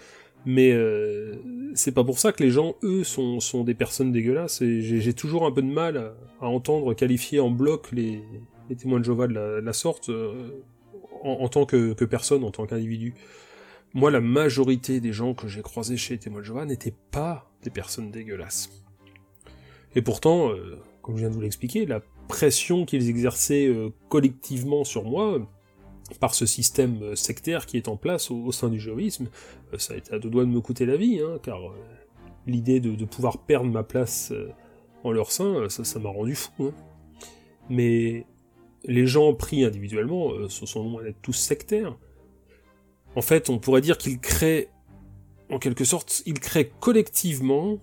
mais 0.47 0.73
euh, 0.73 1.35
c'est 1.75 1.93
pas 1.93 2.05
pour 2.05 2.19
ça 2.19 2.33
que 2.33 2.43
les 2.43 2.51
gens, 2.51 2.77
eux, 2.83 3.05
sont, 3.05 3.41
sont 3.41 3.65
des 3.65 3.75
personnes 3.75 4.13
dégueulasses. 4.13 4.63
Et 4.63 4.81
j'ai 4.83 5.15
toujours 5.15 5.47
un 5.47 5.53
peu 5.53 5.63
de 5.63 5.71
mal 5.71 6.15
à, 6.41 6.47
entendre 6.47 6.95
qualifier 6.95 7.41
en 7.41 7.51
bloc 7.51 7.91
les, 7.93 8.23
témoins 8.79 9.01
de 9.01 9.05
Jéhovah 9.05 9.27
de 9.27 9.35
la, 9.35 9.73
sorte 9.73 10.11
euh, 10.11 10.63
en, 11.23 11.49
tant 11.49 11.67
que, 11.67 12.05
personne, 12.05 12.45
en 12.45 12.51
tant 12.51 12.67
qu'individu. 12.67 13.15
moi, 13.95 14.11
la 14.11 14.21
majorité 14.21 15.01
des 15.01 15.13
gens 15.13 15.35
que 15.35 15.49
j'ai 15.49 15.63
croisés 15.63 15.97
chez 15.97 16.19
Témoin 16.19 16.41
de 16.41 16.47
Jéhovah 16.47 16.67
n'étaient 16.67 16.95
pas 17.11 17.51
des 17.63 17.71
personnes 17.71 18.11
dégueulasses. 18.11 18.71
Et 19.97 20.03
pourtant, 20.03 20.51
euh, 20.51 20.79
comme 21.03 21.17
je 21.17 21.21
viens 21.21 21.31
de 21.31 21.35
vous 21.35 21.41
l'expliquer, 21.41 21.87
la 21.87 22.03
pression 22.29 22.85
qu'ils 22.85 23.09
exerçaient 23.09 23.67
euh, 23.67 23.91
collectivement 24.09 24.85
sur 24.85 25.05
moi, 25.05 25.39
par 26.21 26.35
ce 26.35 26.47
système 26.47 27.03
euh, 27.03 27.15
sectaire 27.15 27.67
qui 27.67 27.77
est 27.77 27.89
en 27.89 27.97
place 27.97 28.31
au, 28.31 28.53
sein 28.53 28.69
du 28.69 28.79
jéhovisme, 28.79 29.29
ça 29.79 29.95
a 29.95 29.97
été 29.97 30.15
à 30.15 30.19
deux 30.19 30.31
doigts 30.31 30.45
de 30.45 30.51
me 30.51 30.61
coûter 30.61 30.87
la 30.87 30.97
vie, 30.97 31.21
hein, 31.21 31.39
car 31.43 31.61
l'idée 32.47 32.81
de, 32.81 33.05
pouvoir 33.05 33.39
perdre 33.39 33.71
ma 33.71 33.83
place 33.83 34.33
en 35.03 35.11
leur 35.11 35.33
sein, 35.33 35.69
ça 35.69 35.99
m'a 35.99 36.11
rendu 36.11 36.35
fou. 36.35 36.53
Hein. 36.61 36.73
Mais 37.71 38.27
les 38.85 39.07
gens 39.07 39.33
pris 39.35 39.65
individuellement, 39.65 40.31
ce 40.49 40.67
sont 40.67 40.83
loin 40.83 41.03
d'être 41.03 41.21
tous 41.23 41.33
sectaires. 41.33 41.97
En 43.17 43.23
fait, 43.23 43.49
on 43.49 43.59
pourrait 43.59 43.81
dire 43.81 43.97
qu'ils 43.97 44.21
créent, 44.21 44.69
en 45.51 45.59
quelque 45.59 45.85
sorte, 45.85 46.23
ils 46.27 46.39
créent 46.39 46.71
collectivement 46.81 47.79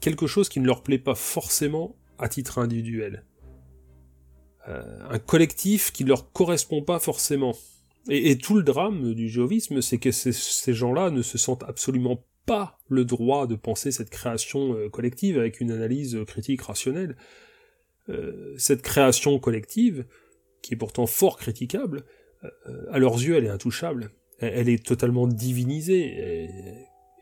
quelque 0.00 0.26
chose 0.26 0.48
qui 0.48 0.60
ne 0.60 0.66
leur 0.66 0.82
plaît 0.82 0.98
pas 0.98 1.14
forcément 1.14 1.96
à 2.18 2.28
titre 2.28 2.58
individuel. 2.58 3.24
Euh, 4.68 4.82
un 5.08 5.18
collectif 5.18 5.92
qui 5.92 6.04
ne 6.04 6.08
leur 6.08 6.32
correspond 6.32 6.82
pas 6.82 6.98
forcément. 6.98 7.54
Et, 8.10 8.38
tout 8.38 8.54
le 8.54 8.62
drame 8.62 9.14
du 9.14 9.28
jéhovisme, 9.28 9.82
c'est 9.82 9.98
que 9.98 10.10
ces, 10.10 10.72
gens-là 10.72 11.10
ne 11.10 11.22
se 11.22 11.38
sentent 11.38 11.64
absolument 11.64 12.24
pas 12.46 12.78
le 12.88 13.04
droit 13.04 13.46
de 13.46 13.54
penser 13.54 13.90
cette 13.92 14.10
création 14.10 14.74
euh, 14.74 14.88
collective 14.88 15.38
avec 15.38 15.60
une 15.60 15.70
analyse 15.70 16.18
critique 16.26 16.62
rationnelle. 16.62 17.16
Euh, 18.08 18.54
cette 18.56 18.82
création 18.82 19.38
collective, 19.38 20.06
qui 20.62 20.74
est 20.74 20.76
pourtant 20.78 21.06
fort 21.06 21.36
critiquable, 21.38 22.04
à 22.92 23.00
leurs 23.00 23.16
yeux, 23.16 23.36
elle 23.36 23.46
est 23.46 23.50
intouchable 23.50 24.12
elle 24.40 24.68
est 24.68 24.84
totalement 24.84 25.26
divinisée. 25.26 26.44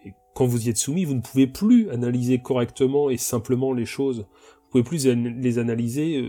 Et, 0.04 0.12
quand 0.34 0.44
vous 0.44 0.66
y 0.66 0.68
êtes 0.68 0.76
soumis, 0.76 1.06
vous 1.06 1.14
ne 1.14 1.22
pouvez 1.22 1.46
plus 1.46 1.88
analyser 1.88 2.38
correctement 2.38 3.08
et 3.08 3.16
simplement 3.16 3.72
les 3.72 3.86
choses. 3.86 4.26
Vous 4.64 4.70
pouvez 4.70 4.84
plus 4.84 5.06
les 5.06 5.58
analyser 5.58 6.22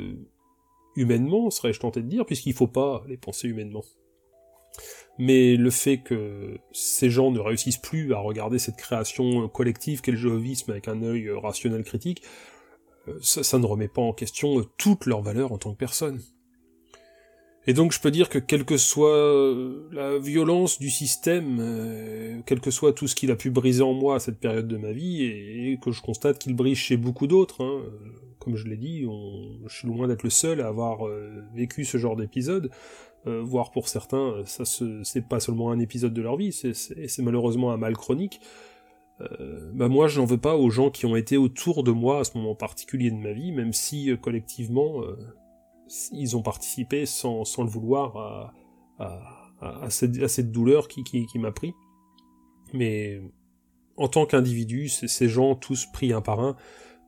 humainement, 0.98 1.50
serais-je 1.50 1.80
tenté 1.80 2.02
de 2.02 2.08
dire, 2.08 2.26
puisqu'il 2.26 2.54
faut 2.54 2.68
pas 2.68 3.04
les 3.08 3.16
penser 3.16 3.48
humainement. 3.48 3.84
Mais 5.18 5.56
le 5.56 5.70
fait 5.70 6.00
que 6.00 6.60
ces 6.74 7.10
gens 7.10 7.32
ne 7.32 7.40
réussissent 7.40 7.78
plus 7.78 8.14
à 8.14 8.20
regarder 8.20 8.60
cette 8.60 8.76
création 8.76 9.48
collective 9.48 10.02
qu'est 10.02 10.12
le 10.12 10.18
jéhovisme 10.18 10.72
avec 10.72 10.88
un 10.88 11.02
œil 11.02 11.32
rationnel 11.32 11.84
critique, 11.84 12.22
euh, 13.08 13.18
ça, 13.22 13.58
ne 13.58 13.66
remet 13.66 13.88
pas 13.88 14.02
en 14.02 14.14
question 14.14 14.64
toute 14.78 15.06
leur 15.06 15.22
valeur 15.22 15.54
en 15.54 15.58
tant 15.58 15.72
que 15.72 15.78
personne. 15.78 16.22
Et 17.68 17.74
donc 17.74 17.92
je 17.92 18.00
peux 18.00 18.12
dire 18.12 18.30
que 18.30 18.40
quelle 18.40 18.64
que 18.64 18.78
soit 18.78 19.14
euh, 19.14 19.90
la 19.92 20.18
violence 20.18 20.80
du 20.80 20.90
système, 20.90 21.58
euh, 21.60 22.40
quel 22.46 22.62
que 22.62 22.72
soit 22.72 22.94
tout 22.94 23.08
ce 23.10 23.16
qu'il 23.16 23.30
a 23.30 23.36
pu 23.36 23.50
briser 23.50 23.84
en 23.84 23.92
moi 23.94 24.16
à 24.16 24.20
cette 24.20 24.40
période 24.40 24.70
de 24.70 24.78
ma 24.78 24.94
vie, 24.94 25.24
et, 25.24 25.78
que 25.84 25.92
je 25.92 26.02
constate 26.02 26.40
qu'il 26.40 26.56
brise 26.56 26.78
chez 26.78 26.96
beaucoup 26.96 27.28
d'autres, 27.28 27.62
hein, 27.62 27.82
euh, 27.84 28.27
comme 28.48 28.56
je 28.56 28.70
l'ai 28.70 28.78
dit, 28.78 29.06
je 29.66 29.76
suis 29.76 29.90
loin 29.90 30.08
d'être 30.08 30.24
le 30.24 30.30
seul 30.30 30.62
à 30.62 30.68
avoir 30.68 31.00
vécu 31.54 31.84
ce 31.84 31.98
genre 31.98 32.16
d'épisode, 32.16 32.72
voire 33.26 33.72
pour 33.72 33.90
certains, 33.90 34.42
ça 34.46 34.64
c'est 35.04 35.28
pas 35.28 35.42
seulement 35.42 35.72
un 35.72 35.80
épisode 35.80 36.14
de 36.14 36.22
leur 36.22 36.38
vie, 36.38 36.54
c'est 36.54 37.22
malheureusement 37.22 37.74
un 37.74 37.78
mal 37.78 37.98
chronique. 37.98 38.40
bah 39.74 39.90
moi 39.90 40.08
je 40.08 40.22
n'en 40.22 40.26
veux 40.26 40.38
pas 40.38 40.56
aux 40.56 40.70
gens 40.70 40.90
qui 40.92 41.06
ont 41.06 41.18
été 41.18 41.36
autour 41.36 41.84
de 41.84 41.92
moi 41.92 42.22
à 42.22 42.24
ce 42.24 42.38
moment 42.38 42.56
particulier 42.56 43.12
de 43.12 43.18
ma 43.18 43.34
vie, 43.34 43.52
même 43.52 43.74
si 43.74 44.18
collectivement 44.22 45.02
ils 46.14 46.38
ont 46.38 46.42
participé 46.42 47.06
sans, 47.06 47.44
le 47.58 47.70
vouloir 47.70 48.54
à, 48.98 49.90
cette, 49.90 50.52
douleur 50.52 50.88
qui, 50.88 51.04
qui, 51.04 51.38
m'a 51.38 51.52
pris. 51.52 51.74
Mais 52.74 53.22
en 53.98 54.08
tant 54.08 54.26
qu'individu, 54.26 54.88
ces 54.88 55.28
gens 55.28 55.56
tous 55.56 55.86
pris 55.92 56.14
un 56.14 56.22
par 56.22 56.40
un, 56.40 56.50
euh, 56.50 56.54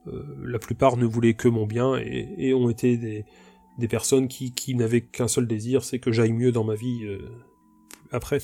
la 0.06 0.60
plupart 0.60 0.98
ne 0.98 1.06
voulaient 1.06 1.34
que 1.34 1.48
mon 1.48 1.66
bien 1.66 1.98
et, 1.98 2.54
ont 2.54 2.70
été 2.70 2.98
des, 2.98 3.88
personnes 3.88 4.28
qui, 4.28 4.54
qui 4.54 4.76
n'avaient 4.76 5.02
qu'un 5.02 5.28
seul 5.28 5.48
désir, 5.48 5.84
c'est 5.84 6.00
que 6.00 6.12
j'aille 6.12 6.34
mieux 6.34 6.52
dans 6.52 6.64
ma 6.64 6.76
vie 6.76 7.04
euh, 7.06 7.20
après. 8.12 8.42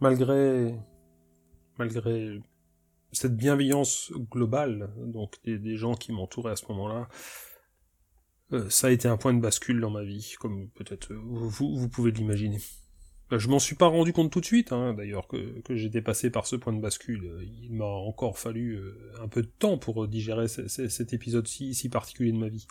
Malgré 0.00 0.74
malgré 1.78 2.40
cette 3.12 3.36
bienveillance 3.36 4.12
globale, 4.30 4.92
donc 4.96 5.36
des, 5.44 5.76
gens 5.76 5.94
qui 5.94 6.12
m'entouraient 6.12 6.52
à 6.52 6.56
ce 6.56 6.66
moment-là, 6.68 7.08
euh, 8.52 8.68
ça 8.70 8.88
a 8.88 8.90
été 8.90 9.08
un 9.08 9.16
point 9.16 9.34
de 9.34 9.40
bascule 9.40 9.80
dans 9.80 9.90
ma 9.90 10.02
vie, 10.02 10.34
comme 10.38 10.68
peut-être 10.70 11.12
vous, 11.14 11.76
vous 11.76 11.88
pouvez 11.88 12.10
l'imaginer. 12.10 12.58
Bah, 13.32 13.38
je 13.38 13.48
m'en 13.48 13.58
suis 13.58 13.76
pas 13.76 13.86
rendu 13.86 14.12
compte 14.12 14.30
tout 14.30 14.42
de 14.42 14.44
suite, 14.44 14.72
hein, 14.72 14.92
d'ailleurs, 14.92 15.26
que, 15.26 15.38
j'étais 15.70 16.02
passé 16.02 16.28
par 16.28 16.46
ce 16.46 16.54
point 16.54 16.74
de 16.74 16.80
bascule. 16.82 17.30
Il 17.62 17.72
m'a 17.72 17.86
encore 17.86 18.38
fallu 18.38 18.74
euh, 18.74 18.94
un 19.22 19.26
peu 19.26 19.40
de 19.40 19.48
temps 19.58 19.78
pour 19.78 20.06
digérer 20.06 20.48
cet 20.48 21.14
épisode 21.14 21.48
si, 21.48 21.88
particulier 21.88 22.32
de 22.32 22.36
ma 22.36 22.48
vie. 22.48 22.66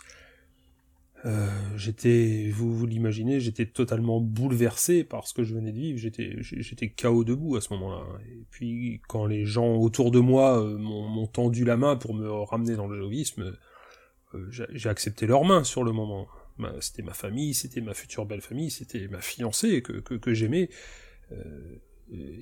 Euh, 1.24 1.48
j'étais, 1.76 2.48
vous, 2.54 2.86
l'imaginez, 2.86 3.40
j'étais 3.40 3.66
totalement 3.66 4.20
bouleversé 4.20 5.02
par 5.02 5.26
ce 5.26 5.34
que 5.34 5.42
je 5.42 5.52
venais 5.52 5.72
de 5.72 5.78
vivre, 5.78 5.98
j'étais, 5.98 6.36
j'étais 6.38 6.90
KO 6.90 7.24
debout 7.24 7.56
à 7.56 7.60
ce 7.60 7.72
moment-là. 7.72 8.04
Et 8.30 8.44
puis, 8.52 9.00
quand 9.08 9.26
les 9.26 9.44
gens 9.44 9.74
autour 9.74 10.12
de 10.12 10.20
moi 10.20 10.62
euh, 10.62 10.78
m'ont 10.78 11.26
tendu 11.26 11.64
la 11.64 11.76
main 11.76 11.96
pour 11.96 12.14
me 12.14 12.30
ramener 12.30 12.76
dans 12.76 12.86
le 12.86 12.96
jovisme, 12.96 13.52
euh, 14.34 14.46
j'ai 14.48 14.88
accepté 14.88 15.26
leurs 15.26 15.44
mains 15.44 15.64
sur 15.64 15.82
le 15.82 15.90
moment. 15.90 16.28
C'était 16.80 17.02
ma 17.02 17.14
famille, 17.14 17.54
c'était 17.54 17.80
ma 17.80 17.94
future 17.94 18.26
belle 18.26 18.40
famille, 18.40 18.70
c'était 18.70 19.08
ma 19.08 19.20
fiancée 19.20 19.82
que, 19.82 20.34
j'aimais 20.34 20.68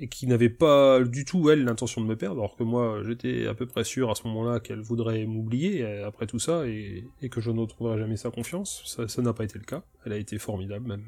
et 0.00 0.08
qui 0.08 0.26
n'avait 0.26 0.50
pas 0.50 1.00
du 1.00 1.24
tout, 1.24 1.50
elle, 1.50 1.64
l'intention 1.64 2.00
de 2.00 2.06
me 2.06 2.16
perdre, 2.16 2.40
alors 2.40 2.56
que 2.56 2.62
moi, 2.62 3.02
j'étais 3.06 3.46
à 3.46 3.54
peu 3.54 3.66
près 3.66 3.84
sûr 3.84 4.10
à 4.10 4.14
ce 4.14 4.26
moment-là 4.26 4.60
qu'elle 4.60 4.80
voudrait 4.80 5.24
m'oublier 5.26 5.84
euh, 5.84 6.06
après 6.06 6.26
tout 6.26 6.38
ça, 6.38 6.66
et, 6.66 7.04
que 7.30 7.40
je 7.40 7.50
ne 7.50 7.60
retrouverai 7.60 7.98
jamais 7.98 8.16
sa 8.16 8.30
confiance. 8.30 8.82
Ça, 9.06 9.22
n'a 9.22 9.32
pas 9.32 9.44
été 9.44 9.58
le 9.58 9.64
cas. 9.64 9.82
Elle 10.04 10.12
a 10.12 10.16
été 10.16 10.38
formidable, 10.38 10.88
même. 10.88 11.04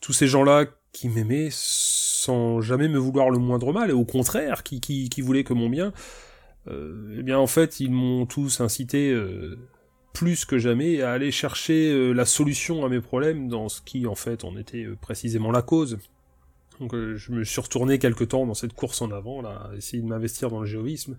Tous 0.00 0.12
ces 0.12 0.26
gens-là 0.26 0.66
qui 0.92 1.08
m'aimaient 1.08 1.48
sans 1.50 2.60
jamais 2.60 2.88
me 2.88 2.98
vouloir 2.98 3.30
le 3.30 3.38
moindre 3.38 3.72
mal, 3.72 3.90
et 3.90 3.94
au 3.94 4.04
contraire, 4.04 4.62
qui, 4.62 5.10
voulaient 5.20 5.44
que 5.44 5.54
mon 5.54 5.68
bien, 5.68 5.92
euh, 6.68 7.16
eh 7.18 7.22
bien, 7.22 7.38
en 7.38 7.46
fait, 7.46 7.80
ils 7.80 7.90
m'ont 7.90 8.24
tous 8.24 8.60
incité, 8.60 9.10
euh, 9.10 9.58
plus 10.14 10.46
que 10.46 10.58
jamais, 10.58 11.02
à 11.02 11.12
aller 11.12 11.30
chercher 11.30 12.14
la 12.14 12.24
solution 12.24 12.86
à 12.86 12.88
mes 12.88 13.02
problèmes 13.02 13.48
dans 13.48 13.68
ce 13.68 13.82
qui, 13.82 14.06
en 14.06 14.14
fait, 14.14 14.44
en 14.44 14.56
était 14.56 14.86
précisément 15.00 15.50
la 15.50 15.60
cause. 15.60 15.98
Donc 16.80 16.94
euh, 16.94 17.16
je 17.16 17.32
me 17.32 17.44
suis 17.44 17.60
retourné 17.60 17.98
quelque 17.98 18.24
temps 18.24 18.46
dans 18.46 18.54
cette 18.54 18.72
course 18.72 19.00
en 19.02 19.10
avant, 19.10 19.42
là, 19.42 19.70
essayer 19.76 20.02
de 20.02 20.08
m'investir 20.08 20.50
dans 20.50 20.60
le 20.60 20.66
géovisme. 20.66 21.16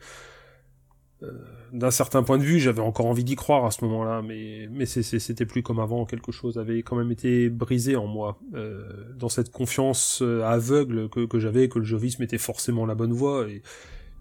Euh, 1.24 1.32
d'un 1.72 1.92
certain 1.92 2.24
point 2.24 2.38
de 2.38 2.44
vue, 2.44 2.60
j'avais 2.60 2.82
encore 2.82 3.06
envie 3.06 3.24
d'y 3.24 3.36
croire 3.36 3.66
à 3.66 3.72
ce 3.72 3.84
moment-là, 3.86 4.22
mais, 4.22 4.68
mais 4.70 4.86
c'était 4.86 5.46
plus 5.46 5.64
comme 5.64 5.80
avant, 5.80 6.06
quelque 6.06 6.32
chose 6.32 6.58
avait 6.58 6.84
quand 6.84 6.98
même 6.98 7.12
été 7.12 7.50
brisé 7.50 7.96
en 7.96 8.06
moi, 8.06 8.38
euh, 8.54 8.84
dans 9.16 9.30
cette 9.30 9.52
confiance 9.52 10.22
aveugle 10.22 11.10
que, 11.10 11.26
que 11.26 11.40
j'avais, 11.40 11.70
que 11.70 11.80
le 11.80 11.86
géovisme 11.86 12.24
était 12.24 12.38
forcément 12.38 12.86
la 12.86 12.96
bonne 12.96 13.14
voie, 13.14 13.46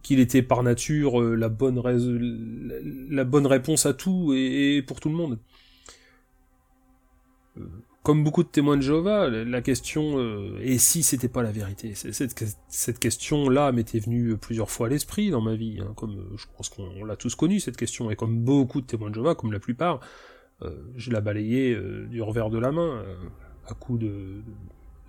qu'il 0.05 0.21
était 0.21 0.43
par 0.43 0.62
nature 0.62 1.21
la 1.21 1.49
bonne, 1.49 1.83
la 3.11 3.25
bonne 3.25 3.47
réponse 3.47 3.87
à 3.87 3.95
tout 3.95 4.33
et, 4.37 4.85
pour 4.87 5.01
tout 5.01 5.09
le 5.09 5.17
monde. 5.17 5.38
Comme 8.05 8.23
beaucoup 8.23 8.43
de 8.43 8.49
témoins 8.49 8.77
de 8.77 8.83
Jéhovah, 8.83 9.31
la 9.31 9.62
question 9.62 10.19
euh, 10.19 10.59
et 10.61 10.77
si 10.77 11.03
c'était 11.03 11.29
pas 11.29 11.43
la 11.43 11.53
vérité 11.53 11.95
Cette, 11.95 12.99
question-là 12.99 13.73
m'était 13.73 13.99
venue 13.99 14.37
plusieurs 14.37 14.71
fois 14.71 14.88
à 14.88 14.90
l'esprit 14.90 15.31
dans 15.31 15.40
ma 15.40 15.55
vie, 15.55 15.79
hein, 15.81 15.95
comme 15.97 16.19
euh, 16.19 16.37
je 16.37 16.45
pense 16.55 16.69
qu'on 16.69 17.03
l'a 17.07 17.17
tous 17.17 17.35
connu 17.35 17.61
cette 17.61 17.79
question, 17.79 18.11
et 18.11 18.17
comme 18.17 18.45
beaucoup 18.45 18.83
de 18.83 18.87
témoins 18.87 19.09
de 19.09 19.14
Jéhovah, 19.14 19.35
comme 19.35 19.53
la 19.53 19.59
plupart, 19.59 20.01
euh, 20.61 20.71
je 20.97 21.12
la 21.12 21.23
balayais 21.23 21.81
du 22.11 22.21
revers 22.21 22.51
de 22.51 22.59
la 22.59 22.73
main, 22.73 23.03
à 23.67 23.73
coup 23.73 23.97
de, 23.97 24.43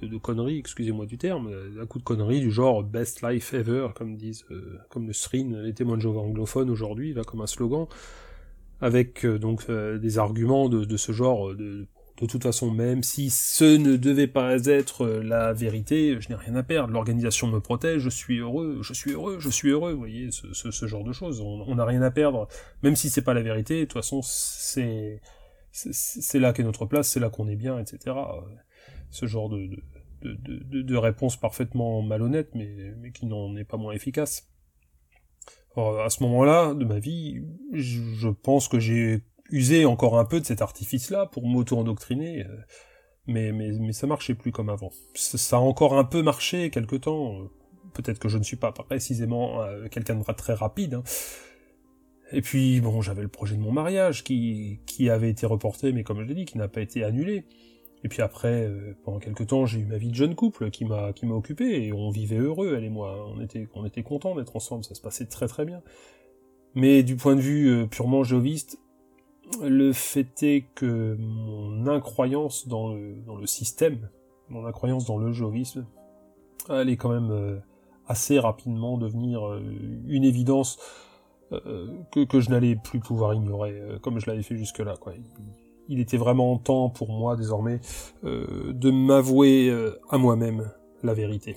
de, 0.02 0.18
conneries, 0.18 0.60
excusez-moi 0.60 1.06
du 1.06 1.18
terme, 1.18 1.52
à 1.82 1.86
coup 1.86 2.00
de 2.00 2.04
conneries 2.04 2.40
du 2.40 2.52
genre 2.52 2.84
best 2.84 3.22
life 3.22 3.54
ever, 3.54 3.90
comme 3.96 4.16
disent, 4.16 4.46
comme 4.90 5.08
le 5.08 5.14
SRIN, 5.14 5.62
les 5.64 5.74
témoins 5.74 5.98
de 5.98 6.02
Jéhovah 6.02 6.22
anglophones 6.22 6.70
aujourd'hui, 6.70 7.14
là 7.14 7.24
comme 7.24 7.42
un 7.42 7.48
slogan, 7.48 7.88
avec 8.82 9.26
donc 9.26 9.70
des 9.72 10.18
arguments 10.20 10.70
de, 10.70 10.86
de 10.86 10.98
ce 10.98 11.12
genre 11.12 11.56
de 11.56 11.88
de 12.22 12.26
toute 12.28 12.44
façon, 12.44 12.72
même 12.72 13.04
si 13.04 13.30
ce 13.30 13.76
ne 13.76 13.98
devait 13.98 14.28
pas 14.28 14.66
être 14.68 15.06
euh, 15.06 15.22
la 15.22 15.52
vérité, 15.52 16.18
je 16.22 16.30
n'ai 16.30 16.36
rien 16.36 16.56
à 16.56 16.64
perdre, 16.64 16.94
l'organisation 16.94 17.48
me 17.48 17.60
protège, 17.60 18.02
je 18.02 18.10
suis 18.10 18.38
heureux, 18.38 18.80
je 18.82 18.94
suis 18.94 19.12
heureux, 19.12 19.38
je 19.40 19.50
suis 19.50 19.70
heureux, 19.70 19.92
vous 19.92 20.00
voyez, 20.00 20.30
ce, 20.32 20.88
genre 20.88 21.04
de 21.04 21.12
choses, 21.12 21.42
on 21.42 21.76
n'a 21.76 21.84
rien 21.84 22.02
à 22.02 22.12
perdre, 22.12 22.48
même 22.84 22.96
si 22.96 23.10
c'est 23.10 23.22
pas 23.22 23.34
la 23.34 23.42
vérité, 23.42 23.82
de 23.82 23.86
toute 23.86 23.94
façon, 23.94 24.22
c'est 24.24 25.22
c'est 25.72 26.40
là 26.40 26.54
qu'est 26.54 26.64
notre 26.64 26.86
place, 26.86 27.10
c'est 27.10 27.20
là 27.20 27.30
qu'on 27.30 27.50
est 27.50 27.58
bien, 27.58 27.78
etc. 27.78 28.16
Ce 29.10 29.26
genre 29.26 29.50
de, 29.50 29.70
de, 30.22 30.82
de 30.82 30.96
réponse 30.96 31.38
parfaitement 31.38 32.02
malhonnête, 32.02 32.50
mais, 32.56 33.12
qui 33.14 33.26
n'en 33.26 33.56
est 33.56 33.64
pas 33.64 33.78
moins 33.78 33.94
efficace. 33.94 34.50
à 35.78 36.10
ce 36.10 36.24
moment-là 36.24 36.74
de 36.74 36.86
ma 36.86 37.00
vie, 37.00 37.44
je 37.74 38.30
pense 38.30 38.68
que 38.68 38.80
j'ai 38.80 39.24
user 39.52 39.86
encore 39.86 40.18
un 40.18 40.26
peu 40.26 40.40
de 40.40 40.46
cet 40.46 40.62
artifice-là 40.62 41.28
pour 41.28 41.46
m'auto-endoctriner, 41.48 42.46
euh, 42.46 42.58
mais, 43.28 43.52
mais, 43.52 43.94
ça 43.94 44.08
marchait 44.08 44.36
plus 44.36 44.52
comme 44.52 44.70
avant. 44.70 44.92
Ça 45.16 45.58
a 45.58 45.60
encore 45.60 45.98
un 45.98 46.04
peu 46.04 46.22
marché 46.22 46.70
quelque 46.70 46.96
temps. 46.96 47.50
Peut-être 47.94 48.20
que 48.20 48.30
je 48.30 48.38
ne 48.38 48.44
suis 48.44 48.58
pas 48.58 48.72
précisément 48.72 49.62
euh, 49.62 49.88
quelqu'un 49.88 50.16
de 50.16 50.24
très 50.34 50.54
rapide. 50.54 50.96
Hein. 50.96 51.04
Et 52.32 52.42
puis, 52.42 52.82
bon, 52.82 53.02
j'avais 53.02 53.22
le 53.22 53.28
projet 53.28 53.56
de 53.56 53.62
mon 53.62 53.72
mariage 53.72 54.24
qui, 54.24 54.80
qui 54.86 55.10
avait 55.10 55.30
été 55.30 55.46
reporté, 55.46 55.92
mais 55.92 56.04
comme 56.04 56.22
je 56.22 56.26
l'ai 56.26 56.36
dit, 56.36 56.46
qui 56.46 56.58
n'a 56.58 56.68
pas 56.68 56.82
été 56.82 57.04
annulé. 57.04 57.46
Et 58.06 58.08
puis 58.08 58.22
après, 58.22 58.68
euh, 58.68 58.96
pendant 59.04 59.18
quelques 59.18 59.48
temps, 59.48 59.66
j'ai 59.66 59.80
eu 59.80 59.86
ma 59.86 59.98
vie 59.98 60.10
de 60.10 60.16
jeune 60.16 60.36
couple 60.36 60.70
qui 60.70 60.86
m'a 60.86 61.12
qui 61.12 61.26
m'a 61.26 61.34
occupé 61.34 61.88
et 61.88 61.92
on 61.92 62.12
vivait 62.12 62.38
heureux, 62.38 62.76
elle 62.78 62.84
et 62.84 62.90
moi. 62.90 63.28
On 63.36 63.42
était 63.42 63.68
on 63.74 64.04
contents 64.04 64.36
d'être 64.36 64.56
ensemble, 64.56 64.84
ça 64.84 64.94
se 64.94 65.02
passait 65.02 65.26
très 65.26 65.48
très 65.48 65.66
bien. 65.66 65.82
Mais 66.76 67.02
du 67.02 67.16
point 67.16 67.36
de 67.36 67.42
vue 67.42 67.68
euh, 67.68 67.88
purement 67.88 68.24
géoviste, 68.24 68.78
le 69.64 69.92
fait 69.92 70.44
est 70.44 70.68
que 70.76 71.18
mon 71.18 71.88
incroyance 71.88 72.68
dans 72.68 72.94
le, 72.94 73.48
système, 73.48 74.08
mon 74.50 74.68
incroyance 74.68 75.06
dans 75.06 75.18
le 75.18 75.32
géovisme, 75.32 75.88
elle 76.70 76.90
est 76.90 76.98
quand 76.98 77.10
même 77.10 77.32
euh, 77.32 77.58
assez 78.08 78.38
rapidement 78.38 79.00
devenir 79.00 79.52
une 80.08 80.24
évidence 80.24 80.78
que, 81.50 82.24
que 82.24 82.40
je 82.40 82.52
n'allais 82.52 82.76
plus 82.76 83.00
pouvoir 83.00 83.34
ignorer, 83.34 83.82
comme 84.02 84.20
je 84.20 84.28
l'avais 84.28 84.44
fait 84.44 84.58
jusque-là. 84.58 84.96
Quoi 85.00 85.14
il 85.88 86.00
était 86.00 86.18
vraiment 86.18 86.58
temps 86.58 86.90
pour 86.90 87.12
moi 87.12 87.36
désormais 87.36 87.80
euh, 88.24 88.74
de 88.74 88.92
m'avouer 88.92 89.70
euh, 89.70 90.00
à 90.10 90.18
moi-même 90.18 90.72
la 91.04 91.14
vérité 91.14 91.56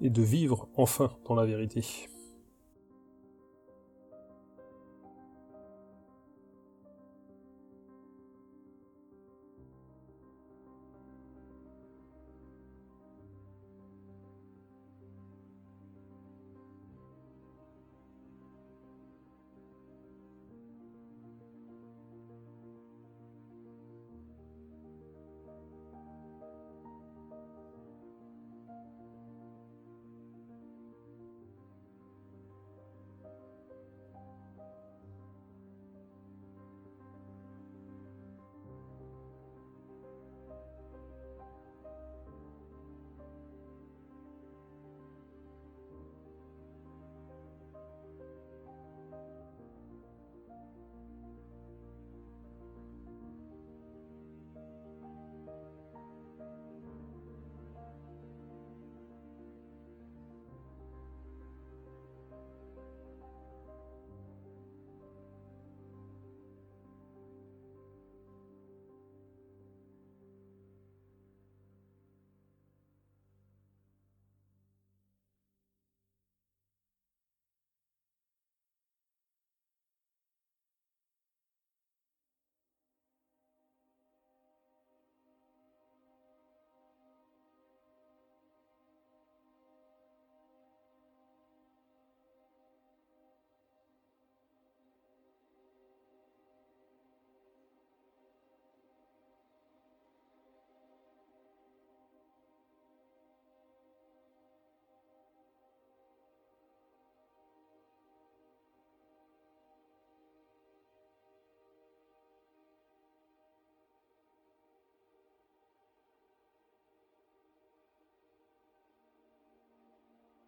et 0.00 0.10
de 0.10 0.22
vivre 0.22 0.68
enfin 0.76 1.10
dans 1.26 1.34
la 1.34 1.46
vérité. 1.46 1.84